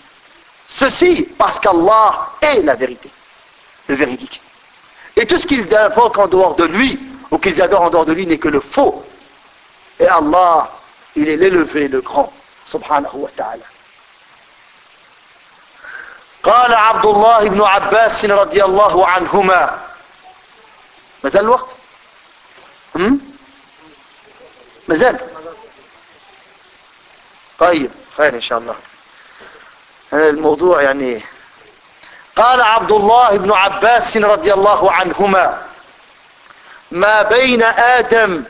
ceci 0.69 1.23
parce 1.39 1.59
qu'Allah 1.61 2.31
est 2.41 2.63
la 2.63 2.75
vérité 2.75 3.11
le 3.89 3.95
véridique 3.95 4.41
et 5.17 5.27
tout 5.27 5.39
ce 5.39 5.47
qu'ils 5.47 5.75
invoquent 5.75 6.19
en 6.19 6.29
dehors 6.29 6.55
de 6.55 6.65
lui 6.65 6.99
ou 7.31 7.39
qu'ils 7.39 7.61
adorent 7.63 7.83
en 7.83 7.91
dehors 7.91 8.07
de 8.07 8.13
lui 8.13 8.27
n'est 8.27 8.39
que 8.39 8.49
le 8.49 8.61
faux 8.61 9.05
et 9.99 10.07
Allah 10.07 10.71
il 11.17 11.29
est 11.29 11.37
l'élevé 11.37 11.89
le 11.89 12.01
grand 12.01 12.33
سبحانه 12.67 13.11
وتعالى 13.15 13.63
قال 16.43 16.75
عبد 16.75 17.07
الله 17.07 17.49
بن 17.49 17.63
عباس 17.63 18.25
رضي 18.25 18.65
الله 18.65 19.07
عنهما 19.07 19.81
ما 21.25 21.31
زال 21.31 21.43
الوقت 21.43 21.75
ما 24.89 24.95
زال 24.95 25.19
طيب 27.59 27.91
خير 28.17 28.35
ان 28.35 28.41
شاء 28.41 28.59
الله 28.59 28.75
الموضوع 30.14 30.82
يعني. 30.82 31.22
قال 32.36 32.62
عبد 32.62 32.92
الله 32.92 33.38
بن 33.38 33.52
عباس 33.52 34.18
رضي 34.18 34.54
الله 34.54 34.92
عنهما 34.92 35.62
ما 36.92 37.22
بين 37.22 37.64
آدم 37.64 38.44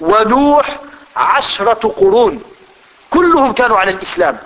ونوح 0.00 0.78
عشرة 1.16 1.94
قرون. 1.98 2.42
كلهم 3.10 3.52
كانوا 3.52 3.78
على 3.78 3.90
الإسلام. 3.90 4.38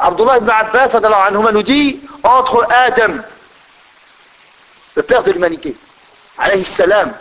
عبد 0.00 0.20
الله 0.20 0.38
بن 0.38 0.50
عباس 0.50 0.94
رضي 0.94 1.06
الله 1.06 1.16
عنهما 1.16 1.50
nous 1.52 1.62
dit 1.62 2.00
entre 2.22 2.66
Adam 2.70 3.22
le 4.94 5.02
père 5.02 5.22
de 5.22 5.32
l'humanité 5.32 5.76
alayhi 6.38 6.64
salam 6.64 7.12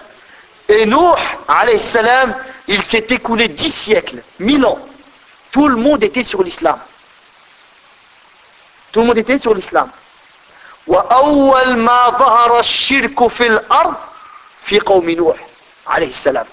et 0.68 0.86
Nuh 0.86 1.16
alayhi 1.48 1.80
salam 1.80 2.36
il 2.68 2.84
s'est 2.84 3.06
écoulé 3.10 3.48
dix 3.48 3.72
siècles 3.72 4.22
mille 4.40 4.66
ans. 4.66 4.80
Tout 5.56 5.70
le 5.70 5.78
monde 5.78 6.04
était 6.04 6.26
sur 6.32 6.44
l'islam 6.44 6.78
tout 8.92 9.00
le 9.00 9.06
monde 9.08 9.18
était 9.18 9.40
sur 9.40 9.54
l'islam 9.56 9.90
وأول 10.88 11.78
ما 11.78 12.10
ظهر 12.10 12.60
الشرك 12.60 13.28
في 13.28 13.48
الأرض 13.48 13.96
في 14.66 14.80
قوم 14.80 15.10
نوح 15.10 15.38
عليه 15.88 16.10
السلام 16.10 16.46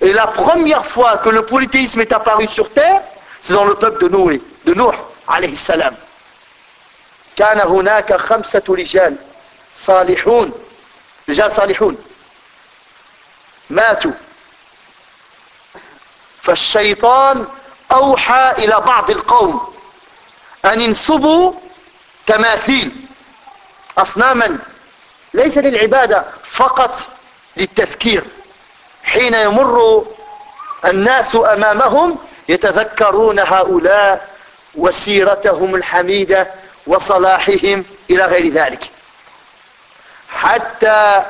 Et 0.00 0.12
la 0.12 0.26
première 0.26 0.84
fois 0.84 1.18
que 1.18 1.28
le 1.28 1.46
polythéisme 1.46 2.00
est 2.00 2.12
apparu 2.12 2.46
sur 2.48 2.68
terre, 2.70 3.00
c'est 3.40 3.52
dans 3.54 3.64
le 3.64 3.74
peuple 3.74 4.02
de 4.04 4.08
Noé, 4.08 4.42
de 4.66 4.74
Nuh, 4.74 4.98
alayhi 5.28 5.56
salam. 5.56 5.94
كان 7.36 7.60
هناك 7.60 8.16
خمسة 8.16 8.62
رجال 8.68 9.16
صالحون 9.76 10.52
رجال 11.28 11.52
صالحون 11.52 11.96
ماتوا 13.70 14.12
فالشيطان 16.42 17.46
أوحى 17.94 18.52
إلى 18.58 18.80
بعض 18.86 19.10
القوم 19.10 19.74
أن 20.64 20.80
ينصبوا 20.80 21.52
تماثيل 22.26 22.92
أصناما 23.98 24.58
ليس 25.34 25.58
للعبادة 25.58 26.24
فقط 26.44 27.08
للتذكير 27.56 28.24
حين 29.04 29.34
يمر 29.34 30.06
الناس 30.84 31.34
أمامهم 31.36 32.18
يتذكرون 32.48 33.38
هؤلاء 33.38 34.28
وسيرتهم 34.74 35.74
الحميدة 35.74 36.50
وصلاحهم 36.86 37.84
إلى 38.10 38.24
غير 38.24 38.52
ذلك. 38.52 38.90
حتى 40.28 41.22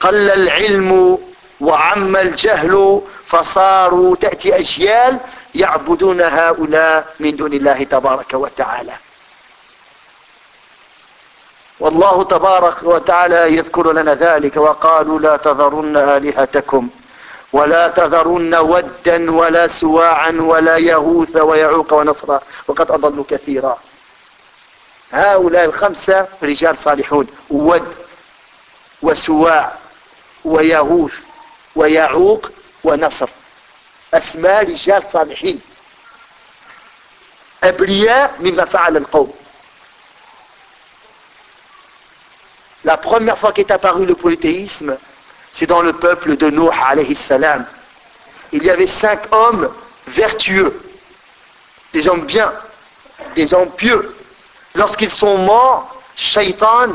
قل 0.00 0.30
العلم 0.30 1.18
وعم 1.60 2.16
الجهل 2.16 3.00
فصاروا 3.26 4.16
تأتي 4.16 4.56
أجيال 4.56 5.18
يعبدون 5.54 6.20
هؤلاء 6.20 7.14
من 7.20 7.36
دون 7.36 7.52
الله 7.52 7.84
تبارك 7.84 8.34
وتعالى. 8.34 8.92
والله 11.80 12.24
تبارك 12.24 12.82
وتعالى 12.82 13.56
يذكر 13.56 13.92
لنا 13.92 14.14
ذلك 14.14 14.56
وقالوا 14.56 15.18
لا 15.20 15.36
تذرن 15.36 15.96
آلهتكم 15.96 16.88
ولا 17.52 17.88
تذرن 17.88 18.54
ودا 18.54 19.30
ولا 19.30 19.66
سواعا 19.66 20.30
ولا 20.40 20.76
يغوث 20.76 21.36
ويعوق 21.36 21.92
ونصرا 21.92 22.40
وقد 22.68 22.90
أضلوا 22.90 23.24
كثيرا. 23.28 23.78
هؤلاء 25.12 25.64
الخمسة 25.64 26.28
رجال 26.42 26.78
صالحون 26.78 27.26
ود 27.50 27.94
وسواع 29.02 29.72
ويغوث 30.44 31.14
ويعوق 31.76 32.50
ونصر. 32.84 33.28
أسماء 34.13 34.63
رجال 34.71 35.03
صالحين 35.11 35.59
أبرياء 37.63 38.35
مما 38.39 38.65
فعل 38.65 38.97
القوم 38.97 39.33
La 42.85 42.97
première 42.97 43.39
fois 43.39 43.51
qu'est 43.51 43.71
apparu 43.71 44.05
le 44.05 44.13
polythéisme, 44.13 44.97
c'est 45.51 45.65
dans 45.65 45.81
le 45.81 45.91
peuple 45.93 46.37
de 46.37 46.51
Nuh 46.51 46.69
alayhi 46.87 47.15
salam. 47.15 47.65
Il 48.51 48.63
y 48.63 48.69
avait 48.69 48.85
cinq 48.85 49.21
hommes 49.33 49.73
vertueux, 50.05 50.79
des 51.93 52.07
hommes 52.07 52.25
bien, 52.27 52.53
des 53.35 53.55
hommes 53.55 53.71
pieux. 53.71 54.15
Lorsqu'ils 54.75 55.09
sont 55.09 55.39
morts, 55.39 55.99
Shaitan 56.15 56.89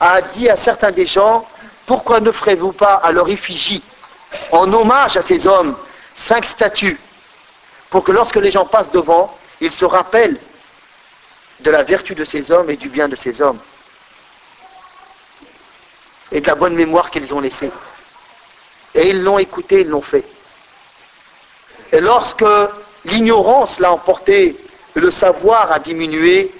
a 0.00 0.20
dit 0.20 0.50
à 0.50 0.56
certains 0.56 0.90
des 0.90 1.06
gens, 1.06 1.48
pourquoi 1.86 2.20
ne 2.20 2.30
ferez-vous 2.32 2.72
pas 2.72 2.96
à 2.96 3.12
leur 3.12 3.28
effigie, 3.30 3.82
En 4.51 4.71
hommage 4.71 5.17
à 5.17 5.23
ces 5.23 5.47
hommes, 5.47 5.75
cinq 6.15 6.45
statues 6.45 6.99
pour 7.89 8.03
que 8.03 8.11
lorsque 8.11 8.37
les 8.37 8.51
gens 8.51 8.65
passent 8.65 8.91
devant, 8.91 9.35
ils 9.59 9.71
se 9.71 9.85
rappellent 9.85 10.39
de 11.59 11.71
la 11.71 11.83
vertu 11.83 12.15
de 12.15 12.25
ces 12.25 12.51
hommes 12.51 12.69
et 12.69 12.77
du 12.77 12.89
bien 12.89 13.07
de 13.07 13.15
ces 13.15 13.41
hommes 13.41 13.59
et 16.31 16.41
de 16.41 16.47
la 16.47 16.55
bonne 16.55 16.75
mémoire 16.75 17.11
qu'ils 17.11 17.33
ont 17.33 17.41
laissée. 17.41 17.71
Et 18.95 19.09
ils 19.09 19.21
l'ont 19.21 19.39
écouté, 19.39 19.81
ils 19.81 19.87
l'ont 19.87 20.01
fait. 20.01 20.23
Et 21.91 21.99
lorsque 21.99 22.45
l'ignorance 23.05 23.79
l'a 23.79 23.91
emporté, 23.91 24.57
le 24.93 25.11
savoir 25.11 25.71
a 25.71 25.79
diminué, 25.79 26.51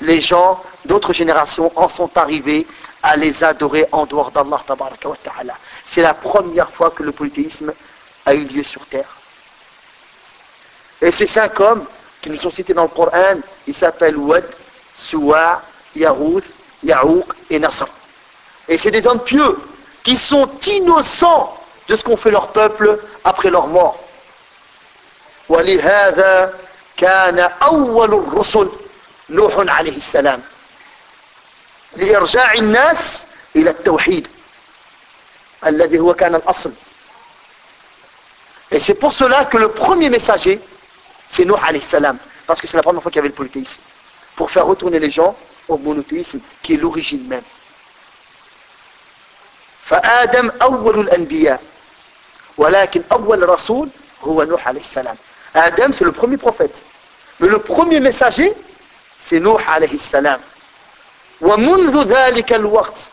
les 0.00 0.20
gens 0.20 0.62
d'autres 0.84 1.12
générations 1.12 1.70
en 1.76 1.88
sont 1.88 2.16
arrivés 2.16 2.66
à 3.03 3.15
les 3.15 3.43
adorer 3.43 3.85
en 3.91 4.05
dehors 4.05 4.31
d'Allah. 4.31 4.63
C'est 5.83 6.01
la 6.01 6.13
première 6.13 6.69
fois 6.71 6.91
que 6.91 7.03
le 7.03 7.11
polythéisme 7.11 7.73
a 8.25 8.33
eu 8.33 8.45
lieu 8.45 8.63
sur 8.63 8.85
terre. 8.87 9.15
Et 11.01 11.11
ces 11.11 11.27
cinq 11.27 11.59
hommes 11.59 11.85
qui 12.21 12.29
nous 12.29 12.37
sont 12.37 12.51
cités 12.51 12.73
dans 12.73 12.83
le 12.83 12.87
Coran, 12.89 13.37
ils 13.67 13.73
s'appellent 13.73 14.17
Wad, 14.17 14.45
Suwa, 14.93 15.61
Yarouth, 15.95 16.45
Yaouk 16.83 17.33
et 17.49 17.59
Nasr. 17.59 17.87
Et 18.67 18.77
c'est 18.77 18.91
des 18.91 19.05
hommes 19.07 19.23
pieux 19.23 19.57
qui 20.03 20.17
sont 20.17 20.49
innocents 20.65 21.57
de 21.87 21.95
ce 21.95 22.03
qu'ont 22.03 22.17
fait 22.17 22.31
leur 22.31 22.49
peuple 22.51 22.99
après 23.23 23.49
leur 23.49 23.67
mort. 23.67 23.99
ولهذا 25.49 26.53
كان 26.97 27.39
أول 27.39 28.13
الرسل 28.13 28.69
نوح 29.29 29.53
عليه 29.57 29.97
السلام 29.97 30.41
لإرجاع 31.96 32.54
الناس 32.54 33.24
إلى 33.56 33.70
التوحيد 33.70 34.28
الذي 35.66 35.98
هو 35.98 36.14
كان 36.14 36.34
الأصل 36.34 36.72
Et 38.74 38.80
c'est 38.80 38.94
pour 38.94 39.12
cela 39.12 39.44
que 39.44 39.58
le 39.58 39.68
premier 39.68 40.08
messager, 40.08 40.58
c'est 41.28 41.44
Nuh 41.44 41.52
alayhi 41.62 41.82
salam, 41.82 42.16
parce 42.46 42.58
que 42.58 42.66
c'est 42.66 42.78
la 42.78 42.82
première 42.82 43.02
fois 43.02 43.10
qu'il 43.10 43.18
y 43.18 43.20
avait 43.20 43.28
le 43.28 43.34
polythéisme, 43.34 43.80
pour 44.34 44.50
faire 44.50 44.64
retourner 44.64 44.98
les 44.98 45.10
gens 45.10 45.36
au 45.68 45.76
monothéisme, 45.76 46.40
qui 46.62 46.72
est 46.74 46.76
l'origine 46.78 47.28
même. 47.28 47.42
فآدم 49.84 50.50
أول 50.62 51.00
الأنبياء 51.00 51.60
ولكن 52.58 53.02
أول 53.12 53.48
رسول 53.48 53.88
هو 54.22 54.42
نوح 54.42 54.68
عليه 54.68 54.80
السلام 54.80 55.16
Adam 55.54 55.92
c'est 55.92 56.04
le 56.04 56.12
premier 56.12 56.38
prophète 56.38 56.82
mais 57.40 57.48
le 57.48 57.58
premier 57.58 58.00
messager 58.00 58.54
c'est 59.18 59.40
Nuh 59.40 59.58
عليه 59.68 59.92
السلام 59.94 60.40
ومنذ 61.42 62.02
ذلك 62.02 62.52
الوقت 62.52 63.10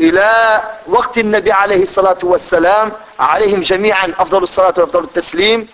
إلى 0.00 0.62
وقت 0.86 1.18
النبي 1.18 1.52
عليه 1.52 1.82
الصلاة 1.82 2.18
والسلام 2.22 2.92
عليهم 3.20 3.60
جميعا 3.60 4.12
أفضل 4.18 4.42
الصلاة 4.42 4.74
وأفضل 4.76 5.04
التسليم 5.04 5.68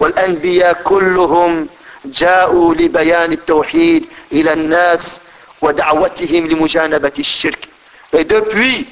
والأنبياء 0.00 0.72
كلهم 0.72 1.68
جاءوا 2.04 2.74
لبيان 2.74 3.32
التوحيد 3.32 4.06
إلى 4.32 4.52
الناس 4.52 5.20
ودعوتهم 5.62 6.46
لمجانبة 6.46 7.12
الشرك. 7.18 7.68
Depuis 8.12 8.86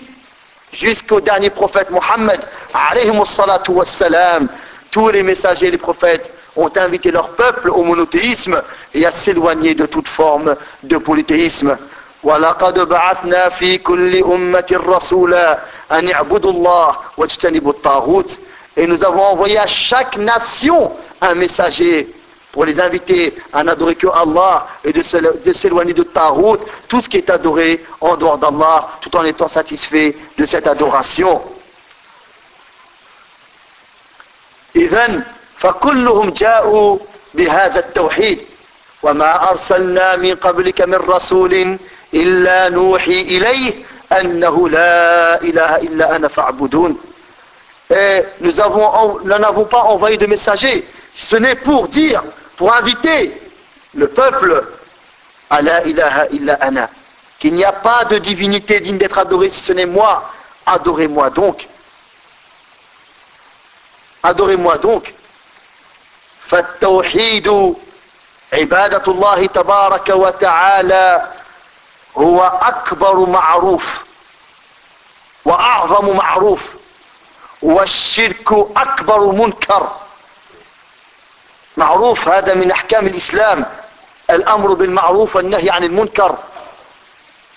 jusqu'au 0.73 1.21
dernier 1.21 1.51
prophète 1.51 1.91
Mohammed, 1.91 2.41
tous 4.91 5.09
les 5.09 5.23
messagers 5.23 5.67
et 5.67 5.71
les 5.71 5.79
prophètes 5.79 6.33
ont 6.56 6.72
invité 6.76 7.12
leur 7.12 7.30
peuple 7.30 7.70
au 7.70 7.84
monothéisme 7.84 8.62
et 8.94 9.06
à 9.06 9.12
s'éloigner 9.12 9.76
de 9.76 9.86
toute 9.86 10.08
forme 10.08 10.56
de 10.84 10.98
polythéisme. 10.98 11.78
ولقد 12.24 12.80
بعثنا 12.80 13.50
في 13.50 13.78
كل 13.78 14.24
أمة 14.24 14.82
رسولا 14.88 15.60
أن 15.92 16.10
اعبدوا 16.12 16.52
الله 16.52 16.96
واجتنبوا 17.18 17.72
الطاغوت 17.72 18.38
et 18.76 18.86
nous 18.88 19.04
avons 19.04 19.22
envoyé 19.24 19.58
à 19.58 19.68
chaque 19.68 20.18
nation 20.18 20.92
un 21.22 21.34
messager 21.36 22.08
pour 22.52 22.66
les 22.66 22.80
inviter 22.80 23.36
à 23.54 23.64
n'adorer 23.64 23.96
que 23.96 24.08
Allah 24.08 24.68
et 24.84 24.94
de 24.94 25.54
s'éloigner 25.54 25.94
de 25.94 26.04
Tarout, 26.04 26.58
tout 26.88 27.02
ce 27.02 27.10
qui 27.10 27.18
est 27.18 27.30
adoré 27.30 27.84
en 28.02 28.16
dehors 28.18 28.38
d'Allah, 28.38 28.90
tout 29.02 29.16
en 29.16 29.24
étant 29.24 29.48
satisfait 29.48 30.16
de 30.38 30.46
cette 30.46 30.68
adoration. 30.68 31.42
إذن 34.76 35.24
فكلهم 35.62 36.30
جاءوا 36.30 36.98
بهذا 37.34 37.80
التوحيد 37.80 38.40
وما 39.04 39.52
أرسلنا 39.52 40.16
من 40.16 40.36
قبلك 40.36 40.82
من 40.82 40.96
رسول 40.96 41.78
إلا 42.14 42.70
نوحي 42.70 43.22
إليه 43.22 43.74
أنه 44.12 44.70
لا 44.70 45.42
إله 45.42 45.76
إلا 45.78 46.16
أنا 46.16 46.28
فاعبدون 46.28 46.98
Et 47.90 48.26
nous 48.42 48.52
n'avons 49.24 49.64
pas 49.64 49.84
envoyé 49.84 50.18
de 50.18 50.26
messagers. 50.26 50.86
Ce 51.14 51.38
n'est 51.38 51.56
pour 51.56 51.88
dire 51.88 52.22
pour 52.58 52.74
inviter 52.74 53.32
le 53.96 54.08
peuple 54.10 54.66
à 55.50 55.62
la 55.62 55.86
ilaha 55.86 56.28
illa 56.32 56.56
ana, 56.60 56.90
qu'il 57.40 57.54
n'y 57.54 57.64
a 57.64 57.72
pas 57.72 58.04
de 58.06 58.18
divinité 58.18 58.82
digne 58.82 58.98
d'être 58.98 59.18
adorée 59.18 59.48
si 59.48 59.62
ce 59.62 59.72
n'est 59.72 59.86
moi, 59.86 60.30
adorez-moi 60.66 61.30
donc. 61.30 61.66
Adorez-moi 64.24 64.78
donc. 64.80 65.14
فالتوحيد 66.53 67.75
عبادة 68.53 69.13
الله 69.13 69.47
تبارك 69.47 70.09
وتعالى 70.09 71.23
هو 72.17 72.43
أكبر 72.63 73.27
معروف 73.27 74.03
وأعظم 75.45 76.17
معروف 76.17 76.61
والشرك 77.63 78.53
أكبر 78.77 79.33
منكر. 79.33 79.93
معروف 81.77 82.29
هذا 82.29 82.55
من 82.55 82.71
أحكام 82.71 83.07
الإسلام 83.07 83.67
الأمر 84.31 84.75
بالمعروف 84.75 85.37
والنهي 85.37 85.71
عن 85.71 85.85
المنكر. 85.85 86.37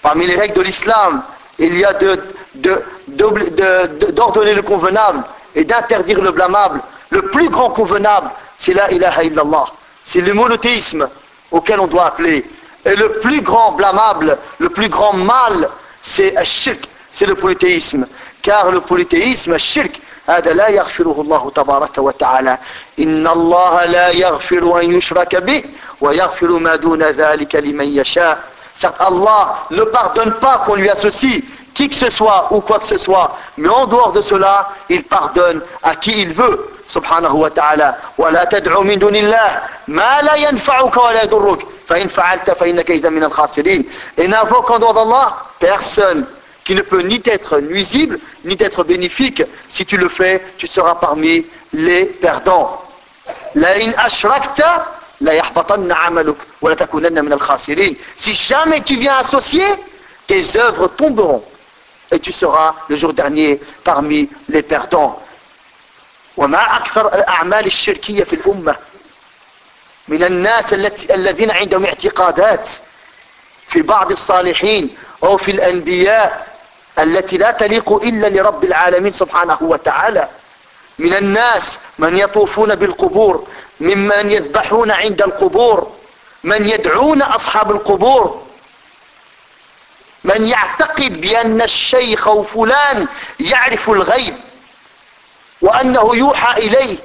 Les 0.06 0.36
règles 0.36 0.54
de 0.54 0.62
l'islam 0.62 1.24
il 1.58 1.78
y 1.78 1.84
a 1.84 1.92
d'ordonner 1.94 3.50
de, 3.50 3.88
de, 3.88 4.56
le 4.56 4.62
convenable 4.62 5.24
et 5.56 5.64
d'interdire 5.64 6.22
le 6.22 6.32
blâmable. 6.32 6.80
le 7.11 7.23
plus 7.23 7.49
grand 7.49 7.71
convenable 7.71 8.31
c'est 8.57 8.75
la 8.75 8.91
ilaha 8.91 9.25
illallah 9.25 9.67
c'est 10.05 10.21
le 10.21 10.33
monothéisme 10.35 11.09
auquel 11.51 11.81
on 11.81 11.87
doit 11.87 12.07
appeler 12.07 12.45
et 12.85 12.97
le 12.97 13.13
plus 13.21 13.41
grand 13.43 13.73
blâmable 13.73 14.39
le 14.59 14.69
plus 14.71 14.89
grand 14.89 15.13
mal 15.15 15.69
c'est 16.03 16.35
shirk 16.45 16.89
c'est 17.11 17.27
le 17.27 17.35
polythéisme 17.35 18.07
car 18.43 18.71
le 18.71 18.81
polythéisme 18.81 19.59
shirk 19.59 20.01
هذا 20.29 20.53
لا 20.53 20.69
يغفره 20.69 21.17
الله 21.21 21.51
تبارك 21.55 21.99
وتعالى 21.99 22.59
إن 22.99 23.27
الله 23.27 23.85
لا 23.85 24.09
يغفر 24.11 24.81
أن 24.81 24.93
يشرك 24.93 25.37
به 25.37 25.65
ويغفر 26.01 26.47
ما 26.59 26.77
دون 26.77 27.03
ذلك 27.03 27.55
لمن 27.57 27.97
يشاء 27.97 28.39
Certes, 28.73 29.01
Allah 29.01 29.67
ne 29.73 29.83
pardonne 29.83 30.33
pas 30.35 30.63
qu'on 30.65 30.77
lui 30.77 30.89
associe 30.89 31.43
qui 31.75 31.89
que 31.89 31.95
ce 31.95 32.11
soit 32.11 32.49
ou 32.51 32.61
quoi 32.61 32.79
que 32.79 32.87
ce 32.87 32.99
soit, 32.99 33.37
mais 33.57 33.69
en 33.69 33.87
dehors 33.87 34.13
de 34.13 34.23
cela, 34.23 34.71
il 34.89 35.05
pardonne 35.05 35.61
à 35.83 35.95
qui 35.97 36.23
il 36.23 36.33
veut. 36.33 36.69
سبحانه 36.91 37.35
وتعالى 37.35 37.95
ولا 38.19 38.45
تدعو 38.45 38.83
من 38.83 38.99
دون 38.99 39.17
الله 39.17 39.63
ما 39.89 40.21
لا 40.23 40.35
ينفعك 40.35 40.97
ولا 40.97 41.23
يضرك 41.25 41.67
فإن 41.89 42.09
فعلت 42.09 42.51
فإنك 42.51 42.91
إذا 42.91 43.09
من 43.09 43.25
الخاسرين 43.25 43.85
et 44.19 44.27
n'invoque 44.27 44.71
en 44.71 44.79
dehors 44.81 44.95
d'Allah 44.95 45.37
personne 45.61 46.27
qui 46.65 46.75
ne 46.75 46.83
peut 46.83 47.01
ni 47.01 47.21
être 47.25 47.59
nuisible, 47.59 48.21
ni 48.45 48.57
être 48.61 48.85
bénéfique. 48.85 49.43
Si 49.69 49.85
tu 49.85 49.97
le 49.97 50.09
fais, 50.09 50.41
tu 50.59 50.67
seras 50.67 50.95
parmi 50.95 51.45
les 51.73 52.05
perdants. 52.05 52.83
Si 58.17 58.35
jamais 58.35 58.81
tu 58.83 58.97
viens 58.97 59.17
associer, 59.17 59.65
tes 60.27 60.57
œuvres 60.57 60.89
tomberont 60.97 61.43
Et 62.16 62.20
tu 62.20 62.32
seras 62.32 62.74
le 62.90 62.96
jour 62.96 63.14
dernier 63.14 63.60
parmi 63.84 64.30
les 64.50 64.64
perdants. 64.64 65.22
وما 66.38 66.78
أكثر 66.78 67.16
الأعمال 67.16 67.66
الشركية 67.66 68.24
في 68.24 68.34
الأمة 68.36 68.76
من 70.08 70.24
الناس 70.24 70.74
الذين 71.10 71.52
عندهم 71.52 71.86
اعتقادات 71.86 72.70
في 73.68 73.82
بعض 73.82 74.12
الصالحين 74.12 74.98
أو 75.24 75.38
في 75.38 75.52
الأنبياء 75.52 76.48
التي 77.00 77.38
لا 77.38 77.52
تليق 77.52 77.94
إلا 77.94 78.28
لرب 78.28 78.64
العالمين 78.64 79.12
سبحانه 79.12 79.58
وتعالى 79.62 80.30
من 81.00 81.14
الناس 81.14 81.80
من 82.00 82.18
يطوفون 82.18 82.76
بالقبور 82.76 83.48
ممن 83.80 84.32
يذبحون 84.32 84.92
عند 84.92 85.22
القبور 85.22 85.92
من 86.44 86.70
يدعون 86.70 87.22
أصحاب 87.22 87.72
القبور 87.72 88.45
من 90.26 90.46
يعتقد 90.46 91.22
بأن 91.22 91.62
الشيخ 91.62 92.28
أو 92.28 92.44
فلان 92.44 93.08
يعرف 93.40 93.90
الغيب 93.90 94.38
وأنه 95.62 96.16
يوحى 96.16 96.52
إليه. 96.52 96.98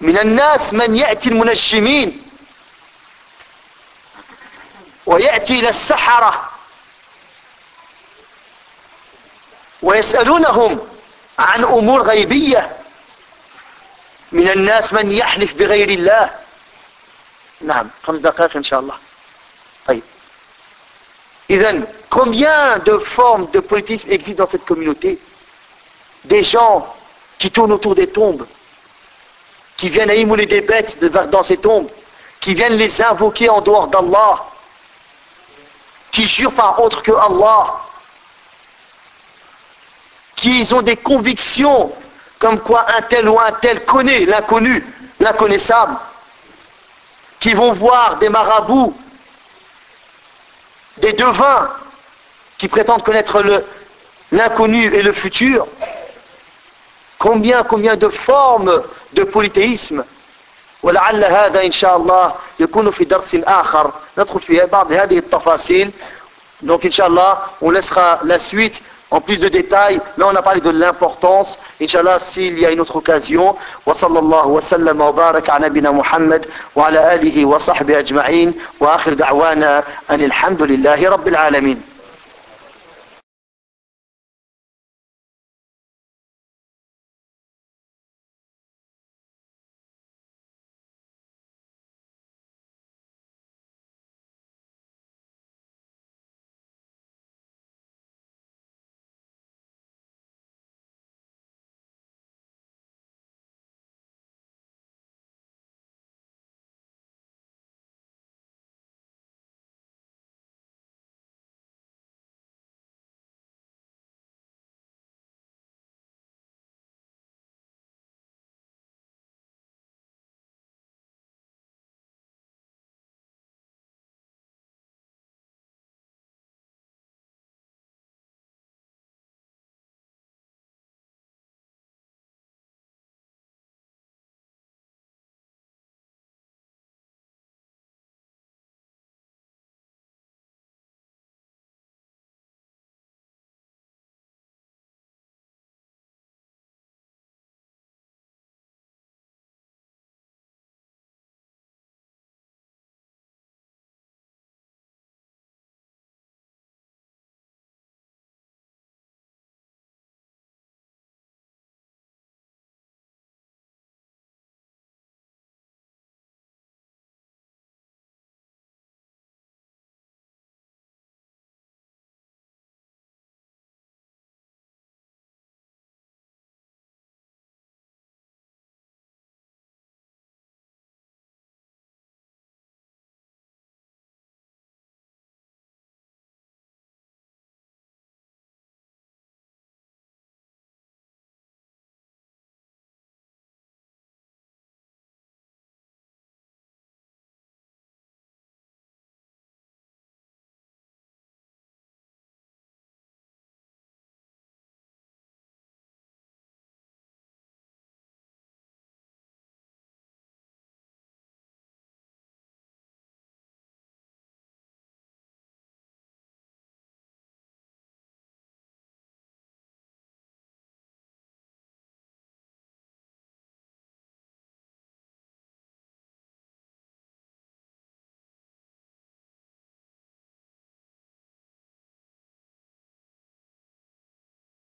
من 0.00 0.18
الناس 0.18 0.72
من 0.72 0.96
يأتي 0.96 1.28
المنجمين 1.28 2.30
ويأتي 5.06 5.60
إلى 5.60 5.68
السحرة 5.68 6.50
ويسألونهم 9.82 10.88
عن 11.38 11.64
أمور 11.64 12.02
غيبية. 12.02 12.76
من 14.32 14.50
الناس 14.50 14.92
من 14.92 15.12
يحلف 15.12 15.54
بغير 15.54 15.88
الله. 15.88 16.30
نعم 17.60 17.90
خمس 18.02 18.18
دقائق 18.18 18.56
إن 18.56 18.62
شاء 18.62 18.80
الله. 18.80 18.98
طيب. 19.86 20.02
Combien 22.08 22.78
de 22.78 22.98
formes 22.98 23.50
de 23.50 23.60
politisme 23.60 24.10
existent 24.10 24.44
dans 24.44 24.50
cette 24.50 24.64
communauté? 24.64 25.18
Des 26.24 26.44
gens 26.44 26.86
qui 27.38 27.50
tournent 27.50 27.72
autour 27.72 27.94
des 27.94 28.06
tombes, 28.06 28.46
qui 29.76 29.88
viennent 29.88 30.10
à 30.10 30.14
immoler 30.14 30.46
des 30.46 30.60
bêtes 30.60 31.02
dans 31.30 31.42
ces 31.42 31.56
tombes, 31.56 31.88
qui 32.40 32.54
viennent 32.54 32.74
les 32.74 33.02
invoquer 33.02 33.48
en 33.48 33.60
dehors 33.60 33.88
d'Allah, 33.88 34.44
qui 36.12 36.28
jurent 36.28 36.52
par 36.54 36.80
autre 36.80 37.02
que 37.02 37.12
Allah, 37.12 37.74
qui 40.36 40.68
ont 40.72 40.82
des 40.82 40.96
convictions 40.96 41.92
comme 42.38 42.60
quoi 42.60 42.86
un 42.96 43.02
tel 43.02 43.28
ou 43.28 43.38
un 43.38 43.52
tel 43.52 43.84
connaît 43.84 44.26
l'inconnu, 44.26 44.84
l'inconnaissable, 45.20 45.96
qui 47.40 47.54
vont 47.54 47.72
voir 47.72 48.18
des 48.18 48.28
marabouts 48.28 48.96
des 51.01 51.13
devins, 51.13 51.69
qui 52.57 52.67
prétendent 52.67 53.03
connaître 53.03 53.43
l'inconnu 54.31 54.93
et 54.93 55.03
le 55.03 55.13
futur. 55.13 55.67
Combien, 57.19 57.63
combien 57.63 57.95
de 57.95 58.09
formes 58.09 58.83
de 59.13 59.23
polythéisme 59.23 60.03
ولعل 60.83 61.23
هذا 61.25 61.65
إن 61.65 61.71
شاء 61.71 61.97
الله 61.97 62.33
يكون 62.59 62.91
في 62.91 63.05
درس 63.05 63.35
آخر 63.35 63.91
ندخل 64.17 64.41
في 64.41 64.65
بعض 64.65 64.91
هذه 64.91 65.17
التفاصيل 65.17 65.91
donc 66.63 66.85
Inch'Allah 66.85 67.49
on 67.61 67.71
laissera 67.71 68.19
la 68.23 68.39
suite 68.39 68.81
en 69.11 69.21
plus 69.21 69.37
de 69.37 69.47
détails 69.47 69.99
là 70.17 70.27
on 70.31 70.35
a 70.35 70.41
parlé 70.41 70.59
de 70.61 70.69
l'importance 70.69 71.57
Inch'Allah 71.81 72.19
s'il 72.19 72.59
y 72.59 72.65
a 72.65 72.71
une 72.71 72.79
autre 72.81 72.95
occasion 72.97 73.55
وصلى 73.85 74.19
الله 74.19 74.47
وسلم 74.47 75.01
وبارك 75.01 75.49
على 75.49 75.65
نبينا 75.69 75.91
محمد 75.91 76.45
وعلى 76.75 77.15
آله 77.15 77.45
وصحبه 77.45 77.99
أجمعين 77.99 78.53
وآخر 78.79 79.13
دعوانا 79.13 79.83
أن 80.11 80.21
الحمد 80.23 80.61
لله 80.61 81.09
رب 81.09 81.27
العالمين 81.27 81.81